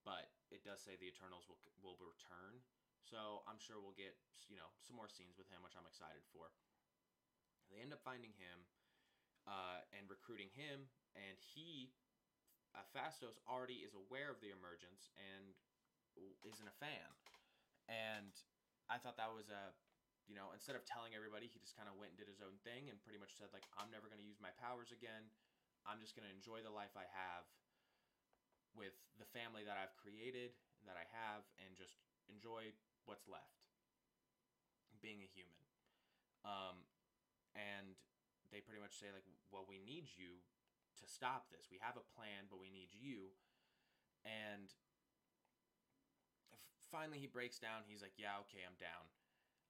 but 0.07 0.31
it 0.55 0.63
does 0.63 0.83
say 0.83 0.95
the 0.95 1.11
Eternals 1.11 1.51
will 1.51 1.59
will 1.83 1.99
return, 1.99 2.63
so 3.03 3.43
I'm 3.51 3.59
sure 3.59 3.83
we'll 3.83 3.99
get 3.99 4.15
you 4.47 4.55
know 4.55 4.71
some 4.83 4.95
more 4.95 5.11
scenes 5.11 5.35
with 5.35 5.51
him, 5.51 5.67
which 5.67 5.75
I'm 5.75 5.89
excited 5.89 6.23
for. 6.31 6.55
They 7.71 7.83
end 7.83 7.91
up 7.91 8.03
finding 8.07 8.31
him 8.39 8.63
uh, 9.47 9.83
and 9.95 10.07
recruiting 10.07 10.55
him, 10.55 10.87
and 11.19 11.35
he, 11.39 11.91
uh, 12.75 12.87
Phastos, 12.95 13.39
already 13.51 13.83
is 13.83 13.95
aware 13.95 14.31
of 14.31 14.39
the 14.39 14.55
emergence 14.55 15.11
and 15.19 15.55
isn't 16.47 16.71
a 16.71 16.77
fan. 16.79 17.11
And 17.87 18.35
I 18.91 18.99
thought 18.99 19.19
that 19.19 19.31
was 19.31 19.51
a, 19.51 19.75
you 20.27 20.35
know, 20.35 20.51
instead 20.51 20.75
of 20.75 20.83
telling 20.87 21.15
everybody, 21.15 21.47
he 21.47 21.63
just 21.63 21.79
kind 21.79 21.87
of 21.87 21.95
went 21.99 22.15
and 22.15 22.19
did 22.19 22.31
his 22.31 22.43
own 22.43 22.59
thing 22.67 22.91
and 22.91 22.99
pretty 23.03 23.19
much 23.19 23.35
said 23.39 23.51
like, 23.55 23.67
I'm 23.79 23.91
never 23.91 24.11
going 24.11 24.23
to 24.23 24.27
use 24.27 24.43
my 24.43 24.51
powers 24.59 24.91
again. 24.91 25.31
I'm 25.87 26.03
just 26.03 26.19
going 26.19 26.27
to 26.27 26.35
enjoy 26.35 26.67
the 26.67 26.75
life 26.75 26.93
I 26.99 27.07
have 27.07 27.47
with 28.75 28.99
the 29.17 29.29
family 29.31 29.63
that 29.65 29.79
I've 29.79 29.95
created, 29.97 30.53
that 30.85 30.99
I 30.99 31.07
have, 31.15 31.47
and 31.63 31.73
just 31.79 31.97
enjoy 32.27 32.75
what's 33.07 33.31
left. 33.31 33.65
Being 34.99 35.23
a 35.23 35.31
human. 35.31 35.63
Um, 36.43 36.85
and 37.55 37.95
they 38.51 38.61
pretty 38.61 38.83
much 38.83 38.99
say 38.99 39.15
like, 39.15 39.25
well, 39.49 39.65
we 39.65 39.79
need 39.79 40.11
you 40.19 40.43
to 40.99 41.05
stop 41.07 41.49
this. 41.49 41.71
We 41.71 41.79
have 41.81 41.95
a 41.95 42.07
plan, 42.15 42.51
but 42.51 42.59
we 42.59 42.69
need 42.69 42.91
you. 42.91 43.33
And 44.27 44.75
finally, 46.91 47.23
he 47.23 47.31
breaks 47.31 47.63
down. 47.63 47.87
He's 47.87 48.03
like, 48.03 48.19
yeah, 48.19 48.43
okay, 48.47 48.67
I'm 48.67 48.79
down. 48.79 49.07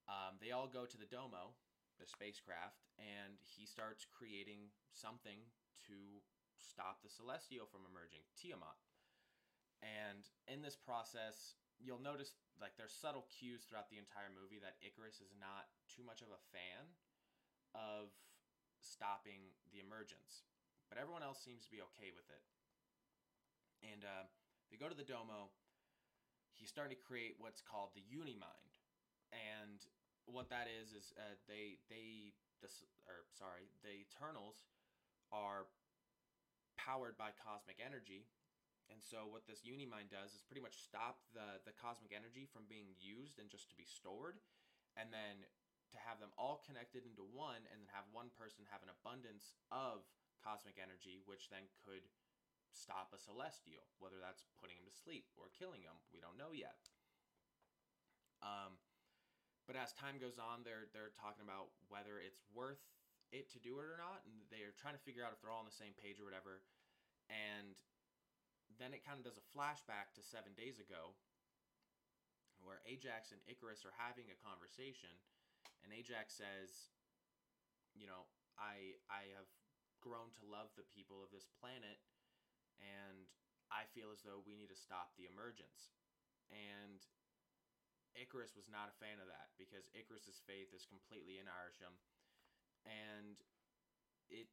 Um, 0.07 0.39
they 0.39 0.55
all 0.55 0.71
go 0.71 0.87
to 0.87 0.99
the 0.99 1.09
Domo, 1.09 1.53
the 1.99 2.07
spacecraft, 2.07 2.87
and 2.97 3.37
he 3.43 3.67
starts 3.67 4.07
creating 4.07 4.71
something 4.95 5.43
to 5.87 6.25
stop 6.57 7.05
the 7.05 7.13
Celestial 7.13 7.69
from 7.69 7.85
emerging, 7.85 8.25
Tiamut. 8.37 8.81
And 9.85 10.25
in 10.49 10.65
this 10.65 10.77
process, 10.77 11.57
you'll 11.77 12.01
notice 12.01 12.33
like 12.57 12.77
there's 12.81 12.97
subtle 12.97 13.29
cues 13.29 13.69
throughout 13.69 13.93
the 13.93 14.01
entire 14.01 14.33
movie 14.33 14.57
that 14.65 14.81
Icarus 14.81 15.21
is 15.21 15.37
not 15.37 15.69
too 15.93 16.01
much 16.01 16.25
of 16.25 16.33
a 16.33 16.41
fan 16.49 16.89
of 17.77 18.09
stopping 18.81 19.53
the 19.69 19.85
emergence. 19.85 20.49
But 20.89 20.97
everyone 20.97 21.27
else 21.27 21.43
seems 21.43 21.67
to 21.69 21.73
be 21.73 21.85
okay 21.93 22.15
with 22.15 22.25
it. 22.33 22.45
And 23.85 24.07
uh, 24.07 24.25
they 24.73 24.81
go 24.81 24.89
to 24.89 24.97
the 24.97 25.05
Domo. 25.05 25.53
He's 26.57 26.73
starting 26.73 26.97
to 26.97 27.03
create 27.03 27.37
what's 27.37 27.61
called 27.61 27.93
the 27.93 28.07
Unimind. 28.09 28.81
And 29.35 29.85
what 30.25 30.49
that 30.49 30.67
is 30.67 30.97
is 30.97 31.13
uh, 31.21 31.37
they 31.47 31.79
they 31.93 32.33
the 32.65 32.71
or 33.05 33.29
sorry 33.37 33.69
the 33.85 34.07
Eternals 34.07 34.65
are 35.33 35.67
powered 36.77 37.17
by 37.19 37.31
cosmic 37.35 37.79
energy, 37.83 38.29
And 38.87 39.03
so 39.03 39.27
what 39.27 39.47
this 39.51 39.67
Unimind 39.67 40.15
does 40.15 40.35
is 40.35 40.47
pretty 40.47 40.63
much 40.63 40.79
stop 40.79 41.27
the 41.35 41.59
the 41.67 41.75
cosmic 41.75 42.15
energy 42.15 42.47
from 42.47 42.71
being 42.71 42.95
used 42.99 43.43
and 43.43 43.51
just 43.51 43.67
to 43.75 43.77
be 43.79 43.87
stored, 43.87 44.39
and 44.95 45.11
then 45.11 45.43
to 45.91 45.99
have 46.03 46.19
them 46.19 46.35
all 46.39 46.63
connected 46.67 47.07
into 47.07 47.23
one, 47.23 47.63
and 47.71 47.83
then 47.83 47.91
have 47.95 48.07
one 48.11 48.31
person 48.35 48.67
have 48.71 48.83
an 48.83 48.91
abundance 48.91 49.55
of 49.71 50.07
cosmic 50.43 50.79
energy, 50.79 51.23
which 51.27 51.51
then 51.51 51.67
could 51.83 52.07
stop 52.71 53.11
a 53.15 53.19
celestial, 53.19 53.87
whether 53.99 54.19
that's 54.23 54.47
putting 54.59 54.79
him 54.79 54.87
to 54.87 54.95
sleep 54.95 55.27
or 55.35 55.51
killing 55.55 55.83
him. 55.83 55.95
We 56.15 56.23
don't 56.23 56.39
know 56.39 56.55
yet. 56.55 56.91
Um, 58.43 58.79
but 59.67 59.75
as 59.75 59.91
time 59.95 60.23
goes 60.23 60.39
on, 60.39 60.63
they're 60.63 60.87
they're 60.95 61.15
talking 61.19 61.43
about 61.43 61.75
whether 61.91 62.23
it's 62.23 62.47
worth 62.55 62.83
it 63.33 63.51
to 63.53 63.59
do 63.59 63.79
it 63.83 63.87
or 63.87 63.99
not, 63.99 64.23
and 64.27 64.47
they're 64.51 64.77
trying 64.77 64.95
to 64.95 65.03
figure 65.03 65.25
out 65.27 65.35
if 65.35 65.41
they're 65.41 65.51
all 65.51 65.63
on 65.63 65.69
the 65.69 65.75
same 65.75 65.95
page 65.99 66.21
or 66.21 66.27
whatever. 66.27 66.63
And 67.27 67.75
then 68.79 68.95
it 68.95 69.03
kind 69.03 69.19
of 69.19 69.27
does 69.27 69.41
a 69.41 69.51
flashback 69.51 70.15
to 70.15 70.23
seven 70.23 70.55
days 70.55 70.79
ago, 70.79 71.17
where 72.63 72.83
Ajax 72.87 73.31
and 73.33 73.43
Ikaris 73.47 73.87
are 73.87 73.95
having 73.99 74.31
a 74.31 74.43
conversation, 74.43 75.13
and 75.83 75.93
Ajax 75.93 76.35
says, 76.35 76.91
"You 77.95 78.07
know, 78.07 78.27
I 78.59 78.99
I 79.11 79.31
have 79.35 79.51
grown 80.01 80.31
to 80.39 80.45
love 80.47 80.75
the 80.75 80.87
people 80.87 81.23
of 81.23 81.31
this 81.31 81.49
planet, 81.59 82.03
and 82.79 83.27
I 83.71 83.87
feel 83.87 84.13
as 84.13 84.23
though 84.23 84.41
we 84.41 84.55
need 84.55 84.71
to 84.71 84.79
stop 84.79 85.17
the 85.17 85.27
emergence." 85.27 85.95
And 86.51 87.03
Ikaris 88.15 88.57
was 88.57 88.69
not 88.69 88.89
a 88.89 88.97
fan 88.97 89.21
of 89.21 89.29
that 89.29 89.53
because 89.59 89.91
Ikaris's 89.93 90.41
faith 90.47 90.73
is 90.73 90.87
completely 90.87 91.39
in 91.39 91.47
Arishem, 91.47 91.99
and 92.87 93.43
it 94.31 94.49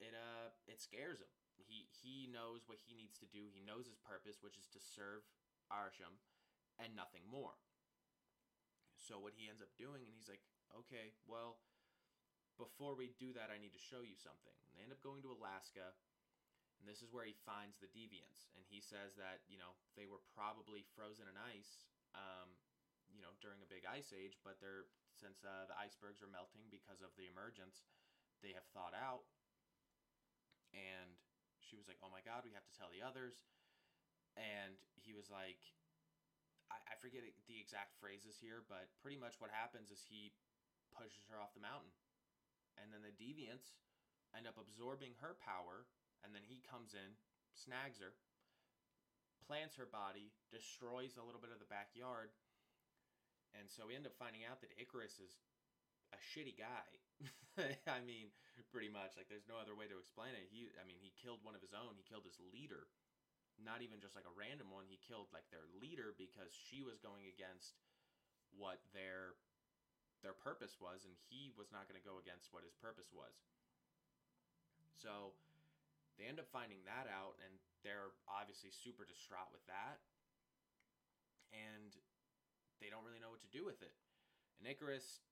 it 0.00 0.14
uh 0.14 0.54
it 0.66 0.80
scares 0.80 1.20
him. 1.20 1.30
He 1.58 1.86
he 1.90 2.26
knows 2.30 2.66
what 2.66 2.82
he 2.82 2.94
needs 2.94 3.18
to 3.22 3.28
do. 3.28 3.50
He 3.50 3.62
knows 3.62 3.86
his 3.86 3.98
purpose, 4.00 4.42
which 4.42 4.58
is 4.58 4.66
to 4.74 4.80
serve 4.82 5.26
Arishem 5.70 6.18
and 6.78 6.94
nothing 6.94 7.26
more. 7.26 7.58
So 8.98 9.20
what 9.20 9.36
he 9.36 9.46
ends 9.52 9.60
up 9.60 9.70
doing, 9.76 10.00
and 10.00 10.10
he's 10.10 10.32
like, 10.32 10.42
okay, 10.72 11.12
well, 11.28 11.60
before 12.56 12.96
we 12.96 13.12
do 13.20 13.36
that, 13.36 13.52
I 13.52 13.60
need 13.60 13.76
to 13.76 13.82
show 13.82 14.00
you 14.00 14.16
something. 14.16 14.54
And 14.64 14.72
they 14.74 14.82
end 14.82 14.94
up 14.94 15.04
going 15.04 15.20
to 15.26 15.34
Alaska, 15.34 15.92
and 16.80 16.88
this 16.88 17.04
is 17.04 17.12
where 17.12 17.26
he 17.28 17.36
finds 17.44 17.78
the 17.78 17.90
deviants. 17.92 18.48
And 18.56 18.64
he 18.66 18.80
says 18.80 19.14
that 19.20 19.44
you 19.46 19.60
know 19.60 19.78
they 19.94 20.08
were 20.08 20.22
probably 20.34 20.82
frozen 20.96 21.28
in 21.30 21.36
ice 21.38 21.86
um, 22.14 22.54
you 23.14 23.22
know 23.22 23.32
during 23.38 23.62
a 23.62 23.70
big 23.70 23.86
ice 23.86 24.10
age, 24.10 24.36
but 24.42 24.58
they're 24.58 24.90
since 25.14 25.46
uh, 25.46 25.70
the 25.70 25.78
icebergs 25.78 26.20
are 26.20 26.28
melting 26.28 26.66
because 26.68 26.98
of 26.98 27.14
the 27.14 27.30
emergence, 27.30 27.86
they 28.42 28.50
have 28.50 28.66
thawed 28.74 28.98
out. 28.98 29.30
And 30.74 31.14
she 31.62 31.78
was 31.78 31.86
like, 31.86 32.02
"Oh 32.02 32.10
my 32.10 32.20
God, 32.26 32.42
we 32.42 32.52
have 32.52 32.66
to 32.66 32.74
tell 32.74 32.90
the 32.90 33.00
others." 33.00 33.46
And 34.34 34.74
he 34.98 35.14
was 35.14 35.30
like, 35.30 35.62
I, 36.74 36.78
I 36.90 36.94
forget 36.98 37.22
the 37.46 37.58
exact 37.58 37.94
phrases 38.02 38.34
here, 38.34 38.66
but 38.66 38.90
pretty 38.98 39.14
much 39.14 39.38
what 39.38 39.54
happens 39.54 39.94
is 39.94 40.02
he 40.02 40.34
pushes 40.90 41.22
her 41.30 41.38
off 41.38 41.54
the 41.54 41.62
mountain, 41.62 41.94
and 42.74 42.90
then 42.90 43.06
the 43.06 43.14
deviants 43.14 43.78
end 44.34 44.50
up 44.50 44.58
absorbing 44.58 45.14
her 45.22 45.38
power, 45.38 45.86
and 46.26 46.34
then 46.34 46.42
he 46.42 46.66
comes 46.66 46.98
in, 46.98 47.14
snags 47.54 48.02
her, 48.02 48.18
plants 49.46 49.78
her 49.78 49.86
body, 49.86 50.34
destroys 50.50 51.14
a 51.14 51.22
little 51.22 51.42
bit 51.42 51.54
of 51.54 51.62
the 51.62 51.70
backyard, 51.70 52.34
and 53.54 53.70
so 53.70 53.86
we 53.86 53.94
end 53.94 54.06
up 54.06 54.14
finding 54.18 54.42
out 54.44 54.60
that 54.60 54.74
Ikaris 54.76 55.22
is 55.22 55.38
a 56.14 56.18
shitty 56.18 56.58
guy. 56.58 56.88
I 57.86 58.02
mean, 58.02 58.34
pretty 58.74 58.90
much 58.90 59.14
like 59.14 59.30
there's 59.30 59.46
no 59.46 59.58
other 59.58 59.78
way 59.78 59.86
to 59.86 59.98
explain 59.98 60.34
it. 60.34 60.50
He 60.50 60.70
I 60.78 60.84
mean, 60.86 60.98
he 60.98 61.14
killed 61.14 61.42
one 61.46 61.54
of 61.54 61.62
his 61.62 61.74
own. 61.74 61.94
He 61.94 62.06
killed 62.06 62.26
his 62.26 62.38
leader. 62.50 62.90
Not 63.54 63.86
even 63.86 64.02
just 64.02 64.18
like 64.18 64.26
a 64.26 64.34
random 64.34 64.74
one. 64.74 64.90
He 64.90 64.98
killed 64.98 65.30
like 65.30 65.46
their 65.54 65.66
leader 65.78 66.10
because 66.18 66.50
she 66.50 66.82
was 66.82 66.98
going 66.98 67.30
against 67.30 67.78
what 68.58 68.82
their 68.90 69.38
their 70.26 70.34
purpose 70.34 70.80
was 70.80 71.04
and 71.04 71.12
he 71.28 71.52
was 71.52 71.68
not 71.68 71.84
going 71.84 72.00
to 72.00 72.02
go 72.02 72.16
against 72.16 72.48
what 72.50 72.64
his 72.64 72.74
purpose 72.80 73.12
was. 73.12 73.36
So 74.96 75.36
they 76.16 76.24
end 76.24 76.40
up 76.40 76.48
finding 76.48 76.80
that 76.88 77.06
out 77.12 77.36
and 77.44 77.52
they're 77.84 78.16
obviously 78.24 78.72
super 78.72 79.04
distraught 79.04 79.52
with 79.52 79.62
that. 79.68 80.00
And 81.52 81.92
they 82.84 82.92
don't 82.92 83.00
really 83.08 83.24
know 83.24 83.32
what 83.32 83.40
to 83.40 83.48
do 83.48 83.64
with 83.64 83.80
it. 83.80 83.96
And 84.60 84.68
Ikaris 84.68 85.24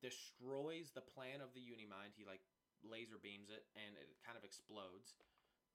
destroys 0.00 0.96
the 0.96 1.04
plan 1.04 1.44
of 1.44 1.52
the 1.52 1.60
Unimind. 1.60 2.16
He 2.16 2.24
like 2.24 2.40
laser 2.80 3.20
beams 3.20 3.52
it 3.52 3.68
and 3.76 3.92
it 4.00 4.08
kind 4.24 4.40
of 4.40 4.44
explodes. 4.48 5.12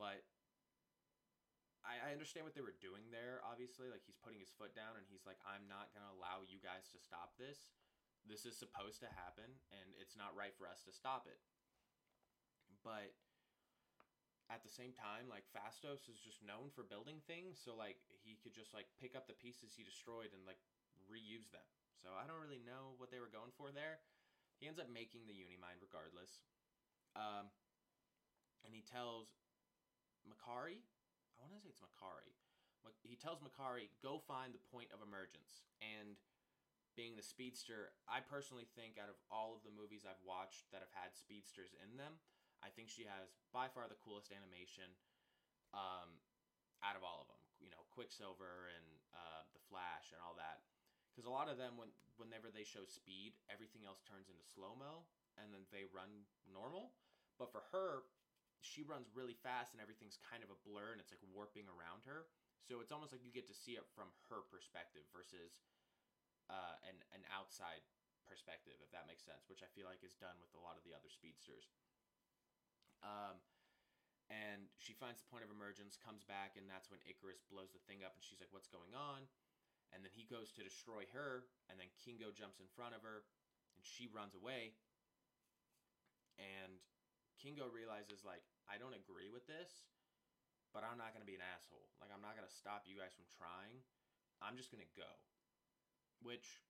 But 0.01 0.25
I, 1.85 2.09
I 2.09 2.17
understand 2.17 2.49
what 2.49 2.57
they 2.57 2.65
were 2.65 2.73
doing 2.81 3.13
there, 3.13 3.45
obviously. 3.45 3.93
Like 3.93 4.01
he's 4.09 4.17
putting 4.17 4.41
his 4.41 4.49
foot 4.49 4.73
down 4.73 4.97
and 4.97 5.05
he's 5.05 5.29
like, 5.29 5.37
I'm 5.45 5.69
not 5.69 5.93
gonna 5.93 6.09
allow 6.09 6.41
you 6.49 6.57
guys 6.57 6.89
to 6.97 6.97
stop 6.97 7.37
this. 7.37 7.69
This 8.25 8.49
is 8.49 8.57
supposed 8.57 9.05
to 9.05 9.09
happen 9.13 9.53
and 9.69 9.93
it's 10.01 10.17
not 10.17 10.33
right 10.33 10.57
for 10.57 10.65
us 10.65 10.81
to 10.89 10.91
stop 10.91 11.29
it. 11.29 11.37
But 12.81 13.13
at 14.49 14.65
the 14.65 14.73
same 14.73 14.97
time, 14.97 15.29
like 15.29 15.45
Phastos 15.53 16.09
is 16.09 16.17
just 16.17 16.41
known 16.41 16.73
for 16.73 16.81
building 16.81 17.21
things, 17.29 17.61
so 17.61 17.77
like 17.77 18.01
he 18.25 18.33
could 18.41 18.57
just 18.57 18.73
like 18.73 18.89
pick 18.97 19.13
up 19.13 19.29
the 19.29 19.37
pieces 19.37 19.77
he 19.77 19.85
destroyed 19.85 20.33
and 20.33 20.41
like 20.41 20.57
reuse 21.09 21.49
them. 21.51 21.65
So 21.97 22.15
I 22.15 22.23
don't 22.23 22.39
really 22.39 22.63
know 22.63 22.95
what 22.95 23.11
they 23.11 23.19
were 23.19 23.31
going 23.31 23.51
for 23.59 23.73
there. 23.75 23.99
He 24.61 24.69
ends 24.69 24.79
up 24.79 24.87
making 24.87 25.27
the 25.27 25.35
Unimind 25.35 25.83
regardless. 25.83 26.47
Um, 27.17 27.51
and 28.63 28.71
he 28.71 28.85
tells 28.85 29.35
Makkari, 30.23 30.79
I 31.35 31.47
want 31.47 31.59
to 31.59 31.63
say 31.63 31.73
it's 31.73 31.83
Makkari. 31.83 32.35
He 33.03 33.19
tells 33.19 33.43
Makkari, 33.43 33.91
go 33.99 34.23
find 34.23 34.55
the 34.55 34.63
point 34.71 34.91
of 34.95 35.03
emergence. 35.03 35.67
And 35.83 36.15
being 36.95 37.15
the 37.15 37.23
speedster, 37.23 37.95
I 38.07 38.23
personally 38.23 38.67
think 38.75 38.99
out 38.99 39.11
of 39.11 39.19
all 39.31 39.55
of 39.55 39.63
the 39.63 39.75
movies 39.75 40.07
I've 40.07 40.19
watched 40.23 40.71
that 40.71 40.83
have 40.83 40.95
had 40.95 41.15
speedsters 41.15 41.75
in 41.79 41.99
them, 41.99 42.19
I 42.59 42.71
think 42.71 42.91
she 42.91 43.07
has 43.07 43.31
by 43.55 43.71
far 43.71 43.87
the 43.87 43.99
coolest 43.99 44.35
animation 44.35 44.91
um, 45.71 46.19
out 46.83 46.99
of 46.99 47.03
all 47.03 47.23
of 47.23 47.27
them. 47.31 47.39
You 47.59 47.71
know, 47.71 47.87
Quicksilver 47.91 48.71
and 48.71 48.87
uh, 49.15 49.47
the 49.55 49.63
Flash 49.67 50.11
and 50.11 50.19
all 50.19 50.35
that 50.39 50.63
because 51.19 51.27
a 51.27 51.35
lot 51.35 51.51
of 51.51 51.59
them 51.59 51.75
when 51.75 51.91
whenever 52.15 52.47
they 52.47 52.63
show 52.63 52.87
speed 52.87 53.35
everything 53.51 53.83
else 53.83 53.99
turns 54.07 54.31
into 54.31 54.39
slow 54.47 54.71
mo 54.79 55.03
and 55.35 55.51
then 55.51 55.67
they 55.67 55.83
run 55.91 56.23
normal. 56.47 56.95
But 57.35 57.51
for 57.51 57.67
her 57.75 58.07
she 58.63 58.87
runs 58.87 59.11
really 59.11 59.35
fast 59.35 59.75
and 59.75 59.83
everything's 59.83 60.15
kind 60.23 60.47
of 60.47 60.47
a 60.47 60.55
blur 60.63 60.95
and 60.95 61.03
it's 61.03 61.11
like 61.11 61.19
warping 61.27 61.67
around 61.67 62.07
her. 62.07 62.31
So 62.63 62.79
it's 62.79 62.95
almost 62.95 63.11
like 63.11 63.19
you 63.27 63.35
get 63.35 63.51
to 63.51 63.55
see 63.55 63.75
it 63.75 63.83
from 63.91 64.07
her 64.31 64.47
perspective 64.47 65.03
versus 65.11 65.59
uh, 66.47 66.79
an, 66.87 66.95
an 67.11 67.27
outside 67.35 67.83
perspective 68.23 68.79
if 68.79 68.87
that 68.93 69.09
makes 69.09 69.25
sense 69.25 69.49
which 69.49 69.65
i 69.65 69.69
feel 69.73 69.89
like 69.89 70.05
is 70.05 70.13
done 70.21 70.37
with 70.37 70.53
a 70.53 70.61
lot 70.63 70.79
of 70.79 70.87
the 70.87 70.95
other 70.95 71.11
speedsters. 71.11 71.67
Um, 73.03 73.43
and 74.31 74.71
she 74.79 74.95
finds 74.95 75.19
the 75.19 75.27
point 75.27 75.43
of 75.43 75.51
emergence 75.51 75.99
comes 75.99 76.23
back 76.23 76.55
and 76.55 76.63
that's 76.71 76.87
when 76.87 77.03
Ikaris 77.03 77.43
blows 77.51 77.75
the 77.75 77.83
thing 77.91 78.07
up 78.07 78.15
and 78.15 78.23
she's 78.23 78.39
like 78.39 78.55
what's 78.55 78.71
going 78.71 78.95
on 78.95 79.27
and 79.93 80.05
then 80.05 80.13
he 80.13 80.25
goes 80.25 80.53
to 80.55 80.65
destroy 80.65 81.09
her, 81.13 81.47
and 81.67 81.79
then 81.79 81.89
Kingo 82.05 82.29
jumps 82.29 82.61
in 82.61 82.69
front 82.77 82.93
of 82.93 83.01
her, 83.01 83.25
and 83.77 83.81
she 83.81 84.05
runs 84.09 84.37
away. 84.37 84.77
And 86.37 86.79
Kingo 87.41 87.67
realizes, 87.67 88.23
like, 88.23 88.45
I 88.69 88.77
don't 88.77 88.95
agree 88.95 89.27
with 89.31 89.47
this, 89.49 89.89
but 90.71 90.85
I'm 90.85 90.99
not 90.99 91.11
going 91.11 91.25
to 91.25 91.29
be 91.29 91.35
an 91.35 91.43
asshole. 91.43 91.89
Like, 91.99 92.13
I'm 92.13 92.23
not 92.23 92.37
going 92.37 92.47
to 92.47 92.53
stop 92.53 92.85
you 92.85 92.99
guys 93.01 93.11
from 93.15 93.27
trying. 93.27 93.81
I'm 94.39 94.55
just 94.55 94.71
going 94.71 94.83
to 94.83 94.93
go. 94.95 95.09
Which, 96.23 96.63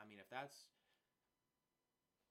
I 0.00 0.08
mean, 0.08 0.20
if 0.20 0.28
that's 0.28 0.68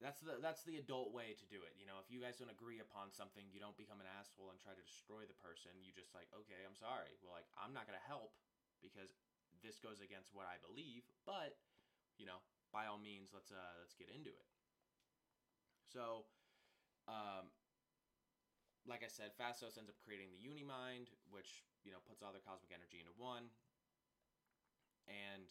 that's 0.01 0.19
the 0.19 0.35
that's 0.43 0.67
the 0.67 0.75
adult 0.75 1.15
way 1.15 1.31
to 1.31 1.45
do 1.47 1.63
it. 1.63 1.79
You 1.79 1.87
know, 1.87 1.95
if 2.03 2.11
you 2.11 2.19
guys 2.19 2.35
don't 2.35 2.51
agree 2.51 2.83
upon 2.83 3.15
something, 3.15 3.47
you 3.47 3.63
don't 3.63 3.79
become 3.79 4.03
an 4.03 4.09
asshole 4.19 4.51
and 4.51 4.59
try 4.59 4.75
to 4.75 4.83
destroy 4.83 5.23
the 5.23 5.37
person. 5.39 5.71
You 5.79 5.95
just 5.95 6.11
like, 6.11 6.27
okay, 6.35 6.59
I'm 6.67 6.75
sorry. 6.75 7.15
Well, 7.23 7.31
like 7.31 7.47
I'm 7.55 7.71
not 7.71 7.87
gonna 7.87 8.03
help 8.03 8.35
because 8.83 9.15
this 9.63 9.79
goes 9.79 10.03
against 10.03 10.35
what 10.35 10.45
I 10.45 10.59
believe, 10.59 11.07
but 11.25 11.55
you 12.19 12.27
know, 12.27 12.43
by 12.75 12.85
all 12.85 12.99
means, 12.99 13.31
let's 13.33 13.49
uh, 13.49 13.73
let's 13.79 13.95
get 13.95 14.11
into 14.11 14.29
it. 14.29 14.47
So, 15.87 16.25
um, 17.05 17.53
like 18.89 19.05
I 19.05 19.11
said, 19.11 19.31
Phastos 19.37 19.77
ends 19.77 19.93
up 19.93 19.97
creating 20.01 20.33
the 20.33 20.41
Unimind, 20.41 21.13
which 21.29 21.63
you 21.85 21.93
know 21.93 22.01
puts 22.03 22.25
all 22.25 22.33
their 22.33 22.43
cosmic 22.43 22.73
energy 22.73 22.99
into 22.99 23.13
one, 23.15 23.53
and 25.05 25.47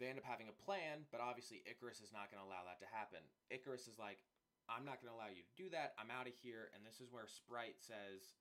they 0.00 0.08
end 0.08 0.22
up 0.22 0.26
having 0.26 0.48
a 0.48 0.56
plan. 0.56 1.04
But 1.10 1.18
obviously, 1.18 1.66
Ikaris 1.66 2.00
is 2.00 2.14
not 2.14 2.30
going 2.30 2.40
to 2.40 2.46
allow 2.46 2.64
that 2.64 2.80
to 2.80 2.88
happen. 2.88 3.22
Ikaris 3.50 3.90
is 3.90 3.98
like, 3.98 4.22
"I'm 4.70 4.86
not 4.86 5.02
going 5.02 5.10
to 5.10 5.16
allow 5.18 5.30
you 5.30 5.42
to 5.42 5.54
do 5.58 5.66
that. 5.74 5.98
I'm 5.98 6.14
out 6.14 6.30
of 6.30 6.34
here." 6.38 6.70
And 6.72 6.86
this 6.86 7.02
is 7.02 7.10
where 7.10 7.26
Sprite 7.26 7.82
says, 7.82 8.38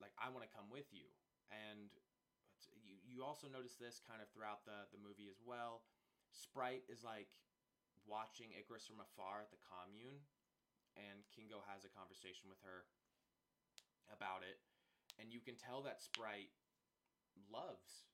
"Like, 0.00 0.16
I 0.16 0.32
want 0.32 0.42
to 0.48 0.50
come 0.50 0.72
with 0.72 0.88
you." 0.90 1.08
And 1.52 1.92
you 3.18 3.26
also 3.26 3.50
notice 3.50 3.74
this 3.74 3.98
kind 3.98 4.22
of 4.22 4.30
throughout 4.30 4.62
the 4.62 4.86
the 4.94 5.02
movie 5.02 5.26
as 5.26 5.42
well. 5.42 5.82
Sprite 6.30 6.86
is 6.86 7.02
like 7.02 7.34
watching 8.06 8.54
Ikaris 8.54 8.86
from 8.86 9.02
afar 9.02 9.42
at 9.42 9.50
the 9.50 9.58
commune, 9.58 10.22
and 10.94 11.26
Kingo 11.34 11.66
has 11.66 11.82
a 11.82 11.90
conversation 11.90 12.46
with 12.46 12.62
her 12.62 12.86
about 14.06 14.46
it, 14.46 14.62
and 15.18 15.34
you 15.34 15.42
can 15.42 15.58
tell 15.58 15.82
that 15.82 15.98
Sprite 15.98 16.54
loves 17.50 18.06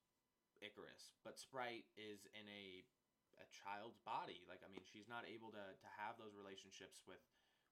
Ikaris, 0.64 1.12
but 1.20 1.36
Sprite 1.36 1.84
is 2.00 2.24
in 2.32 2.48
a 2.48 2.88
a 3.36 3.44
child's 3.52 4.00
body. 4.00 4.40
Like 4.48 4.64
I 4.64 4.72
mean, 4.72 4.88
she's 4.88 5.04
not 5.04 5.28
able 5.28 5.52
to 5.52 5.76
to 5.76 5.88
have 6.00 6.16
those 6.16 6.32
relationships 6.32 7.04
with 7.04 7.20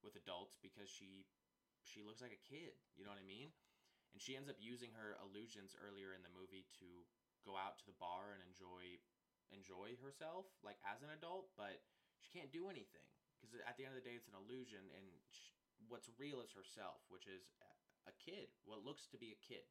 with 0.05 0.21
adults 0.21 0.61
because 0.61 0.93
she 0.93 1.25
she 1.81 2.05
looks 2.05 2.21
like 2.21 2.37
a 2.37 2.45
kid. 2.45 2.77
You 2.93 3.09
know 3.09 3.15
what 3.17 3.25
I 3.25 3.25
mean? 3.25 3.57
And 4.13 4.21
she 4.21 4.37
ends 4.37 4.53
up 4.53 4.61
using 4.61 4.93
her 4.93 5.17
illusions 5.25 5.73
earlier 5.73 6.13
in 6.13 6.21
the 6.21 6.29
movie 6.29 6.69
to 6.77 7.09
go 7.43 7.59
out 7.59 7.79
to 7.83 7.87
the 7.87 7.99
bar 7.99 8.35
and 8.35 8.41
enjoy 8.47 8.99
enjoy 9.53 9.93
herself 10.01 10.49
like 10.65 10.81
as 10.89 11.05
an 11.05 11.13
adult, 11.13 11.53
but 11.59 11.85
she 12.17 12.33
can't 12.33 12.49
do 12.55 12.73
anything 12.73 13.05
because 13.43 13.59
at 13.67 13.75
the 13.75 13.83
end 13.83 13.93
of 13.93 13.99
the 13.99 14.07
day, 14.07 14.15
it's 14.15 14.31
an 14.31 14.39
illusion, 14.39 14.87
and 14.95 15.05
she, 15.35 15.51
what's 15.91 16.07
real 16.15 16.39
is 16.39 16.55
herself, 16.55 17.03
which 17.11 17.27
is 17.27 17.51
a 18.07 18.15
kid. 18.15 18.55
What 18.63 18.87
looks 18.87 19.11
to 19.11 19.19
be 19.19 19.35
a 19.35 19.41
kid. 19.43 19.67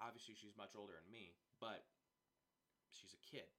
Obviously, 0.00 0.32
she's 0.32 0.56
much 0.56 0.72
older 0.72 0.96
than 0.96 1.12
me, 1.12 1.36
but 1.60 1.84
she's 2.88 3.12
a 3.12 3.20
kid. 3.20 3.52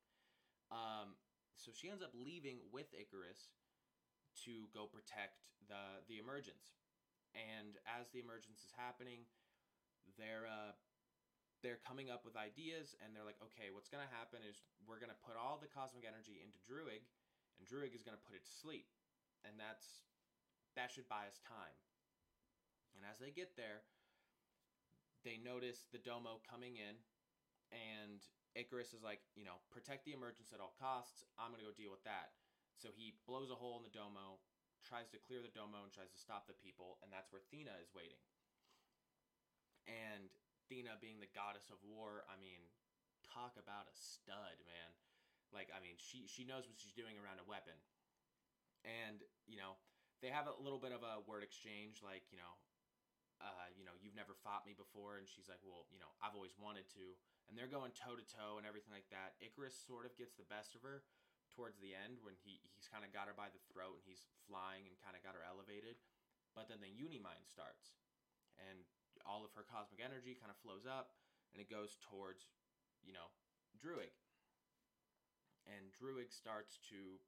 Um, 0.74 1.14
so 1.54 1.70
she 1.70 1.94
ends 1.94 2.02
up 2.02 2.18
leaving 2.18 2.66
with 2.74 2.90
Ikaris 2.98 3.54
to 4.50 4.66
go 4.74 4.90
protect 4.90 5.46
the 5.70 6.02
the 6.10 6.18
emergence. 6.18 6.82
And 7.38 7.78
as 7.86 8.10
the 8.10 8.20
emergence 8.20 8.66
is 8.66 8.74
happening, 8.74 9.30
they're 10.18 10.50
uh, 10.50 10.74
they're 11.62 11.82
coming 11.86 12.10
up 12.10 12.26
with 12.26 12.38
ideas 12.38 12.98
and 13.02 13.14
they're 13.14 13.26
like, 13.26 13.40
okay, 13.42 13.70
what's 13.70 13.90
going 13.90 14.02
to 14.02 14.14
happen 14.14 14.42
is 14.42 14.66
we're 14.86 15.02
going 15.02 15.14
to 15.14 15.22
put 15.26 15.38
all 15.38 15.62
the 15.62 15.70
cosmic 15.70 16.06
energy 16.06 16.42
into 16.42 16.58
Druig 16.66 17.06
and 17.58 17.64
Druig 17.70 17.94
is 17.94 18.02
going 18.02 18.18
to 18.18 18.26
put 18.26 18.34
it 18.34 18.44
to 18.46 18.54
sleep. 18.54 18.90
And 19.46 19.58
that's 19.58 20.06
that 20.78 20.90
should 20.94 21.10
buy 21.10 21.28
us 21.30 21.42
time. 21.42 21.78
And 22.98 23.06
as 23.06 23.22
they 23.22 23.34
get 23.34 23.58
there, 23.58 23.86
they 25.22 25.38
notice 25.38 25.86
the 25.90 26.02
domo 26.02 26.42
coming 26.46 26.78
in 26.82 26.98
and 27.72 28.20
Ikaris 28.58 28.92
is 28.92 29.04
like, 29.06 29.24
you 29.38 29.48
know, 29.48 29.64
protect 29.72 30.04
the 30.04 30.12
emergence 30.12 30.52
at 30.52 30.60
all 30.60 30.76
costs. 30.76 31.24
I'm 31.40 31.56
going 31.56 31.64
to 31.64 31.70
go 31.72 31.76
deal 31.76 31.94
with 31.94 32.04
that. 32.04 32.36
So 32.76 32.92
he 32.92 33.16
blows 33.24 33.54
a 33.54 33.56
hole 33.56 33.80
in 33.80 33.86
the 33.88 33.94
domo, 33.94 34.42
tries 34.84 35.08
to 35.16 35.22
clear 35.22 35.40
the 35.40 35.54
domo 35.54 35.88
and 35.88 35.94
tries 35.94 36.12
to 36.12 36.20
stop 36.20 36.50
the 36.50 36.58
people, 36.58 37.00
and 37.00 37.14
that's 37.14 37.32
where 37.32 37.46
Thena 37.48 37.78
is 37.80 37.94
waiting. 37.96 38.20
And 39.88 40.34
Athena 40.72 40.96
being 41.04 41.20
the 41.20 41.28
goddess 41.36 41.68
of 41.68 41.84
war, 41.84 42.24
I 42.32 42.40
mean, 42.40 42.64
talk 43.28 43.60
about 43.60 43.92
a 43.92 43.96
stud, 44.00 44.56
man. 44.64 44.96
Like, 45.52 45.68
I 45.68 45.84
mean, 45.84 46.00
she 46.00 46.24
she 46.32 46.48
knows 46.48 46.64
what 46.64 46.80
she's 46.80 46.96
doing 46.96 47.20
around 47.20 47.44
a 47.44 47.46
weapon. 47.46 47.76
And, 48.88 49.20
you 49.44 49.60
know, 49.60 49.76
they 50.24 50.32
have 50.32 50.48
a 50.48 50.56
little 50.56 50.80
bit 50.80 50.96
of 50.96 51.04
a 51.04 51.20
word 51.28 51.44
exchange, 51.44 52.00
like, 52.00 52.24
you 52.32 52.40
know, 52.40 52.56
uh, 53.44 53.68
you 53.76 53.84
know, 53.84 53.92
you've 54.00 54.16
never 54.16 54.32
fought 54.32 54.64
me 54.64 54.72
before, 54.72 55.20
and 55.20 55.28
she's 55.28 55.52
like, 55.52 55.60
well, 55.60 55.92
you 55.92 56.00
know, 56.00 56.08
I've 56.24 56.40
always 56.40 56.56
wanted 56.56 56.88
to. 56.96 57.20
And 57.52 57.60
they're 57.60 57.70
going 57.70 57.92
toe 57.92 58.16
to 58.16 58.24
toe 58.24 58.56
and 58.56 58.64
everything 58.64 58.96
like 58.96 59.12
that. 59.12 59.36
Ikaris 59.44 59.76
sort 59.76 60.08
of 60.08 60.16
gets 60.16 60.40
the 60.40 60.48
best 60.48 60.72
of 60.72 60.88
her 60.88 61.04
towards 61.52 61.84
the 61.84 61.92
end 61.92 62.24
when 62.24 62.40
he 62.40 62.64
he's 62.72 62.88
kind 62.88 63.04
of 63.04 63.12
got 63.12 63.28
her 63.28 63.36
by 63.36 63.52
the 63.52 63.60
throat 63.68 64.00
and 64.00 64.08
he's 64.08 64.24
flying 64.48 64.88
and 64.88 64.96
kind 65.04 65.20
of 65.20 65.22
got 65.22 65.36
her 65.36 65.44
elevated. 65.44 66.00
But 66.56 66.72
then 66.72 66.80
the 66.80 66.96
Unimind 66.96 67.44
starts, 67.44 68.00
and 68.56 68.88
all 69.26 69.46
of 69.46 69.52
her 69.56 69.66
cosmic 69.66 70.02
energy 70.02 70.38
kind 70.38 70.50
of 70.50 70.58
flows 70.60 70.86
up 70.90 71.16
and 71.54 71.60
it 71.60 71.68
goes 71.68 72.00
towards, 72.00 72.48
you 73.04 73.12
know, 73.12 73.32
Druig. 73.78 74.14
And 75.68 75.94
Druig 75.94 76.34
starts 76.34 76.82
to, 76.90 77.22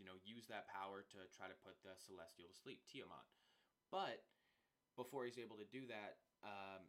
you 0.00 0.04
know, 0.04 0.18
use 0.26 0.50
that 0.50 0.66
power 0.66 1.06
to 1.14 1.18
try 1.32 1.46
to 1.46 1.58
put 1.62 1.78
the 1.86 1.94
Celestial 1.96 2.50
to 2.50 2.56
sleep, 2.56 2.82
Tiamut. 2.88 3.28
But 3.92 4.26
before 4.98 5.28
he's 5.28 5.38
able 5.38 5.60
to 5.60 5.68
do 5.68 5.86
that, 5.86 6.18
um, 6.42 6.88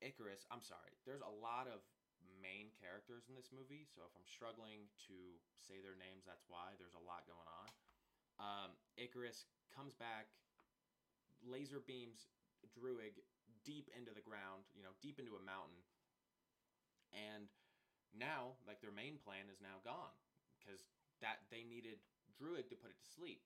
Ikaris, 0.00 0.48
I'm 0.48 0.64
sorry, 0.64 0.96
there's 1.04 1.20
a 1.20 1.28
lot 1.28 1.68
of 1.68 1.84
main 2.40 2.72
characters 2.80 3.28
in 3.28 3.36
this 3.36 3.52
movie, 3.52 3.84
so 3.84 4.00
if 4.08 4.12
I'm 4.16 4.24
struggling 4.24 4.88
to 5.12 5.16
say 5.60 5.84
their 5.84 5.98
names, 6.00 6.24
that's 6.24 6.48
why. 6.48 6.72
There's 6.80 6.96
a 6.96 7.04
lot 7.04 7.28
going 7.28 7.44
on. 7.44 7.68
Um, 8.40 8.70
Ikaris 8.96 9.44
comes 9.68 9.92
back, 9.92 10.32
laser 11.44 11.84
beams 11.84 12.32
Druig 12.68 13.16
deep 13.64 13.88
into 13.92 14.12
the 14.12 14.24
ground, 14.24 14.68
you 14.76 14.84
know, 14.84 14.92
deep 15.00 15.20
into 15.20 15.36
a 15.36 15.42
mountain. 15.44 15.80
And 17.12 17.48
now, 18.16 18.58
like 18.66 18.80
their 18.80 18.94
main 18.94 19.20
plan 19.20 19.48
is 19.52 19.60
now 19.62 19.80
gone 19.84 20.14
because 20.58 20.84
that 21.20 21.44
they 21.52 21.62
needed 21.64 22.00
Druig 22.36 22.68
to 22.72 22.76
put 22.78 22.90
it 22.90 22.98
to 23.00 23.08
sleep. 23.08 23.44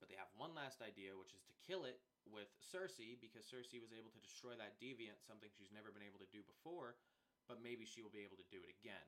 But 0.00 0.10
they 0.10 0.18
have 0.18 0.30
one 0.34 0.56
last 0.56 0.82
idea, 0.82 1.14
which 1.14 1.30
is 1.30 1.46
to 1.46 1.54
kill 1.62 1.86
it 1.86 2.02
with 2.26 2.50
Sersi 2.58 3.18
because 3.18 3.46
Sersi 3.46 3.78
was 3.78 3.94
able 3.94 4.10
to 4.10 4.22
destroy 4.22 4.58
that 4.58 4.78
deviant, 4.82 5.22
something 5.22 5.50
she's 5.54 5.70
never 5.70 5.94
been 5.94 6.02
able 6.02 6.18
to 6.18 6.30
do 6.34 6.42
before, 6.42 6.98
but 7.46 7.62
maybe 7.62 7.86
she 7.86 8.02
will 8.02 8.12
be 8.14 8.22
able 8.26 8.38
to 8.38 8.48
do 8.50 8.58
it 8.62 8.70
again. 8.82 9.06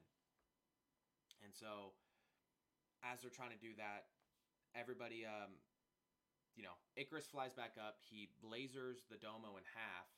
And 1.42 1.50
so, 1.50 1.94
as 3.02 3.20
they're 3.20 3.34
trying 3.34 3.54
to 3.54 3.60
do 3.60 3.74
that, 3.76 4.06
everybody 4.74 5.26
um, 5.26 5.58
you 6.54 6.62
know, 6.62 6.78
Ikaris 6.94 7.26
flies 7.26 7.54
back 7.54 7.74
up. 7.74 7.98
He 7.98 8.30
lasers 8.42 9.02
the 9.10 9.18
Domo 9.18 9.58
in 9.58 9.66
half 9.74 10.10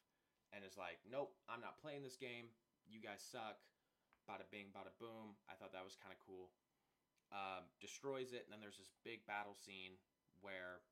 and 0.52 0.60
is 0.62 0.76
like, 0.76 1.00
nope, 1.08 1.32
I'm 1.48 1.64
not 1.64 1.80
playing 1.80 2.04
this 2.04 2.16
game. 2.20 2.52
You 2.84 3.00
guys 3.00 3.24
suck. 3.24 3.58
Bada 4.28 4.44
bing, 4.50 4.74
bada 4.74 4.90
boom. 4.98 5.38
I 5.46 5.54
thought 5.54 5.70
that 5.70 5.86
was 5.86 5.96
kind 5.96 6.10
of 6.10 6.20
cool. 6.20 6.50
Um, 7.30 7.66
destroys 7.78 8.34
it, 8.34 8.46
and 8.46 8.50
then 8.50 8.62
there's 8.62 8.78
this 8.78 8.90
big 9.06 9.22
battle 9.26 9.54
scene 9.54 9.98
where 10.42 10.82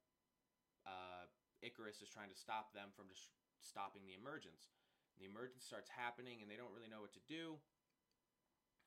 uh, 0.87 1.27
Ikaris 1.63 2.03
is 2.03 2.11
trying 2.11 2.31
to 2.31 2.39
stop 2.39 2.71
them 2.75 2.95
from 2.95 3.11
just 3.11 3.35
stopping 3.59 4.07
the 4.07 4.15
emergence. 4.15 4.75
And 5.15 5.23
the 5.23 5.31
emergence 5.31 5.67
starts 5.67 5.91
happening, 5.91 6.43
and 6.43 6.49
they 6.51 6.59
don't 6.59 6.71
really 6.75 6.91
know 6.91 7.03
what 7.03 7.15
to 7.19 7.25
do. 7.27 7.59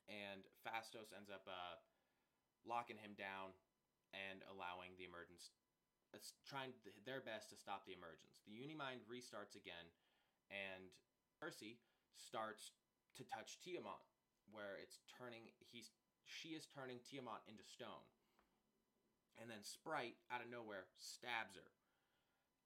And 0.08 0.47
Phastos 0.64 1.12
ends 1.12 1.28
up 1.28 1.43
uh, 1.47 1.76
locking 2.64 2.99
him 2.99 3.16
down 3.20 3.51
and 4.16 4.43
allowing 4.47 4.95
the 4.95 5.03
emergence 5.03 5.51
trying 6.47 6.72
their 7.05 7.22
best 7.22 7.51
to 7.51 7.58
stop 7.60 7.84
the 7.84 7.95
emergence. 7.95 8.39
The 8.47 8.58
Unimind 8.60 9.03
restarts 9.05 9.60
again, 9.60 9.91
and 10.49 10.91
Percy 11.38 11.80
starts 12.16 12.72
to 13.20 13.24
touch 13.28 13.60
Tiamut, 13.62 14.01
where 14.49 14.80
it's 14.80 15.03
turning. 15.20 15.51
He's 15.68 15.91
she 16.28 16.55
is 16.55 16.68
turning 16.68 16.99
Tiamut 17.03 17.43
into 17.47 17.64
stone, 17.64 18.08
and 19.39 19.47
then 19.47 19.64
Sprite 19.64 20.20
out 20.32 20.43
of 20.43 20.49
nowhere 20.51 20.88
stabs 20.97 21.55
her. 21.55 21.70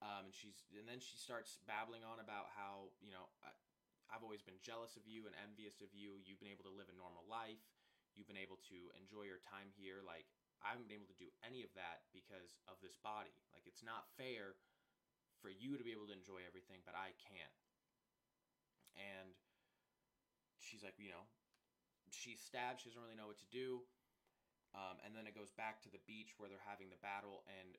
Um, 0.02 0.30
and 0.30 0.34
she's 0.34 0.66
and 0.74 0.90
then 0.90 0.98
she 0.98 1.18
starts 1.18 1.62
babbling 1.70 2.02
on 2.02 2.18
about 2.18 2.50
how 2.58 2.90
you 3.02 3.14
know 3.14 3.30
I, 3.46 3.54
I've 4.10 4.26
always 4.26 4.42
been 4.42 4.58
jealous 4.66 4.98
of 4.98 5.06
you 5.06 5.30
and 5.30 5.34
envious 5.38 5.80
of 5.80 5.94
you. 5.94 6.18
You've 6.26 6.42
been 6.42 6.52
able 6.52 6.66
to 6.66 6.74
live 6.74 6.90
a 6.90 6.98
normal 6.98 7.24
life. 7.30 7.62
You've 8.18 8.28
been 8.28 8.42
able 8.42 8.60
to 8.74 8.78
enjoy 8.98 9.30
your 9.30 9.40
time 9.46 9.72
here. 9.78 10.04
Like 10.04 10.28
I 10.62 10.74
haven't 10.74 10.86
been 10.86 11.02
able 11.02 11.10
to 11.10 11.18
do 11.18 11.34
any 11.42 11.66
of 11.66 11.74
that 11.74 12.06
because 12.14 12.62
of 12.70 12.78
this 12.86 12.98
body. 13.02 13.34
Like 13.50 13.66
it's 13.66 13.82
not 13.82 14.10
fair 14.14 14.58
for 15.42 15.50
you 15.50 15.74
to 15.76 15.84
be 15.84 15.94
able 15.94 16.06
to 16.10 16.16
enjoy 16.16 16.46
everything, 16.46 16.86
but 16.86 16.94
I 16.94 17.18
can't. 17.18 17.58
And 18.94 19.34
she's 20.62 20.86
like, 20.86 21.02
you 21.02 21.10
know, 21.10 21.26
she's 22.14 22.38
stabbed. 22.38 22.86
She 22.86 22.94
doesn't 22.94 23.02
really 23.02 23.18
know 23.18 23.30
what 23.30 23.42
to 23.42 23.50
do. 23.50 23.82
Um, 24.72 25.02
and 25.04 25.12
then 25.12 25.28
it 25.28 25.36
goes 25.36 25.52
back 25.52 25.84
to 25.84 25.92
the 25.92 26.00
beach 26.08 26.38
where 26.40 26.48
they're 26.48 26.64
having 26.64 26.88
the 26.88 27.04
battle, 27.04 27.44
and 27.60 27.76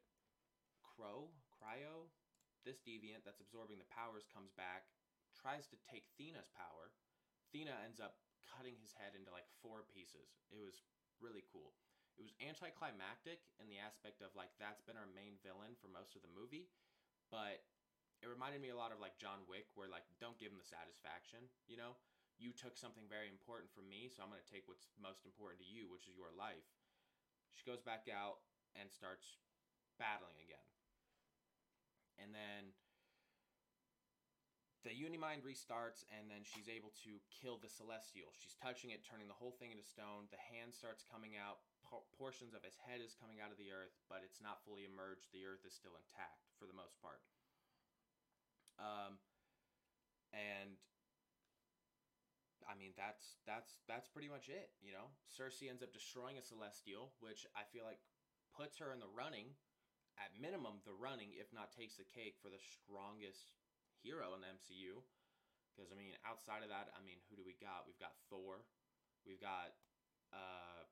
Crow, 0.84 1.32
Cryo, 1.48 2.12
this 2.68 2.84
deviant 2.84 3.24
that's 3.24 3.40
absorbing 3.40 3.80
the 3.80 3.88
powers 3.88 4.28
comes 4.28 4.52
back, 4.52 4.92
tries 5.32 5.64
to 5.72 5.80
take 5.88 6.04
Thena's 6.20 6.52
power. 6.52 6.92
Thena 7.48 7.80
ends 7.80 7.96
up 7.96 8.20
cutting 8.44 8.76
his 8.76 8.92
head 8.92 9.16
into 9.16 9.32
like 9.32 9.48
four 9.64 9.88
pieces. 9.88 10.36
It 10.52 10.60
was 10.60 10.84
really 11.16 11.48
cool 11.48 11.72
it 12.22 12.30
was 12.30 12.38
anticlimactic 12.38 13.42
in 13.58 13.66
the 13.66 13.82
aspect 13.82 14.22
of 14.22 14.30
like 14.38 14.54
that's 14.62 14.78
been 14.86 14.94
our 14.94 15.10
main 15.10 15.42
villain 15.42 15.74
for 15.82 15.90
most 15.90 16.14
of 16.14 16.22
the 16.22 16.30
movie, 16.30 16.70
but 17.34 17.66
it 18.22 18.30
reminded 18.30 18.62
me 18.62 18.70
a 18.70 18.78
lot 18.78 18.94
of 18.94 19.02
like 19.02 19.18
John 19.18 19.42
Wick, 19.50 19.66
where 19.74 19.90
like 19.90 20.06
don't 20.22 20.38
give 20.38 20.54
him 20.54 20.62
the 20.62 20.70
satisfaction, 20.70 21.50
you 21.66 21.74
know. 21.74 21.98
You 22.38 22.54
took 22.54 22.78
something 22.78 23.10
very 23.10 23.26
important 23.26 23.74
from 23.74 23.90
me, 23.90 24.06
so 24.06 24.22
I'm 24.22 24.30
to 24.30 24.46
take 24.46 24.70
what's 24.70 24.86
most 25.02 25.26
important 25.26 25.66
to 25.66 25.68
you, 25.68 25.90
which 25.90 26.06
is 26.06 26.14
your 26.14 26.30
life. 26.30 26.64
She 27.58 27.66
goes 27.66 27.82
back 27.82 28.06
out 28.06 28.38
and 28.78 28.86
starts 28.86 29.42
battling 29.98 30.38
again. 30.38 30.66
And 32.22 32.30
then 32.30 32.70
the 34.82 34.90
Unimind 34.90 35.46
restarts, 35.46 36.02
and 36.10 36.26
then 36.26 36.42
she's 36.42 36.66
able 36.66 36.90
to 37.06 37.22
kill 37.30 37.62
the 37.62 37.70
Celestial. 37.70 38.34
She's 38.34 38.58
touching 38.58 38.90
it, 38.90 39.06
turning 39.06 39.30
the 39.30 39.38
whole 39.38 39.54
thing 39.54 39.70
into 39.70 39.86
stone. 39.86 40.26
The 40.34 40.42
hand 40.50 40.74
starts 40.74 41.06
coming 41.06 41.38
out, 41.38 41.62
portions 42.16 42.56
of 42.56 42.64
his 42.64 42.78
head 42.88 43.04
is 43.04 43.12
coming 43.18 43.44
out 43.44 43.52
of 43.52 43.60
the 43.60 43.68
earth, 43.68 43.92
but 44.08 44.24
it's 44.24 44.40
not 44.40 44.64
fully 44.64 44.88
emerged. 44.88 45.28
The 45.34 45.44
earth 45.44 45.66
is 45.68 45.76
still 45.76 45.98
intact 45.98 46.48
for 46.56 46.64
the 46.64 46.76
most 46.76 46.96
part. 47.04 47.20
Um, 48.80 49.20
and 50.32 50.80
I 52.64 52.72
mean 52.78 52.96
that's 52.96 53.36
that's 53.44 53.84
that's 53.84 54.08
pretty 54.08 54.32
much 54.32 54.48
it. 54.48 54.72
You 54.80 54.96
know, 54.96 55.12
Sersi 55.28 55.68
ends 55.68 55.84
up 55.84 55.92
destroying 55.92 56.40
a 56.40 56.44
celestial, 56.44 57.12
which 57.20 57.44
I 57.52 57.68
feel 57.68 57.84
like 57.84 58.00
puts 58.56 58.80
her 58.80 58.92
in 58.92 59.00
the 59.00 59.12
running, 59.12 59.52
at 60.16 60.32
minimum 60.36 60.80
the 60.84 60.96
running, 60.96 61.36
if 61.36 61.52
not 61.52 61.72
takes 61.72 62.00
the 62.00 62.08
cake 62.08 62.40
for 62.40 62.48
the 62.48 62.60
strongest 62.60 63.52
hero 64.00 64.32
in 64.36 64.40
the 64.44 64.50
MCU. 64.52 65.04
Because 65.72 65.88
I 65.92 65.96
mean, 65.96 66.12
outside 66.24 66.60
of 66.60 66.68
that, 66.68 66.92
I 66.92 67.00
mean, 67.00 67.20
who 67.28 67.36
do 67.36 67.44
we 67.44 67.56
got? 67.56 67.88
We've 67.88 68.00
got 68.00 68.12
Thor, 68.28 68.64
we've 69.24 69.40
got 69.40 69.72
uh, 70.32 70.84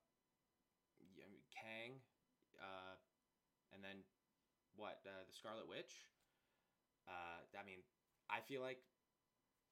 Kang, 1.60 2.00
uh, 2.56 2.96
and 3.76 3.84
then 3.84 4.02
what? 4.74 5.04
Uh, 5.04 5.28
the 5.28 5.36
Scarlet 5.36 5.68
Witch. 5.68 6.08
Uh, 7.04 7.44
I 7.52 7.64
mean, 7.66 7.84
I 8.32 8.40
feel 8.40 8.64
like 8.64 8.80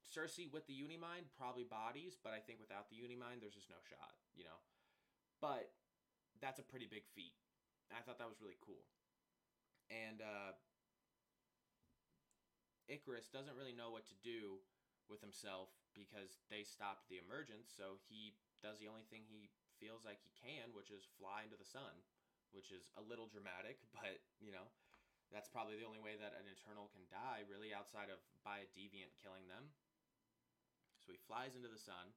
Sersi 0.05 0.53
with 0.53 0.69
the 0.69 0.77
Unimind 0.77 1.33
probably 1.33 1.65
bodies, 1.65 2.21
but 2.21 2.37
I 2.37 2.41
think 2.45 2.61
without 2.61 2.93
the 2.93 3.01
Unimind, 3.01 3.41
there's 3.41 3.57
just 3.57 3.73
no 3.73 3.81
shot, 3.89 4.17
you 4.37 4.45
know. 4.45 4.61
But 5.41 5.73
that's 6.41 6.61
a 6.61 6.67
pretty 6.67 6.87
big 6.87 7.09
feat. 7.17 7.37
I 7.89 8.05
thought 8.05 8.21
that 8.21 8.29
was 8.29 8.45
really 8.45 8.61
cool. 8.61 8.85
And 9.89 10.21
uh, 10.21 10.53
Ikaris 12.93 13.33
doesn't 13.33 13.57
really 13.57 13.73
know 13.73 13.89
what 13.89 14.05
to 14.13 14.17
do 14.21 14.61
with 15.09 15.25
himself 15.25 15.73
because 15.97 16.45
they 16.53 16.65
stopped 16.65 17.09
the 17.09 17.17
emergence, 17.17 17.73
so 17.73 17.97
he 18.09 18.37
does 18.61 18.77
the 18.77 18.93
only 18.93 19.09
thing 19.09 19.25
he 19.25 19.49
feels 19.79 20.03
like 20.03 20.21
he 20.21 20.31
can, 20.35 20.75
which 20.75 20.91
is 20.93 21.07
fly 21.19 21.47
into 21.47 21.59
the 21.59 21.67
sun, 21.67 22.03
which 22.53 22.75
is 22.75 22.91
a 22.99 23.03
little 23.03 23.31
dramatic, 23.31 23.81
but 23.97 24.21
you 24.43 24.51
know, 24.51 24.67
that's 25.33 25.51
probably 25.51 25.79
the 25.79 25.89
only 25.89 26.03
way 26.03 26.19
that 26.19 26.37
an 26.37 26.49
Eternal 26.49 26.91
can 26.93 27.05
die, 27.09 27.45
really, 27.49 27.73
outside 27.73 28.13
of 28.13 28.21
by 28.43 28.65
a 28.65 28.71
deviant 28.73 29.13
killing 29.21 29.47
them. 29.51 29.71
So 31.03 31.13
he 31.13 31.21
flies 31.25 31.57
into 31.57 31.73
the 31.73 31.81
sun, 31.81 32.13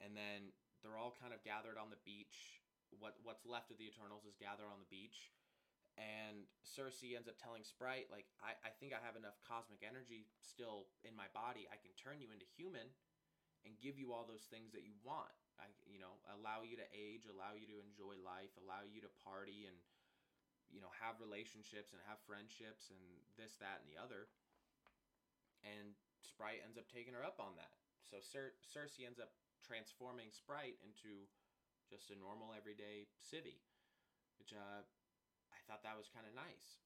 and 0.00 0.16
then 0.16 0.52
they're 0.80 1.00
all 1.00 1.16
kind 1.16 1.32
of 1.32 1.44
gathered 1.44 1.76
on 1.76 1.88
the 1.88 2.00
beach 2.04 2.64
what 3.00 3.18
what's 3.26 3.42
left 3.48 3.74
of 3.74 3.78
the 3.80 3.88
Eternals 3.88 4.22
is 4.28 4.38
gathered 4.38 4.70
on 4.70 4.78
the 4.78 4.92
beach, 4.92 5.34
and 5.98 6.46
Sersi 6.62 7.18
ends 7.18 7.26
up 7.26 7.40
telling 7.40 7.66
Sprite 7.66 8.06
like 8.12 8.28
I, 8.38 8.54
I 8.62 8.70
think 8.78 8.94
I 8.94 9.02
have 9.02 9.18
enough 9.18 9.38
cosmic 9.42 9.82
energy 9.82 10.30
still 10.38 10.90
in 11.02 11.16
my 11.16 11.26
body. 11.34 11.66
I 11.66 11.80
can 11.80 11.90
turn 11.98 12.22
you 12.22 12.30
into 12.30 12.46
human, 12.54 12.86
and 13.64 13.80
give 13.80 13.96
you 13.96 14.12
all 14.12 14.28
those 14.28 14.46
things 14.52 14.72
that 14.76 14.84
you 14.84 14.94
want. 15.02 15.32
I 15.58 15.70
you 15.86 16.02
know 16.02 16.18
allow 16.30 16.66
you 16.66 16.74
to 16.78 16.86
age, 16.90 17.26
allow 17.26 17.54
you 17.54 17.66
to 17.70 17.78
enjoy 17.78 18.18
life, 18.20 18.50
allow 18.58 18.82
you 18.86 19.02
to 19.02 19.10
party 19.22 19.66
and 19.70 19.76
you 20.70 20.82
know 20.82 20.90
have 20.98 21.22
relationships 21.22 21.94
and 21.94 22.00
have 22.08 22.18
friendships 22.26 22.90
and 22.90 23.02
this 23.38 23.58
that 23.62 23.82
and 23.84 23.88
the 23.88 23.98
other. 24.00 24.30
And 25.64 25.96
Sprite 26.20 26.60
ends 26.60 26.76
up 26.76 26.90
taking 26.92 27.16
her 27.16 27.24
up 27.24 27.40
on 27.40 27.56
that. 27.56 27.80
So 28.04 28.20
Cer- 28.20 28.58
Sersi 28.60 29.08
ends 29.08 29.16
up 29.16 29.32
transforming 29.64 30.28
Sprite 30.28 30.76
into 30.84 31.24
just 31.88 32.12
a 32.12 32.16
normal 32.20 32.52
everyday 32.52 33.08
civvy, 33.16 33.64
which 34.36 34.52
uh, 34.52 34.84
I 35.52 35.58
thought 35.64 35.80
that 35.84 35.96
was 35.96 36.12
kind 36.12 36.28
of 36.28 36.36
nice. 36.36 36.84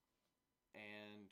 And 0.78 1.26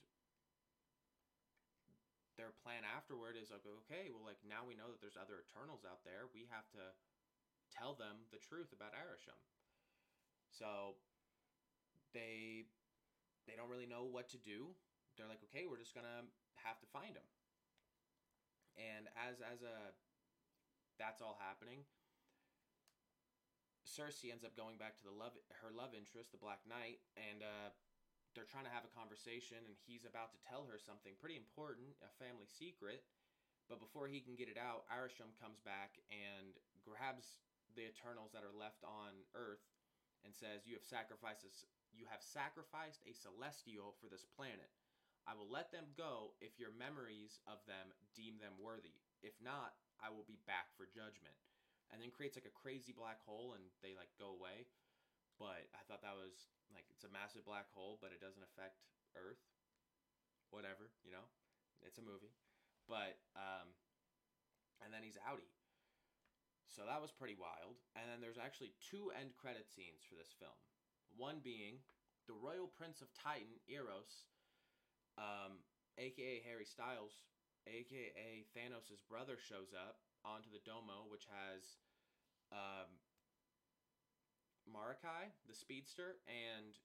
their 2.37 2.53
plan 2.67 2.85
afterward 2.85 3.39
is 3.39 3.49
like, 3.49 3.65
okay, 3.65 4.13
well, 4.13 4.25
like 4.25 4.41
now 4.45 4.67
we 4.67 4.77
know 4.77 4.93
that 4.93 5.01
there's 5.01 5.17
other 5.17 5.41
Eternals 5.41 5.89
out 5.89 6.05
there. 6.05 6.29
We 6.35 6.45
have 6.53 6.69
to 6.77 6.93
tell 7.77 7.93
them 7.93 8.25
the 8.33 8.41
truth 8.41 8.73
about 8.73 8.97
Arishem. 8.97 9.37
So 10.49 10.97
they 12.17 12.65
they 13.45 13.55
don't 13.55 13.69
really 13.69 13.87
know 13.87 14.09
what 14.09 14.33
to 14.33 14.41
do. 14.41 14.73
They're 15.15 15.29
like, 15.29 15.45
okay, 15.53 15.69
we're 15.69 15.81
just 15.81 15.95
gonna 15.95 16.25
have 16.65 16.81
to 16.81 16.89
find 16.89 17.13
him. 17.13 17.29
And 18.81 19.09
as 19.15 19.45
as 19.45 19.61
a 19.61 19.93
that's 20.97 21.21
all 21.21 21.37
happening, 21.37 21.85
Sersi 23.85 24.33
ends 24.33 24.45
up 24.45 24.57
going 24.57 24.81
back 24.81 24.97
to 25.01 25.05
the 25.05 25.13
love 25.13 25.37
her 25.63 25.71
love 25.73 25.93
interest, 25.93 26.33
the 26.33 26.41
Black 26.41 26.65
Knight, 26.65 27.05
and 27.17 27.45
uh, 27.45 27.69
they're 28.37 28.49
trying 28.49 28.69
to 28.69 28.75
have 28.75 28.85
a 28.85 28.93
conversation, 28.93 29.57
and 29.65 29.77
he's 29.89 30.05
about 30.05 30.33
to 30.37 30.41
tell 30.45 30.69
her 30.69 30.77
something 30.77 31.17
pretty 31.17 31.41
important, 31.41 31.97
a 32.05 32.13
family 32.21 32.45
secret. 32.45 33.05
But 33.67 33.83
before 33.83 34.07
he 34.07 34.23
can 34.23 34.39
get 34.39 34.47
it 34.47 34.61
out, 34.61 34.87
Arishem 34.93 35.35
comes 35.43 35.59
back 35.65 35.99
and 36.07 36.55
grabs 36.87 37.41
the 37.77 37.87
Eternals 37.87 38.33
that 38.33 38.43
are 38.43 38.57
left 38.57 38.83
on 38.83 39.13
Earth 39.37 39.63
and 40.25 40.33
says, 40.35 40.67
"You 40.67 40.75
have 40.75 40.85
sacrificed 40.85 41.45
a, 41.45 41.53
you 41.93 42.09
have 42.09 42.25
sacrificed 42.25 43.05
a 43.05 43.13
celestial 43.13 43.95
for 44.01 44.09
this 44.09 44.25
planet. 44.25 44.73
I 45.29 45.35
will 45.35 45.49
let 45.51 45.71
them 45.71 45.93
go 45.97 46.35
if 46.41 46.59
your 46.59 46.73
memories 46.73 47.39
of 47.47 47.61
them 47.67 47.93
deem 48.17 48.39
them 48.41 48.57
worthy. 48.59 48.97
If 49.23 49.37
not, 49.43 49.77
I 50.01 50.11
will 50.11 50.25
be 50.25 50.41
back 50.47 50.73
for 50.75 50.89
judgment." 50.89 51.37
and 51.93 52.03
then 52.03 52.11
creates 52.11 52.35
like 52.35 52.49
a 52.49 52.55
crazy 52.55 52.91
black 52.91 53.23
hole 53.23 53.55
and 53.55 53.63
they 53.83 53.95
like 53.95 54.11
go 54.19 54.35
away. 54.35 54.67
But 55.39 55.69
I 55.77 55.85
thought 55.87 56.01
that 56.03 56.17
was 56.17 56.49
like 56.73 56.89
it's 56.91 57.05
a 57.05 57.13
massive 57.13 57.45
black 57.45 57.69
hole, 57.77 58.01
but 58.01 58.11
it 58.11 58.25
doesn't 58.25 58.43
affect 58.43 58.81
Earth. 59.15 59.43
Whatever, 60.51 60.89
you 61.03 61.11
know, 61.11 61.27
it's 61.83 61.99
a 61.99 62.07
movie. 62.07 62.33
But 62.89 63.19
um, 63.37 63.75
and 64.81 64.91
then 64.95 65.03
he's 65.03 65.19
outie. 65.27 65.56
So 66.77 66.85
that 66.85 67.01
was 67.01 67.09
pretty 67.09 67.41
wild. 67.41 67.81
And 67.97 68.05
then 68.05 68.21
there's 68.21 68.37
actually 68.37 68.77
two 68.85 69.09
end 69.17 69.33
credit 69.41 69.65
scenes 69.73 70.05
for 70.05 70.13
this 70.13 70.37
film. 70.37 70.61
One 71.17 71.41
being 71.41 71.81
the 72.29 72.37
Royal 72.37 72.69
Prince 72.69 73.01
of 73.01 73.09
Titan, 73.17 73.57
Eros, 73.65 74.29
um, 75.17 75.65
aka 75.97 76.45
Harry 76.45 76.69
Styles, 76.69 77.25
aka 77.65 78.45
Thanos' 78.53 79.01
brother, 79.09 79.41
shows 79.41 79.73
up 79.73 80.05
onto 80.21 80.53
the 80.53 80.61
Domo, 80.69 81.09
which 81.09 81.25
has 81.33 81.81
um, 82.53 82.93
Marukai, 84.69 85.33
the 85.49 85.57
speedster, 85.57 86.21
and 86.29 86.77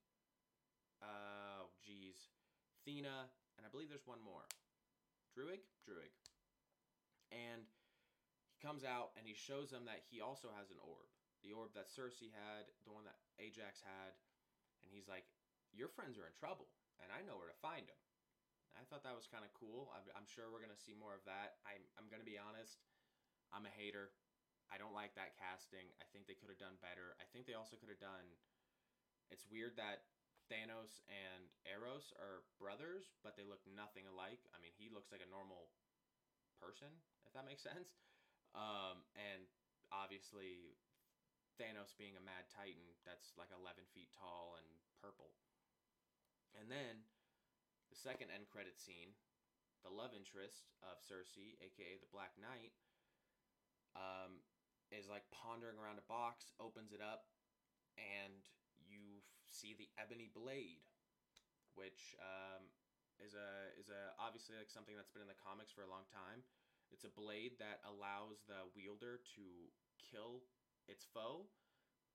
oh 1.03 1.67
geez, 1.83 2.31
Thena, 2.87 3.27
and 3.59 3.67
I 3.67 3.69
believe 3.75 3.91
there's 3.91 4.07
one 4.07 4.23
more, 4.23 4.47
Druig, 5.35 5.67
Druig, 5.83 6.15
and 7.35 7.67
comes 8.61 8.85
out 8.85 9.17
and 9.17 9.25
he 9.25 9.33
shows 9.33 9.73
them 9.73 9.89
that 9.89 10.05
he 10.07 10.21
also 10.21 10.53
has 10.53 10.69
an 10.69 10.79
orb, 10.85 11.09
the 11.41 11.51
orb 11.51 11.73
that 11.73 11.89
Sersi 11.89 12.29
had, 12.29 12.69
the 12.85 12.93
one 12.93 13.03
that 13.09 13.17
Ajax 13.41 13.81
had, 13.81 14.13
and 14.85 14.93
he's 14.93 15.09
like, 15.09 15.25
"Your 15.73 15.89
friends 15.89 16.15
are 16.21 16.29
in 16.29 16.37
trouble, 16.37 16.69
and 17.01 17.09
I 17.09 17.25
know 17.25 17.41
where 17.41 17.49
to 17.49 17.63
find 17.65 17.89
them." 17.89 17.97
I 18.77 18.85
thought 18.87 19.03
that 19.03 19.17
was 19.17 19.27
kind 19.27 19.43
of 19.43 19.51
cool. 19.51 19.91
I'm, 19.91 20.05
I'm, 20.15 20.29
sure 20.29 20.47
we're 20.47 20.63
gonna 20.63 20.79
see 20.79 20.95
more 20.95 21.11
of 21.11 21.25
that. 21.27 21.59
I'm, 21.67 21.83
I'm 21.99 22.07
gonna 22.07 22.27
be 22.27 22.39
honest. 22.39 22.79
I'm 23.51 23.67
a 23.67 23.73
hater. 23.73 24.15
I 24.71 24.79
don't 24.79 24.95
like 24.95 25.11
that 25.19 25.35
casting. 25.35 25.91
I 25.99 26.07
think 26.15 26.25
they 26.25 26.39
could 26.39 26.47
have 26.47 26.61
done 26.61 26.79
better. 26.79 27.19
I 27.19 27.27
think 27.35 27.43
they 27.43 27.59
also 27.59 27.75
could 27.75 27.91
have 27.91 27.99
done. 27.99 28.23
It's 29.27 29.43
weird 29.51 29.75
that 29.75 30.07
Thanos 30.47 31.03
and 31.11 31.51
Eros 31.67 32.15
are 32.15 32.47
brothers, 32.55 33.11
but 33.23 33.35
they 33.35 33.43
look 33.43 33.63
nothing 33.67 34.07
alike. 34.07 34.39
I 34.55 34.59
mean, 34.63 34.71
he 34.75 34.87
looks 34.87 35.11
like 35.11 35.23
a 35.23 35.27
normal 35.27 35.71
person, 36.59 36.91
if 37.27 37.35
that 37.35 37.43
makes 37.43 37.63
sense. 37.71 37.91
Um, 38.51 39.07
and 39.15 39.47
obviously, 39.91 40.75
Thanos 41.55 41.95
being 41.95 42.19
a 42.19 42.23
mad 42.23 42.51
titan 42.51 42.97
that's 43.07 43.35
like 43.39 43.51
11 43.53 43.87
feet 43.91 44.11
tall 44.15 44.59
and 44.59 44.67
purple. 44.99 45.35
And 46.55 46.67
then 46.67 47.07
the 47.87 47.99
second 47.99 48.31
end 48.31 48.51
credit 48.51 48.75
scene, 48.75 49.15
the 49.83 49.91
love 49.91 50.11
interest 50.15 50.71
of 50.83 50.99
Sersi, 50.99 51.57
aka 51.63 51.99
the 51.99 52.11
Black 52.11 52.35
Knight, 52.35 52.75
um, 53.95 54.43
is 54.91 55.07
like 55.07 55.23
pondering 55.31 55.79
around 55.79 55.99
a 55.99 56.07
box, 56.11 56.51
opens 56.59 56.91
it 56.91 56.99
up, 56.99 57.27
and 57.95 58.43
you 58.83 59.23
see 59.47 59.75
the 59.75 59.87
ebony 59.99 60.31
blade, 60.31 60.83
which 61.75 62.15
um, 62.19 62.67
is 63.19 63.35
a 63.35 63.71
is 63.79 63.87
a 63.91 64.15
obviously 64.19 64.55
like 64.59 64.71
something 64.71 64.95
that's 64.95 65.11
been 65.11 65.23
in 65.23 65.31
the 65.31 65.39
comics 65.39 65.71
for 65.71 65.83
a 65.83 65.91
long 65.91 66.07
time. 66.11 66.43
It's 66.91 67.07
a 67.07 67.11
blade 67.11 67.57
that 67.57 67.79
allows 67.87 68.43
the 68.45 68.67
wielder 68.75 69.23
to 69.39 69.45
kill 69.97 70.43
its 70.91 71.07
foe, 71.07 71.47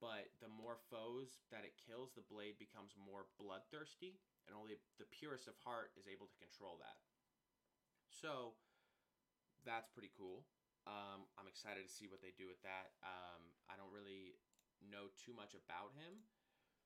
but 0.00 0.28
the 0.44 0.52
more 0.52 0.76
foes 0.92 1.40
that 1.48 1.64
it 1.64 1.80
kills, 1.80 2.12
the 2.12 2.24
blade 2.28 2.60
becomes 2.60 2.92
more 2.94 3.26
bloodthirsty, 3.40 4.20
and 4.46 4.52
only 4.52 4.76
the 5.00 5.08
purest 5.08 5.48
of 5.48 5.56
heart 5.64 5.96
is 5.96 6.04
able 6.06 6.28
to 6.28 6.36
control 6.36 6.76
that. 6.78 7.00
So 8.12 8.54
that's 9.64 9.88
pretty 9.88 10.12
cool. 10.12 10.44
Um, 10.86 11.26
I'm 11.34 11.50
excited 11.50 11.82
to 11.82 11.90
see 11.90 12.06
what 12.06 12.22
they 12.22 12.30
do 12.36 12.46
with 12.46 12.60
that. 12.62 12.94
Um, 13.02 13.50
I 13.66 13.74
don't 13.74 13.90
really 13.90 14.38
know 14.78 15.10
too 15.18 15.34
much 15.34 15.56
about 15.56 15.96
him, 15.98 16.22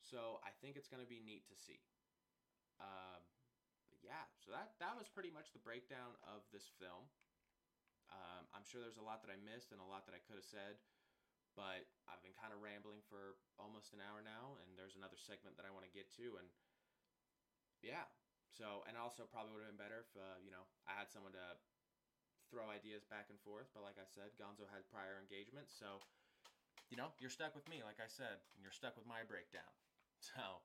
so 0.01 0.41
I 0.41 0.55
think 0.63 0.79
it's 0.79 0.89
going 0.89 1.03
to 1.03 1.11
be 1.11 1.21
neat 1.21 1.45
to 1.53 1.57
see. 1.59 1.85
Um, 2.81 3.21
yeah, 4.01 4.25
so 4.41 4.57
that 4.57 4.73
that 4.81 4.97
was 4.97 5.13
pretty 5.13 5.29
much 5.29 5.53
the 5.53 5.61
breakdown 5.61 6.17
of 6.25 6.41
this 6.49 6.73
film. 6.81 7.13
Um, 8.11 8.47
I'm 8.51 8.67
sure 8.67 8.83
there's 8.83 8.99
a 8.99 9.07
lot 9.07 9.23
that 9.23 9.31
I 9.31 9.39
missed 9.39 9.71
and 9.71 9.79
a 9.79 9.87
lot 9.87 10.07
that 10.11 10.15
I 10.15 10.23
could 10.27 10.39
have 10.39 10.47
said, 10.47 10.79
but 11.55 11.87
I've 12.11 12.23
been 12.23 12.35
kind 12.35 12.51
of 12.51 12.59
rambling 12.63 13.03
for 13.07 13.39
almost 13.59 13.95
an 13.95 14.03
hour 14.03 14.23
now, 14.23 14.59
and 14.63 14.75
there's 14.75 14.99
another 14.99 15.19
segment 15.19 15.55
that 15.59 15.67
I 15.67 15.73
want 15.75 15.87
to 15.87 15.93
get 15.95 16.11
to, 16.19 16.39
and 16.39 16.49
yeah. 17.83 18.07
So, 18.51 18.83
and 18.91 18.99
also 18.99 19.31
probably 19.31 19.55
would 19.55 19.63
have 19.63 19.71
been 19.73 19.81
better 19.81 20.03
if 20.03 20.11
uh, 20.19 20.37
you 20.43 20.51
know 20.51 20.67
I 20.91 20.99
had 20.99 21.07
someone 21.07 21.33
to 21.39 21.47
throw 22.51 22.67
ideas 22.67 23.07
back 23.07 23.31
and 23.31 23.39
forth. 23.47 23.71
But 23.71 23.87
like 23.87 23.97
I 23.97 24.07
said, 24.11 24.35
Gonzo 24.35 24.67
had 24.67 24.83
prior 24.91 25.23
engagements, 25.23 25.71
so 25.79 26.03
you 26.91 26.99
know 26.99 27.15
you're 27.23 27.33
stuck 27.33 27.55
with 27.55 27.67
me. 27.71 27.83
Like 27.87 28.03
I 28.03 28.11
said, 28.11 28.43
and 28.59 28.61
you're 28.63 28.75
stuck 28.75 28.99
with 28.99 29.07
my 29.07 29.23
breakdown. 29.27 29.71
So, 30.21 30.61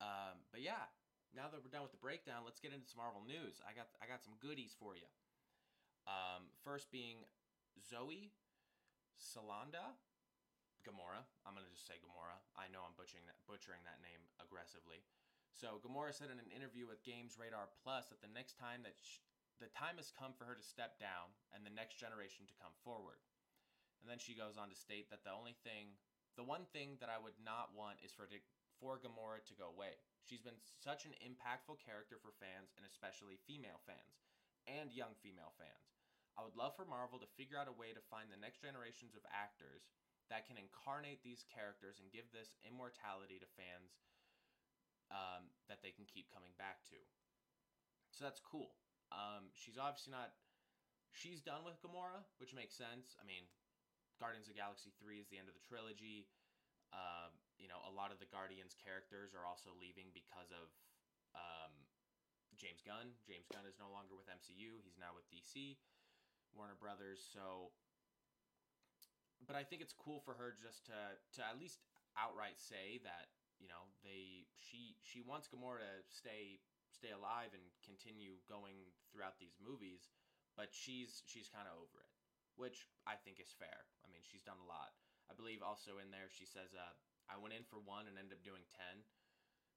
um, 0.00 0.40
but 0.48 0.64
yeah, 0.64 0.88
now 1.36 1.52
that 1.52 1.60
we're 1.60 1.68
done 1.68 1.84
with 1.84 1.92
the 1.92 2.00
breakdown, 2.00 2.40
let's 2.40 2.56
get 2.56 2.72
into 2.72 2.88
some 2.88 3.04
Marvel 3.04 3.20
news. 3.20 3.60
I 3.68 3.76
got 3.76 3.92
I 4.00 4.08
got 4.08 4.24
some 4.24 4.32
goodies 4.40 4.72
for 4.72 4.96
you. 4.96 5.04
Um, 6.10 6.50
first 6.66 6.90
being 6.90 7.22
Zoe 7.78 8.34
Salanda, 9.14 9.94
Gamora. 10.82 11.22
I'm 11.46 11.54
gonna 11.54 11.70
just 11.70 11.86
say 11.86 12.02
Gamora. 12.02 12.34
I 12.58 12.66
know 12.66 12.82
I'm 12.82 12.98
butchering 12.98 13.22
that, 13.30 13.38
butchering 13.46 13.86
that 13.86 14.02
name 14.02 14.26
aggressively. 14.42 15.06
So 15.54 15.78
Gamora 15.78 16.10
said 16.10 16.34
in 16.34 16.42
an 16.42 16.50
interview 16.50 16.90
with 16.90 17.06
Games 17.06 17.38
Radar 17.38 17.70
Plus 17.86 18.10
that 18.10 18.18
the 18.18 18.32
next 18.32 18.58
time 18.58 18.82
that 18.82 18.98
she, 18.98 19.22
the 19.62 19.70
time 19.70 20.02
has 20.02 20.10
come 20.10 20.34
for 20.34 20.48
her 20.50 20.58
to 20.58 20.64
step 20.64 20.98
down 20.98 21.30
and 21.54 21.62
the 21.62 21.70
next 21.70 22.00
generation 22.00 22.48
to 22.50 22.58
come 22.58 22.74
forward. 22.82 23.22
And 24.00 24.08
then 24.08 24.18
she 24.18 24.32
goes 24.32 24.56
on 24.56 24.72
to 24.72 24.78
state 24.78 25.12
that 25.12 25.22
the 25.22 25.36
only 25.36 25.54
thing, 25.62 26.00
the 26.34 26.48
one 26.48 26.64
thing 26.72 26.96
that 27.04 27.12
I 27.12 27.20
would 27.20 27.36
not 27.38 27.76
want 27.76 28.00
is 28.02 28.10
for 28.10 28.26
for 28.80 28.96
Gamora 28.96 29.44
to 29.44 29.60
go 29.60 29.68
away. 29.68 30.00
She's 30.24 30.40
been 30.40 30.56
such 30.80 31.04
an 31.04 31.12
impactful 31.20 31.84
character 31.84 32.16
for 32.16 32.32
fans 32.40 32.72
and 32.80 32.88
especially 32.88 33.36
female 33.44 33.84
fans 33.84 34.24
and 34.64 34.88
young 34.88 35.12
female 35.20 35.52
fans. 35.60 35.99
I 36.38 36.46
would 36.46 36.56
love 36.56 36.78
for 36.78 36.86
Marvel 36.86 37.18
to 37.18 37.36
figure 37.36 37.58
out 37.58 37.70
a 37.70 37.74
way 37.74 37.90
to 37.94 38.02
find 38.10 38.30
the 38.30 38.38
next 38.38 38.62
generations 38.62 39.18
of 39.18 39.26
actors 39.30 39.90
that 40.30 40.46
can 40.46 40.54
incarnate 40.54 41.26
these 41.26 41.42
characters 41.50 41.98
and 41.98 42.14
give 42.14 42.30
this 42.30 42.54
immortality 42.62 43.42
to 43.42 43.48
fans 43.58 43.98
um, 45.10 45.50
that 45.66 45.82
they 45.82 45.90
can 45.90 46.06
keep 46.06 46.30
coming 46.30 46.54
back 46.54 46.86
to. 46.94 46.98
So 48.14 48.22
that's 48.22 48.38
cool. 48.38 48.78
Um, 49.10 49.50
she's 49.58 49.78
obviously 49.78 50.14
not. 50.14 50.34
She's 51.10 51.42
done 51.42 51.66
with 51.66 51.82
Gamora, 51.82 52.22
which 52.38 52.54
makes 52.54 52.78
sense. 52.78 53.18
I 53.18 53.26
mean, 53.26 53.50
Guardians 54.22 54.46
of 54.46 54.54
Galaxy 54.54 54.94
3 55.02 55.18
is 55.18 55.26
the 55.26 55.42
end 55.42 55.50
of 55.50 55.58
the 55.58 55.66
trilogy. 55.66 56.30
Uh, 56.94 57.34
you 57.58 57.66
know, 57.66 57.82
a 57.82 57.90
lot 57.90 58.14
of 58.14 58.22
the 58.22 58.30
Guardians 58.30 58.78
characters 58.78 59.34
are 59.34 59.42
also 59.42 59.74
leaving 59.74 60.14
because 60.14 60.54
of 60.54 60.70
um, 61.34 61.74
James 62.54 62.82
Gunn. 62.82 63.18
James 63.26 63.50
Gunn 63.50 63.66
is 63.66 63.78
no 63.78 63.90
longer 63.90 64.14
with 64.14 64.30
MCU, 64.30 64.78
he's 64.82 64.98
now 64.98 65.14
with 65.14 65.26
DC, 65.30 65.78
Warner 66.54 66.78
Brothers. 66.78 67.22
So, 67.22 67.72
but 69.46 69.56
I 69.56 69.64
think 69.64 69.82
it's 69.82 69.94
cool 69.94 70.20
for 70.20 70.34
her 70.34 70.54
just 70.54 70.86
to, 70.86 70.98
to 71.36 71.40
at 71.42 71.58
least 71.58 71.80
outright 72.18 72.58
say 72.58 72.98
that 73.06 73.30
you 73.62 73.70
know 73.70 73.92
they 74.02 74.48
she 74.56 74.96
she 75.04 75.22
wants 75.22 75.46
Gamora 75.46 75.84
to 75.84 75.92
stay 76.08 76.58
stay 76.90 77.14
alive 77.14 77.54
and 77.54 77.62
continue 77.86 78.40
going 78.50 78.90
throughout 79.12 79.38
these 79.38 79.56
movies, 79.60 80.10
but 80.58 80.72
she's 80.72 81.22
she's 81.28 81.46
kind 81.46 81.68
of 81.70 81.76
over 81.78 82.02
it, 82.02 82.12
which 82.58 82.88
I 83.06 83.14
think 83.20 83.38
is 83.38 83.54
fair. 83.54 83.86
I 84.02 84.10
mean, 84.10 84.24
she's 84.24 84.42
done 84.42 84.58
a 84.58 84.68
lot. 84.68 84.96
I 85.30 85.36
believe 85.38 85.62
also 85.62 86.02
in 86.02 86.10
there 86.10 86.26
she 86.32 86.48
says, 86.48 86.74
uh, 86.74 86.94
"I 87.30 87.38
went 87.38 87.54
in 87.54 87.62
for 87.62 87.78
one 87.78 88.10
and 88.10 88.18
ended 88.18 88.40
up 88.40 88.42
doing 88.42 88.66
ten, 88.74 89.06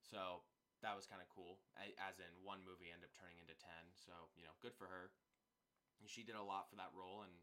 so 0.02 0.42
that 0.82 0.98
was 0.98 1.08
kind 1.08 1.24
of 1.24 1.30
cool. 1.32 1.64
As 1.80 2.20
in 2.20 2.34
one 2.44 2.60
movie 2.66 2.92
ended 2.92 3.08
up 3.08 3.16
turning 3.16 3.40
into 3.40 3.56
ten, 3.56 3.94
so 3.96 4.12
you 4.36 4.44
know, 4.44 4.56
good 4.60 4.76
for 4.76 4.90
her. 4.90 5.14
She 6.08 6.24
did 6.24 6.36
a 6.36 6.44
lot 6.44 6.70
for 6.70 6.76
that 6.78 6.92
role, 6.94 7.24
and 7.24 7.34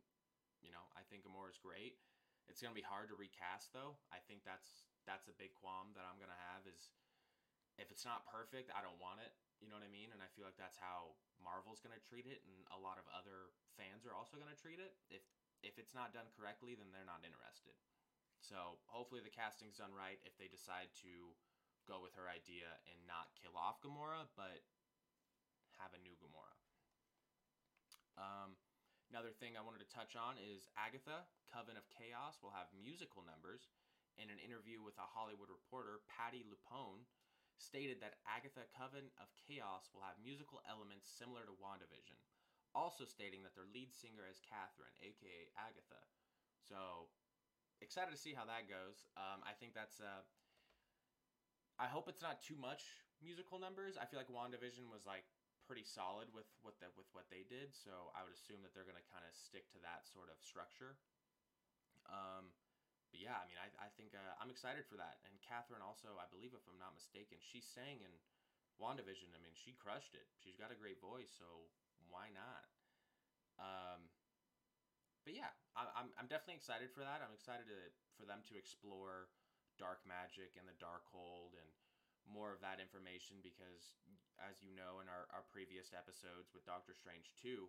you 0.61 0.70
know, 0.70 0.84
I 0.92 1.02
think 1.08 1.24
Gamora's 1.24 1.61
great. 1.61 2.00
It's 2.48 2.61
gonna 2.61 2.76
be 2.76 2.84
hard 2.84 3.08
to 3.08 3.16
recast 3.16 3.72
though. 3.72 3.96
I 4.11 4.20
think 4.26 4.42
that's 4.44 4.90
that's 5.06 5.30
a 5.30 5.36
big 5.36 5.56
qualm 5.56 5.94
that 5.96 6.04
I'm 6.04 6.20
gonna 6.20 6.38
have 6.52 6.66
is 6.66 6.92
if 7.80 7.88
it's 7.88 8.04
not 8.04 8.28
perfect, 8.28 8.68
I 8.74 8.84
don't 8.84 9.00
want 9.00 9.24
it. 9.24 9.32
You 9.62 9.68
know 9.68 9.80
what 9.80 9.86
I 9.86 9.92
mean? 9.92 10.12
And 10.12 10.20
I 10.20 10.28
feel 10.36 10.44
like 10.44 10.61
that's 10.61 10.76
how 10.76 11.16
Marvel's 11.40 11.80
gonna 11.80 12.02
treat 12.02 12.28
it, 12.28 12.44
and 12.44 12.56
a 12.74 12.80
lot 12.80 13.00
of 13.00 13.08
other 13.08 13.54
fans 13.78 14.04
are 14.04 14.16
also 14.16 14.36
gonna 14.36 14.58
treat 14.58 14.80
it. 14.82 14.96
If 15.08 15.24
if 15.61 15.76
it's 15.76 15.92
not 15.92 16.16
done 16.16 16.28
correctly, 16.32 16.72
then 16.76 16.88
they're 16.92 17.08
not 17.08 17.24
interested. 17.24 17.76
So 18.40 18.80
hopefully 18.88 19.20
the 19.20 19.32
casting's 19.32 19.76
done 19.76 19.92
right. 19.92 20.20
If 20.24 20.36
they 20.40 20.48
decide 20.48 20.88
to 21.04 21.36
go 21.84 22.00
with 22.00 22.16
her 22.16 22.28
idea 22.28 22.80
and 22.88 22.96
not 23.04 23.36
kill 23.36 23.56
off 23.56 23.80
Gamora, 23.84 24.28
but 24.36 24.64
have 25.76 25.92
a 25.92 26.00
new 26.00 26.16
Gamora. 26.16 26.56
Um, 28.20 28.52
another 29.08 29.32
thing 29.32 29.56
I 29.56 29.64
wanted 29.64 29.80
to 29.80 29.88
touch 29.88 30.12
on 30.12 30.36
is 30.36 30.68
Agatha, 30.76 31.24
Coven 31.48 31.80
of 31.80 31.88
Chaos, 31.88 32.36
will 32.44 32.52
have 32.52 32.68
musical 32.76 33.24
numbers 33.24 33.72
in 34.20 34.28
an 34.28 34.36
interview 34.36 34.84
with 34.84 35.00
a 35.00 35.08
Hollywood 35.08 35.48
reporter, 35.48 36.04
Patty 36.04 36.44
LuPone, 36.44 37.08
stated 37.56 38.04
that 38.04 38.20
Agatha 38.28 38.68
Coven 38.76 39.08
of 39.16 39.32
Chaos 39.48 39.88
will 39.96 40.04
have 40.04 40.20
musical 40.20 40.60
elements 40.68 41.08
similar 41.08 41.48
to 41.48 41.56
WandaVision, 41.56 42.16
also 42.76 43.08
stating 43.08 43.40
that 43.44 43.56
their 43.56 43.68
lead 43.72 43.96
singer 43.96 44.28
is 44.28 44.44
Kathryn, 44.44 44.92
aka 45.00 45.48
Agatha. 45.56 46.04
So, 46.60 47.08
excited 47.80 48.12
to 48.12 48.20
see 48.20 48.36
how 48.36 48.44
that 48.44 48.68
goes. 48.68 49.08
Um, 49.16 49.40
I 49.44 49.56
think 49.56 49.72
that's. 49.72 50.00
Uh, 50.00 50.24
I 51.80 51.88
hope 51.88 52.12
it's 52.12 52.20
not 52.20 52.44
too 52.44 52.60
much 52.60 52.84
musical 53.24 53.56
numbers. 53.56 53.96
I 53.96 54.04
feel 54.04 54.20
like 54.20 54.28
WandaVision 54.28 54.92
was 54.92 55.08
like 55.08 55.24
pretty 55.70 55.86
solid 55.86 56.26
with 56.34 56.50
what 56.66 56.74
the, 56.82 56.90
with 56.98 57.06
what 57.14 57.30
they 57.30 57.46
did, 57.46 57.70
so 57.70 58.10
I 58.10 58.26
would 58.26 58.34
assume 58.34 58.66
that 58.66 58.74
they're 58.74 58.88
going 58.88 58.98
to 58.98 59.06
kind 59.14 59.22
of 59.22 59.30
stick 59.30 59.70
to 59.70 59.78
that 59.86 60.02
sort 60.02 60.26
of 60.26 60.42
structure. 60.42 60.98
Um, 62.10 62.50
but 63.14 63.22
yeah, 63.22 63.38
I 63.38 63.46
mean, 63.46 63.54
I, 63.54 63.70
I 63.78 63.86
think 63.94 64.10
uh, 64.18 64.34
I'm 64.42 64.50
excited 64.50 64.82
for 64.90 64.98
that. 64.98 65.22
And 65.22 65.38
Kathryn 65.38 65.78
also, 65.78 66.18
I 66.18 66.26
believe, 66.26 66.58
if 66.58 66.66
I'm 66.66 66.82
not 66.82 66.98
mistaken, 66.98 67.38
she 67.38 67.62
sang 67.62 68.02
in 68.02 68.10
WandaVision. 68.82 69.30
I 69.30 69.38
mean, 69.38 69.54
she 69.54 69.78
crushed 69.78 70.18
it. 70.18 70.26
She's 70.42 70.58
got 70.58 70.74
a 70.74 70.78
great 70.78 70.98
voice, 70.98 71.30
so 71.30 71.70
why 72.10 72.34
not? 72.34 72.66
Um, 73.62 74.10
but 75.22 75.38
yeah, 75.38 75.54
I, 75.78 75.86
I'm 75.94 76.10
I'm 76.16 76.26
definitely 76.26 76.58
excited 76.58 76.90
for 76.90 77.04
that. 77.04 77.20
I'm 77.20 77.36
excited 77.36 77.68
to 77.68 77.80
for 78.18 78.24
them 78.24 78.42
to 78.50 78.56
explore 78.56 79.28
dark 79.76 80.02
magic 80.08 80.56
and 80.56 80.64
the 80.64 80.74
Darkhold 80.80 81.54
and 81.54 81.68
more 82.28 82.52
of 82.52 82.60
that 82.60 82.78
information 82.82 83.40
because, 83.40 83.96
as 84.40 84.60
you 84.60 84.72
know, 84.72 85.00
in 85.00 85.08
our, 85.08 85.28
our 85.32 85.44
previous 85.48 85.92
episodes 85.96 86.52
with 86.52 86.66
Doctor 86.68 86.92
Strange 86.92 87.32
2, 87.40 87.68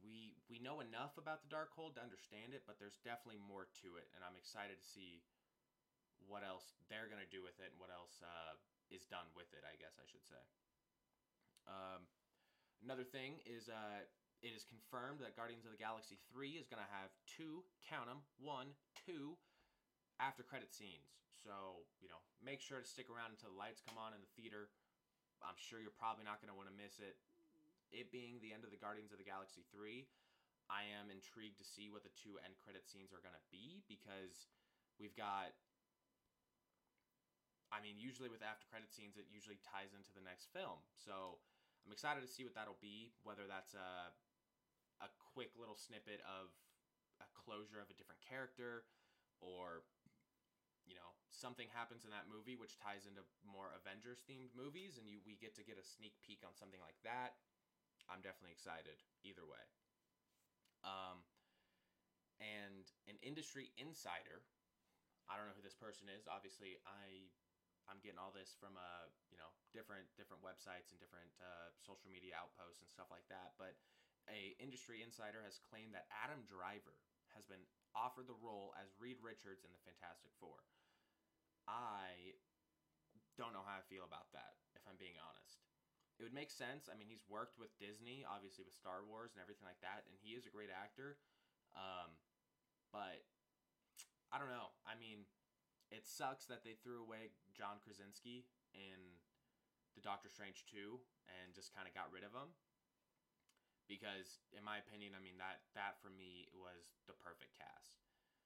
we 0.00 0.40
we 0.48 0.56
know 0.56 0.80
enough 0.80 1.20
about 1.20 1.44
the 1.44 1.52
Darkhold 1.52 2.00
to 2.00 2.02
understand 2.02 2.56
it, 2.56 2.64
but 2.64 2.80
there's 2.80 2.96
definitely 3.04 3.42
more 3.44 3.68
to 3.84 4.00
it, 4.00 4.08
and 4.16 4.24
I'm 4.24 4.38
excited 4.38 4.80
to 4.80 4.86
see 4.86 5.20
what 6.24 6.40
else 6.40 6.72
they're 6.88 7.08
gonna 7.08 7.28
do 7.28 7.44
with 7.44 7.60
it 7.60 7.68
and 7.72 7.78
what 7.80 7.92
else 7.92 8.24
uh, 8.24 8.56
is 8.88 9.04
done 9.04 9.28
with 9.36 9.52
it. 9.52 9.60
I 9.62 9.76
guess 9.76 10.00
I 10.00 10.08
should 10.08 10.24
say. 10.24 10.40
Um, 11.68 12.08
another 12.80 13.04
thing 13.04 13.44
is 13.44 13.68
uh, 13.68 14.08
it 14.40 14.56
is 14.56 14.64
confirmed 14.64 15.20
that 15.20 15.36
Guardians 15.36 15.68
of 15.68 15.72
the 15.72 15.80
Galaxy 15.80 16.16
3 16.32 16.56
is 16.56 16.64
going 16.64 16.80
to 16.80 16.92
have 16.96 17.12
two, 17.28 17.60
count 17.84 18.08
them, 18.08 18.24
one, 18.40 18.72
two 18.96 19.36
after 20.16 20.40
credit 20.40 20.72
scenes. 20.72 21.20
So, 21.40 21.88
you 22.04 22.12
know, 22.12 22.20
make 22.44 22.60
sure 22.60 22.78
to 22.80 22.86
stick 22.86 23.08
around 23.08 23.32
until 23.32 23.50
the 23.50 23.58
lights 23.58 23.80
come 23.80 23.96
on 23.96 24.12
in 24.12 24.20
the 24.20 24.32
theater. 24.36 24.68
I'm 25.40 25.56
sure 25.56 25.80
you're 25.80 25.96
probably 25.96 26.28
not 26.28 26.38
going 26.44 26.52
to 26.52 26.58
want 26.58 26.68
to 26.68 26.76
miss 26.76 27.00
it 27.00 27.16
it 27.90 28.14
being 28.14 28.38
the 28.38 28.54
end 28.54 28.62
of 28.62 28.70
the 28.70 28.78
Guardians 28.78 29.10
of 29.10 29.18
the 29.18 29.26
Galaxy 29.26 29.66
3, 29.74 30.06
I 30.70 30.86
am 30.86 31.10
intrigued 31.10 31.58
to 31.58 31.66
see 31.66 31.90
what 31.90 32.06
the 32.06 32.14
two 32.14 32.38
end 32.46 32.54
credit 32.62 32.86
scenes 32.86 33.10
are 33.10 33.22
going 33.22 33.34
to 33.34 33.46
be 33.50 33.82
because 33.90 34.46
we've 35.02 35.14
got 35.18 35.54
I 37.70 37.78
mean, 37.78 38.02
usually 38.02 38.26
with 38.26 38.42
after 38.42 38.66
credit 38.66 38.90
scenes 38.90 39.14
it 39.14 39.30
usually 39.30 39.62
ties 39.62 39.94
into 39.94 40.10
the 40.10 40.22
next 40.22 40.50
film. 40.50 40.82
So, 40.98 41.38
I'm 41.86 41.94
excited 41.94 42.20
to 42.20 42.30
see 42.30 42.42
what 42.42 42.52
that'll 42.58 42.82
be, 42.82 43.14
whether 43.22 43.46
that's 43.46 43.74
a 43.74 44.14
a 45.00 45.08
quick 45.32 45.56
little 45.56 45.78
snippet 45.78 46.20
of 46.28 46.52
a 47.24 47.28
closure 47.32 47.80
of 47.80 47.88
a 47.88 47.96
different 47.96 48.20
character 48.20 48.84
or 49.40 49.80
you 50.88 50.96
know 50.96 51.12
something 51.30 51.68
happens 51.70 52.04
in 52.04 52.10
that 52.10 52.26
movie 52.26 52.56
which 52.56 52.76
ties 52.80 53.06
into 53.06 53.22
more 53.44 53.72
avengers 53.76 54.24
themed 54.26 54.52
movies 54.56 54.96
and 54.98 55.06
you 55.06 55.20
we 55.24 55.36
get 55.36 55.54
to 55.54 55.64
get 55.64 55.78
a 55.78 55.84
sneak 55.84 56.16
peek 56.24 56.42
on 56.44 56.52
something 56.56 56.80
like 56.82 56.98
that 57.04 57.36
I'm 58.10 58.20
definitely 58.26 58.58
excited 58.58 58.98
either 59.22 59.46
way. 59.46 59.62
Um, 60.82 61.22
and 62.42 62.90
an 63.06 63.20
industry 63.22 63.70
insider, 63.78 64.42
I 65.30 65.38
don't 65.38 65.46
know 65.46 65.54
who 65.54 65.62
this 65.62 65.78
person 65.78 66.10
is. 66.10 66.26
Obviously, 66.26 66.80
I 66.82 67.30
I'm 67.86 68.02
getting 68.02 68.18
all 68.18 68.34
this 68.34 68.54
from 68.58 68.74
uh 68.74 69.06
you 69.30 69.38
know 69.38 69.50
different 69.70 70.10
different 70.18 70.42
websites 70.42 70.90
and 70.90 70.98
different 70.98 71.30
uh, 71.38 71.70
social 71.78 72.10
media 72.10 72.34
outposts 72.34 72.82
and 72.82 72.90
stuff 72.90 73.12
like 73.12 73.28
that. 73.30 73.54
But 73.60 73.78
a 74.26 74.56
industry 74.58 75.04
insider 75.04 75.44
has 75.44 75.62
claimed 75.62 75.94
that 75.94 76.10
Adam 76.10 76.42
Driver 76.48 76.98
has 77.34 77.46
been 77.46 77.62
offered 77.96 78.30
the 78.30 78.38
role 78.38 78.74
as 78.78 78.94
Reed 78.98 79.18
Richards 79.22 79.66
in 79.66 79.72
the 79.72 79.82
Fantastic 79.82 80.30
Four. 80.38 80.62
I 81.66 82.38
don't 83.38 83.54
know 83.54 83.64
how 83.64 83.78
I 83.78 83.84
feel 83.86 84.06
about 84.06 84.30
that, 84.34 84.58
if 84.74 84.82
I'm 84.86 84.98
being 84.98 85.18
honest 85.20 85.60
it 86.20 86.28
would 86.28 86.36
make 86.36 86.52
sense. 86.52 86.92
I 86.92 87.00
mean, 87.00 87.08
he's 87.08 87.24
worked 87.32 87.56
with 87.56 87.72
Disney, 87.80 88.28
obviously 88.28 88.60
with 88.60 88.76
Star 88.76 89.00
Wars 89.08 89.32
and 89.32 89.40
everything 89.40 89.64
like 89.64 89.80
that, 89.80 90.04
and 90.04 90.12
he 90.20 90.36
is 90.36 90.44
a 90.44 90.52
great 90.52 90.68
actor. 90.68 91.16
Um, 91.72 92.12
but 92.92 93.24
I 94.28 94.36
don't 94.36 94.52
know. 94.52 94.76
I 94.84 95.00
mean, 95.00 95.24
it 95.88 96.04
sucks 96.04 96.44
that 96.52 96.60
they 96.60 96.76
threw 96.76 97.00
away 97.00 97.32
John 97.56 97.80
Krasinski 97.80 98.44
in 98.76 99.16
the 99.96 100.04
Doctor 100.04 100.28
Strange 100.28 100.68
2 100.68 101.00
and 101.40 101.56
just 101.56 101.72
kind 101.72 101.88
of 101.88 101.96
got 101.96 102.12
rid 102.12 102.22
of 102.22 102.36
him. 102.36 102.52
Because 103.90 104.38
in 104.54 104.62
my 104.62 104.78
opinion, 104.78 105.18
I 105.18 105.20
mean 105.20 105.34
that 105.42 105.66
that 105.74 105.98
for 105.98 106.14
me 106.14 106.46
was 106.54 106.94
the 107.10 107.16
perfect 107.18 107.58
cast. 107.58 107.98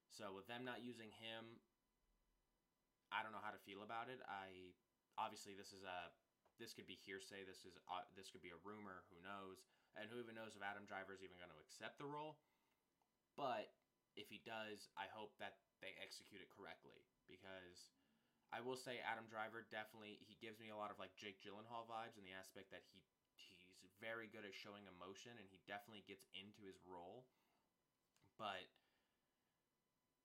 So 0.09 0.33
with 0.33 0.49
them 0.49 0.65
not 0.65 0.81
using 0.81 1.13
him, 1.21 1.61
I 3.13 3.21
don't 3.21 3.37
know 3.37 3.45
how 3.45 3.53
to 3.53 3.61
feel 3.69 3.85
about 3.85 4.09
it. 4.09 4.25
I 4.25 4.73
obviously 5.21 5.53
this 5.53 5.77
is 5.77 5.85
a 5.85 6.17
this 6.57 6.73
could 6.73 6.89
be 6.89 6.97
hearsay. 6.97 7.45
This 7.45 7.67
is 7.69 7.77
uh, 7.93 8.09
this 8.17 8.33
could 8.33 8.41
be 8.41 8.57
a 8.57 8.65
rumor. 8.65 9.05
Who 9.13 9.21
knows? 9.21 9.61
And 10.01 10.09
who 10.09 10.19
even 10.19 10.35
knows 10.35 10.57
if 10.57 10.65
Adam 10.65 10.89
Driver 10.89 11.15
is 11.15 11.23
even 11.23 11.39
going 11.39 11.53
to 11.53 11.61
accept 11.61 12.01
the 12.01 12.09
role? 12.09 12.41
But 13.39 13.71
if 14.17 14.31
he 14.31 14.43
does, 14.43 14.91
I 14.97 15.11
hope 15.11 15.35
that 15.39 15.61
they 15.83 15.95
execute 16.01 16.43
it 16.43 16.51
correctly 16.51 17.05
because 17.29 17.93
I 18.55 18.63
will 18.63 18.79
say 18.79 19.03
Adam 19.03 19.27
Driver 19.27 19.67
definitely 19.71 20.23
he 20.23 20.39
gives 20.39 20.63
me 20.63 20.71
a 20.71 20.79
lot 20.79 20.95
of 20.95 20.99
like 21.03 21.15
Jake 21.19 21.43
Gyllenhaal 21.43 21.91
vibes 21.91 22.19
in 22.19 22.25
the 22.27 22.35
aspect 22.35 22.71
that 22.71 22.87
he 22.95 23.03
very 24.03 24.31
good 24.31 24.47
at 24.47 24.55
showing 24.55 24.87
emotion 24.87 25.35
and 25.37 25.47
he 25.51 25.63
definitely 25.67 26.07
gets 26.07 26.27
into 26.35 26.67
his 26.67 26.79
role. 26.87 27.27
But 28.39 28.67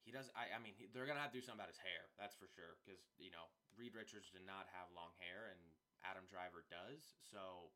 he 0.03 0.09
does. 0.09 0.31
I, 0.33 0.49
I 0.55 0.59
mean, 0.59 0.73
he, 0.73 0.89
they're 0.89 1.05
gonna 1.05 1.21
have 1.21 1.29
to 1.35 1.37
do 1.37 1.45
something 1.45 1.61
about 1.61 1.69
his 1.69 1.81
hair. 1.81 2.09
That's 2.17 2.33
for 2.33 2.49
sure. 2.49 2.81
Because 2.81 2.97
you 3.21 3.29
know, 3.29 3.45
Reed 3.77 3.93
Richards 3.93 4.33
did 4.33 4.41
not 4.41 4.65
have 4.73 4.89
long 4.89 5.13
hair, 5.21 5.53
and 5.53 5.61
Adam 6.01 6.25
Driver 6.25 6.65
does. 6.71 7.19
So, 7.21 7.69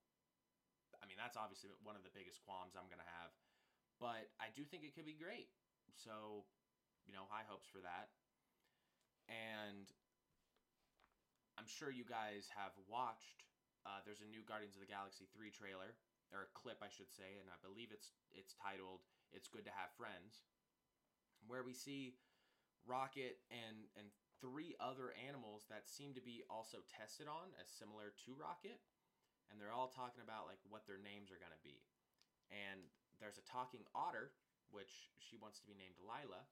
I 0.98 1.06
mean, 1.06 1.20
that's 1.22 1.38
obviously 1.38 1.70
one 1.86 1.94
of 1.94 2.02
the 2.02 2.14
biggest 2.14 2.42
qualms 2.42 2.74
I'm 2.74 2.90
gonna 2.90 3.06
have. 3.06 3.30
But 4.02 4.34
I 4.42 4.50
do 4.50 4.66
think 4.66 4.82
it 4.82 4.98
could 4.98 5.06
be 5.06 5.14
great. 5.14 5.54
So, 5.94 6.48
you 7.06 7.14
know, 7.14 7.30
high 7.30 7.46
hopes 7.46 7.70
for 7.70 7.84
that. 7.86 8.10
And 9.30 9.86
I'm 11.56 11.70
sure 11.70 11.94
you 11.94 12.04
guys 12.04 12.50
have 12.58 12.74
watched. 12.90 13.46
Uh, 13.84 14.00
there's 14.08 14.24
a 14.24 14.30
new 14.32 14.44
Guardians 14.48 14.76
of 14.76 14.84
the 14.84 14.90
Galaxy 14.90 15.28
3 15.36 15.52
trailer, 15.52 16.00
or 16.32 16.48
a 16.48 16.56
clip, 16.56 16.80
I 16.80 16.90
should 16.90 17.12
say, 17.12 17.38
and 17.38 17.52
I 17.52 17.60
believe 17.60 17.92
it's 17.92 18.16
it's 18.32 18.56
titled 18.56 19.04
"It's 19.36 19.52
Good 19.52 19.68
to 19.68 19.76
Have 19.76 19.92
Friends." 20.00 20.48
where 21.48 21.64
we 21.64 21.74
see 21.74 22.16
Rocket 22.84 23.40
and 23.52 23.88
and 23.96 24.12
three 24.44 24.76
other 24.84 25.16
animals 25.16 25.64
that 25.72 25.88
seem 25.88 26.12
to 26.20 26.24
be 26.24 26.44
also 26.52 26.84
tested 26.92 27.32
on 27.32 27.56
as 27.56 27.72
similar 27.72 28.12
to 28.28 28.36
Rocket, 28.36 28.84
and 29.48 29.56
they're 29.56 29.72
all 29.72 29.88
talking 29.88 30.20
about 30.20 30.52
like 30.52 30.60
what 30.68 30.84
their 30.84 31.00
names 31.00 31.32
are 31.32 31.40
going 31.40 31.56
to 31.56 31.64
be. 31.64 31.80
And 32.52 32.84
there's 33.24 33.40
a 33.40 33.46
talking 33.48 33.88
otter, 33.96 34.36
which 34.68 35.16
she 35.16 35.40
wants 35.40 35.64
to 35.64 35.68
be 35.68 35.80
named 35.80 35.96
Lylla. 36.04 36.44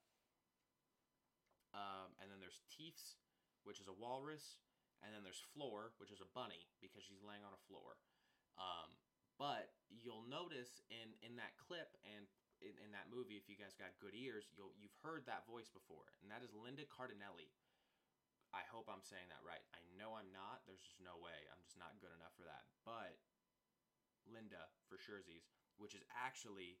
Um, 1.76 2.16
and 2.20 2.32
then 2.32 2.40
there's 2.40 2.64
Teefs, 2.68 3.20
which 3.64 3.80
is 3.80 3.88
a 3.88 3.96
walrus, 3.96 4.56
and 5.02 5.10
then 5.10 5.26
there's 5.26 5.42
Floor, 5.52 5.92
which 5.98 6.14
is 6.14 6.22
a 6.22 6.30
bunny 6.32 6.70
because 6.78 7.02
she's 7.02 7.22
laying 7.26 7.42
on 7.42 7.52
a 7.52 7.62
floor. 7.66 7.98
Um, 8.56 8.94
but 9.36 9.74
you'll 9.90 10.24
notice 10.28 10.80
in 10.88 11.12
in 11.20 11.36
that 11.36 11.58
clip 11.58 11.98
and 12.06 12.30
in, 12.62 12.78
in 12.78 12.90
that 12.94 13.10
movie, 13.10 13.34
if 13.34 13.50
you 13.50 13.58
guys 13.58 13.74
got 13.74 13.98
good 13.98 14.14
ears, 14.14 14.46
you'll 14.54 14.72
you've 14.78 14.94
heard 15.02 15.26
that 15.26 15.48
voice 15.50 15.66
before, 15.66 16.14
and 16.22 16.30
that 16.30 16.46
is 16.46 16.54
Linda 16.54 16.86
Cardellini. 16.86 17.50
I 18.52 18.62
hope 18.68 18.86
I'm 18.86 19.02
saying 19.02 19.32
that 19.32 19.40
right. 19.40 19.64
I 19.72 19.80
know 19.96 20.12
I'm 20.12 20.28
not. 20.28 20.60
There's 20.68 20.84
just 20.84 21.00
no 21.00 21.16
way. 21.16 21.48
I'm 21.48 21.64
just 21.64 21.80
not 21.80 21.96
good 22.04 22.12
enough 22.12 22.36
for 22.36 22.44
that. 22.44 22.68
But 22.84 23.16
Linda 24.28 24.68
for 24.86 25.00
surezies, 25.00 25.48
which 25.80 25.96
is 25.96 26.04
actually 26.12 26.76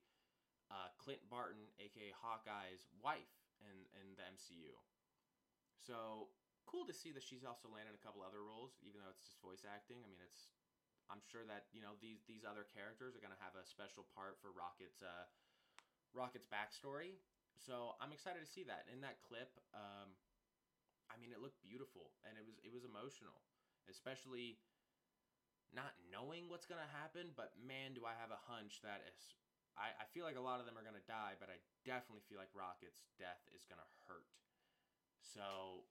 uh, 0.68 0.92
Clint 1.00 1.24
Barton, 1.32 1.72
aka 1.80 2.12
Hawkeye's 2.14 2.86
wife 3.00 3.32
in 3.64 3.88
in 3.98 4.14
the 4.14 4.24
MCU. 4.36 4.76
So 5.80 6.30
cool 6.66 6.86
to 6.86 6.94
see 6.94 7.10
that 7.12 7.24
she's 7.24 7.46
also 7.46 7.68
landed 7.70 7.94
a 7.94 8.02
couple 8.02 8.22
other 8.22 8.42
roles, 8.42 8.78
even 8.82 9.02
though 9.02 9.12
it's 9.12 9.22
just 9.22 9.40
voice 9.42 9.64
acting. 9.66 10.00
I 10.02 10.08
mean, 10.08 10.20
it's 10.22 10.52
I'm 11.10 11.20
sure 11.20 11.44
that 11.48 11.68
you 11.74 11.82
know 11.82 11.98
these 11.98 12.22
these 12.24 12.46
other 12.46 12.64
characters 12.68 13.12
are 13.18 13.22
gonna 13.22 13.40
have 13.42 13.58
a 13.58 13.64
special 13.66 14.06
part 14.14 14.38
for 14.40 14.54
Rocket's 14.54 15.02
uh, 15.02 15.26
Rocket's 16.14 16.46
backstory. 16.46 17.18
So 17.58 17.94
I'm 18.00 18.10
excited 18.10 18.40
to 18.40 18.48
see 18.48 18.64
that 18.66 18.88
in 18.88 19.04
that 19.04 19.20
clip. 19.20 19.52
Um, 19.76 20.16
I 21.12 21.20
mean, 21.20 21.30
it 21.34 21.44
looked 21.44 21.60
beautiful 21.60 22.16
and 22.24 22.40
it 22.40 22.44
was 22.46 22.56
it 22.64 22.72
was 22.72 22.86
emotional, 22.86 23.44
especially 23.90 24.56
not 25.72 25.96
knowing 26.08 26.48
what's 26.48 26.64
gonna 26.68 26.88
happen. 26.88 27.36
But 27.36 27.52
man, 27.60 27.92
do 27.92 28.08
I 28.08 28.14
have 28.16 28.32
a 28.32 28.40
hunch 28.48 28.80
that 28.86 29.04
is. 29.04 29.36
I, 29.72 29.88
I 29.96 30.04
feel 30.12 30.28
like 30.28 30.36
a 30.36 30.44
lot 30.44 30.60
of 30.60 30.68
them 30.68 30.76
are 30.76 30.84
gonna 30.84 31.04
die, 31.08 31.32
but 31.40 31.48
I 31.48 31.56
definitely 31.88 32.20
feel 32.28 32.36
like 32.36 32.52
Rocket's 32.52 33.08
death 33.16 33.40
is 33.56 33.64
gonna 33.64 33.88
hurt. 34.04 34.28
So 35.24 35.88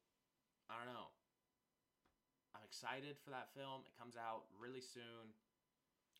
I 0.72 0.80
don't 0.80 0.88
know. 0.88 1.12
I'm 2.56 2.64
excited 2.64 3.20
for 3.20 3.36
that 3.36 3.52
film. 3.52 3.84
It 3.84 3.92
comes 4.00 4.16
out 4.16 4.48
really 4.56 4.80
soon. 4.80 5.36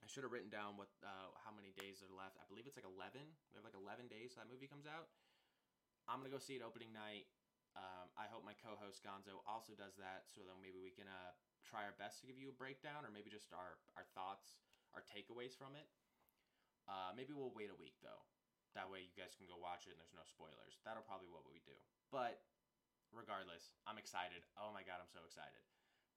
I 0.04 0.12
should 0.12 0.28
have 0.28 0.36
written 0.36 0.52
down 0.52 0.76
what 0.76 0.92
uh, 1.00 1.32
how 1.40 1.56
many 1.56 1.72
days 1.72 2.04
are 2.04 2.12
left. 2.12 2.36
I 2.36 2.44
believe 2.52 2.68
it's 2.68 2.76
like 2.76 2.90
11. 2.90 3.24
We 3.24 3.56
have 3.56 3.64
like 3.64 3.78
11 3.78 4.12
days 4.12 4.36
that 4.36 4.52
movie 4.52 4.68
comes 4.68 4.84
out. 4.84 5.08
I'm 6.10 6.20
gonna 6.20 6.34
go 6.34 6.42
see 6.42 6.60
it 6.60 6.66
opening 6.66 6.92
night. 6.92 7.32
Um, 7.80 8.12
I 8.20 8.28
hope 8.28 8.44
my 8.44 8.58
co-host 8.60 9.00
Gonzo 9.00 9.40
also 9.48 9.72
does 9.80 9.96
that, 9.96 10.28
so 10.28 10.44
then 10.44 10.60
maybe 10.60 10.84
we 10.84 10.92
can 10.92 11.08
uh, 11.08 11.32
try 11.64 11.88
our 11.88 11.96
best 11.96 12.20
to 12.20 12.28
give 12.28 12.36
you 12.36 12.52
a 12.52 12.58
breakdown, 12.58 13.08
or 13.08 13.14
maybe 13.16 13.32
just 13.32 13.56
our 13.56 13.80
our 13.96 14.04
thoughts, 14.12 14.60
our 14.92 15.06
takeaways 15.08 15.56
from 15.56 15.80
it. 15.80 15.88
Uh, 16.90 17.16
maybe 17.16 17.32
we'll 17.32 17.56
wait 17.56 17.72
a 17.72 17.78
week 17.80 17.96
though. 18.04 18.26
That 18.76 18.90
way 18.90 19.06
you 19.06 19.16
guys 19.16 19.38
can 19.38 19.48
go 19.48 19.56
watch 19.60 19.88
it 19.88 19.96
and 19.96 20.00
there's 20.00 20.16
no 20.16 20.24
spoilers. 20.28 20.80
That'll 20.84 21.06
probably 21.06 21.28
what 21.28 21.44
we 21.48 21.60
do. 21.64 21.76
But 22.08 22.40
regardless, 23.14 23.76
I'm 23.86 24.00
excited. 24.00 24.44
Oh 24.56 24.72
my 24.72 24.84
god, 24.84 25.04
I'm 25.04 25.12
so 25.12 25.24
excited. 25.28 25.62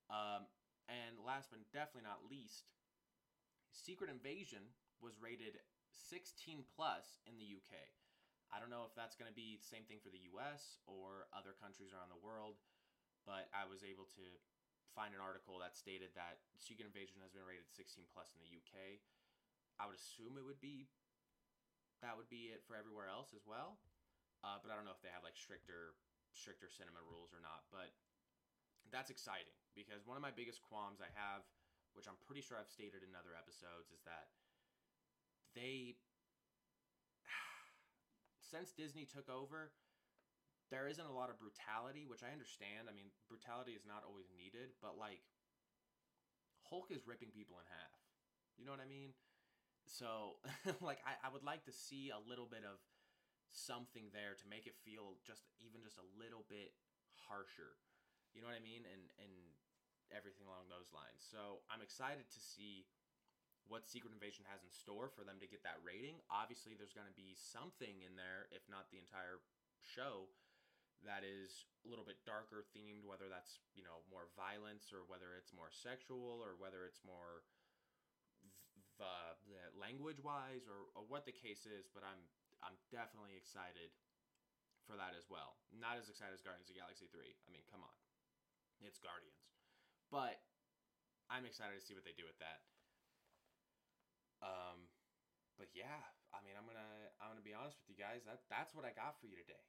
Um, 0.09 0.47
and 0.87 1.21
last 1.23 1.51
but 1.51 1.63
definitely 1.73 2.07
not 2.07 2.27
least, 2.27 2.71
Secret 3.75 4.13
Invasion 4.13 4.75
was 5.03 5.19
rated 5.19 5.59
16 5.91 6.65
plus 6.75 7.19
in 7.27 7.37
the 7.37 7.47
UK. 7.47 7.75
I 8.53 8.63
don't 8.63 8.71
know 8.71 8.87
if 8.87 8.95
that's 8.95 9.19
going 9.19 9.31
to 9.31 9.35
be 9.35 9.59
the 9.59 9.67
same 9.67 9.83
thing 9.89 9.99
for 9.99 10.15
the 10.15 10.23
US 10.37 10.79
or 10.87 11.27
other 11.35 11.57
countries 11.59 11.91
around 11.91 12.15
the 12.15 12.21
world, 12.23 12.63
but 13.27 13.51
I 13.51 13.67
was 13.67 13.83
able 13.83 14.07
to 14.15 14.27
find 14.95 15.11
an 15.11 15.19
article 15.19 15.59
that 15.59 15.75
stated 15.75 16.15
that 16.15 16.39
Secret 16.63 16.87
Invasion 16.87 17.19
has 17.25 17.35
been 17.35 17.43
rated 17.43 17.67
16 17.67 18.07
plus 18.15 18.31
in 18.37 18.41
the 18.47 18.55
UK. 18.55 19.03
I 19.81 19.91
would 19.91 19.99
assume 19.99 20.39
it 20.39 20.47
would 20.47 20.63
be 20.63 20.87
that 22.03 22.15
would 22.21 22.29
be 22.29 22.53
it 22.53 22.61
for 22.69 22.77
everywhere 22.77 23.09
else 23.09 23.33
as 23.33 23.49
well. 23.49 23.81
Uh, 24.45 24.61
but 24.61 24.69
I 24.69 24.77
don't 24.77 24.85
know 24.85 24.93
if 24.93 25.01
they 25.01 25.11
have 25.11 25.25
like 25.25 25.41
stricter 25.41 25.97
stricter 26.35 26.69
cinema 26.69 27.01
rules 27.07 27.33
or 27.33 27.41
not. 27.41 27.65
But 27.71 27.95
that's 28.93 29.09
exciting 29.09 29.55
because 29.73 30.05
one 30.05 30.19
of 30.19 30.23
my 30.23 30.35
biggest 30.35 30.61
qualms 30.61 31.01
I 31.01 31.11
have 31.15 31.47
which 31.95 32.11
I'm 32.11 32.19
pretty 32.27 32.43
sure 32.43 32.59
I've 32.59 32.71
stated 32.71 33.07
in 33.07 33.15
other 33.15 33.33
episodes, 33.39 33.95
is 33.95 34.03
that 34.05 34.35
they 35.55 35.95
since 38.51 38.75
Disney 38.75 39.07
took 39.07 39.31
over, 39.31 39.71
there 40.75 40.91
isn't 40.91 41.07
a 41.07 41.15
lot 41.15 41.31
of 41.31 41.39
brutality, 41.39 42.05
which 42.05 42.27
I 42.27 42.35
understand. 42.35 42.91
I 42.91 42.95
mean, 42.95 43.15
brutality 43.31 43.79
is 43.79 43.87
not 43.87 44.03
always 44.03 44.27
needed, 44.35 44.75
but 44.83 44.99
like 44.99 45.23
Hulk 46.67 46.91
is 46.91 47.07
ripping 47.07 47.31
people 47.31 47.63
in 47.63 47.67
half. 47.71 47.95
You 48.59 48.67
know 48.67 48.75
what 48.75 48.83
I 48.83 48.91
mean? 48.91 49.15
So, 49.87 50.43
like, 50.83 50.99
I, 51.07 51.15
I 51.23 51.29
would 51.31 51.47
like 51.47 51.63
to 51.71 51.75
see 51.75 52.11
a 52.11 52.19
little 52.19 52.47
bit 52.47 52.67
of 52.67 52.83
something 53.55 54.11
there 54.11 54.35
to 54.35 54.47
make 54.51 54.67
it 54.67 54.75
feel 54.83 55.17
just 55.23 55.47
even 55.63 55.81
just 55.81 55.97
a 55.97 56.07
little 56.19 56.43
bit 56.51 56.75
harsher. 57.31 57.79
You 58.35 58.43
know 58.43 58.51
what 58.51 58.59
I 58.59 58.65
mean? 58.67 58.83
And 58.85 59.09
and 59.23 59.33
everything 60.13 60.45
along 60.45 60.69
those 60.69 60.91
lines. 60.93 61.25
So 61.25 61.65
I'm 61.73 61.81
excited 61.81 62.29
to 62.29 62.41
see 62.43 62.85
what 63.65 63.89
Secret 63.89 64.13
Invasion 64.13 64.45
has 64.53 64.61
in 64.61 64.69
store 64.69 65.09
for 65.09 65.25
them 65.25 65.41
to 65.41 65.49
get 65.49 65.65
that 65.65 65.81
rating. 65.81 66.21
Obviously, 66.29 66.77
there's 66.77 66.93
going 66.93 67.09
to 67.09 67.17
be 67.17 67.33
something 67.33 68.05
in 68.05 68.13
there, 68.13 68.53
if 68.53 68.61
not 68.69 68.93
the 68.93 69.01
entire 69.01 69.41
show, 69.81 70.29
that 71.09 71.25
is 71.25 71.65
a 71.85 71.89
little 71.89 72.05
bit 72.05 72.21
darker 72.29 72.69
themed, 72.77 73.09
whether 73.09 73.29
that's, 73.33 73.65
you 73.73 73.81
know, 73.81 74.05
more 74.13 74.29
violence 74.37 74.93
or 74.93 75.09
whether 75.09 75.33
it's 75.37 75.53
more 75.57 75.73
sexual 75.73 76.41
or 76.45 76.61
whether 76.61 76.85
it's 76.85 77.01
more 77.05 77.45
uh, 79.01 79.33
the, 79.49 79.57
the 79.57 79.61
language 79.81 80.21
wise 80.21 80.69
or, 80.69 80.93
or 80.93 81.05
what 81.09 81.25
the 81.25 81.35
case 81.35 81.65
is, 81.65 81.89
but 81.89 82.05
I'm 82.05 82.21
I'm 82.65 82.81
definitely 82.89 83.37
excited 83.37 83.93
for 84.89 84.97
that 84.97 85.17
as 85.17 85.29
well. 85.29 85.61
Not 85.73 86.01
as 86.01 86.09
excited 86.09 86.33
as 86.33 86.45
Guardians 86.45 86.73
of 86.73 86.77
Galaxy 86.77 87.09
3. 87.09 87.21
I 87.25 87.49
mean, 87.53 87.65
come 87.69 87.85
on. 87.85 87.97
It's 88.81 89.01
Guardians. 89.01 89.45
But 90.09 90.41
I'm 91.29 91.49
excited 91.49 91.77
to 91.77 91.85
see 91.85 91.97
what 91.97 92.05
they 92.05 92.17
do 92.17 92.29
with 92.29 92.37
that. 92.41 92.65
Um, 94.45 94.93
but 95.57 95.73
yeah, 95.73 96.05
I 96.37 96.43
mean, 96.45 96.59
I'm 96.59 96.69
gonna 96.69 97.15
I'm 97.23 97.33
gonna 97.33 97.47
be 97.47 97.57
honest 97.57 97.81
with 97.81 97.89
you 97.89 97.97
guys. 97.97 98.27
That 98.29 98.45
that's 98.53 98.77
what 98.77 98.85
I 98.85 98.93
got 98.93 99.17
for 99.23 99.31
you 99.31 99.39
today. 99.41 99.65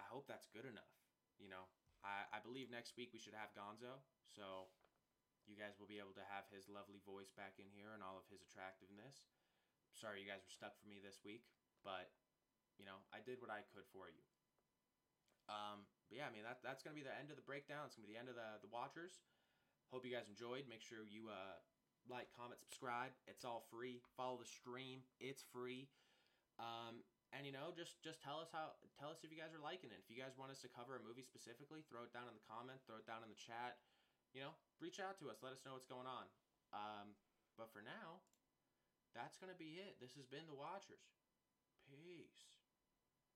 I 0.00 0.06
hope 0.08 0.24
that's 0.24 0.48
good 0.48 0.64
enough. 0.64 0.88
You 1.36 1.52
know, 1.52 1.68
I 2.00 2.24
I 2.32 2.38
believe 2.40 2.72
next 2.72 2.96
week 2.96 3.12
we 3.12 3.20
should 3.20 3.36
have 3.36 3.52
Gonzo, 3.52 4.00
so 4.24 4.72
you 5.44 5.54
guys 5.58 5.76
will 5.76 5.90
be 5.90 6.00
able 6.00 6.16
to 6.16 6.26
have 6.32 6.48
his 6.50 6.66
lovely 6.66 7.02
voice 7.04 7.30
back 7.34 7.60
in 7.60 7.68
here 7.70 7.92
and 7.92 8.00
all 8.00 8.16
of 8.16 8.26
his 8.32 8.40
attractiveness. 8.40 9.26
Sorry, 9.94 10.24
you 10.24 10.28
guys 10.28 10.42
were 10.42 10.54
stuck 10.54 10.74
for 10.80 10.88
me 10.88 10.98
this 10.98 11.22
week, 11.22 11.46
but 11.86 12.10
you 12.76 12.84
know, 12.84 13.00
I 13.12 13.24
did 13.24 13.40
what 13.40 13.48
I 13.52 13.64
could 13.72 13.88
for 13.90 14.08
you. 14.08 14.22
Um, 15.48 15.86
but 16.10 16.18
yeah, 16.18 16.26
I 16.26 16.32
mean 16.34 16.42
that 16.42 16.62
that's 16.62 16.82
gonna 16.82 16.98
be 16.98 17.06
the 17.06 17.14
end 17.14 17.30
of 17.30 17.38
the 17.38 17.46
breakdown. 17.46 17.86
It's 17.86 17.94
gonna 17.94 18.08
be 18.08 18.14
the 18.14 18.20
end 18.20 18.30
of 18.30 18.36
the 18.38 18.62
the 18.62 18.70
Watchers. 18.70 19.22
Hope 19.94 20.02
you 20.02 20.10
guys 20.10 20.26
enjoyed. 20.26 20.66
Make 20.66 20.82
sure 20.82 21.06
you 21.06 21.30
uh, 21.30 21.62
like, 22.10 22.30
comment, 22.34 22.58
subscribe. 22.58 23.14
It's 23.30 23.46
all 23.46 23.66
free. 23.70 24.02
Follow 24.18 24.38
the 24.38 24.48
stream. 24.48 25.06
It's 25.22 25.46
free. 25.54 25.86
Um, 26.58 27.06
and 27.34 27.46
you 27.46 27.54
know, 27.54 27.74
just 27.74 27.98
just 28.02 28.22
tell 28.22 28.38
us 28.38 28.50
how 28.54 28.78
tell 28.98 29.10
us 29.10 29.22
if 29.26 29.30
you 29.30 29.38
guys 29.38 29.54
are 29.54 29.62
liking 29.62 29.90
it. 29.90 30.02
If 30.02 30.08
you 30.10 30.18
guys 30.18 30.34
want 30.38 30.54
us 30.54 30.62
to 30.62 30.70
cover 30.70 30.98
a 30.98 31.02
movie 31.02 31.26
specifically, 31.26 31.82
throw 31.86 32.06
it 32.06 32.14
down 32.14 32.30
in 32.30 32.34
the 32.34 32.46
comment, 32.46 32.82
throw 32.86 33.02
it 33.02 33.06
down 33.06 33.26
in 33.26 33.30
the 33.30 33.38
chat. 33.38 33.78
You 34.34 34.46
know, 34.46 34.52
reach 34.82 35.02
out 35.02 35.18
to 35.22 35.30
us. 35.30 35.42
Let 35.42 35.54
us 35.54 35.62
know 35.66 35.74
what's 35.74 35.88
going 35.88 36.06
on. 36.06 36.26
Um, 36.74 37.14
but 37.56 37.72
for 37.72 37.80
now, 37.80 38.20
that's 39.16 39.40
going 39.40 39.48
to 39.48 39.56
be 39.56 39.80
it. 39.80 39.96
This 39.96 40.12
has 40.20 40.28
been 40.28 40.44
The 40.44 40.58
Watchers. 40.58 41.08
Peace. 41.88 42.55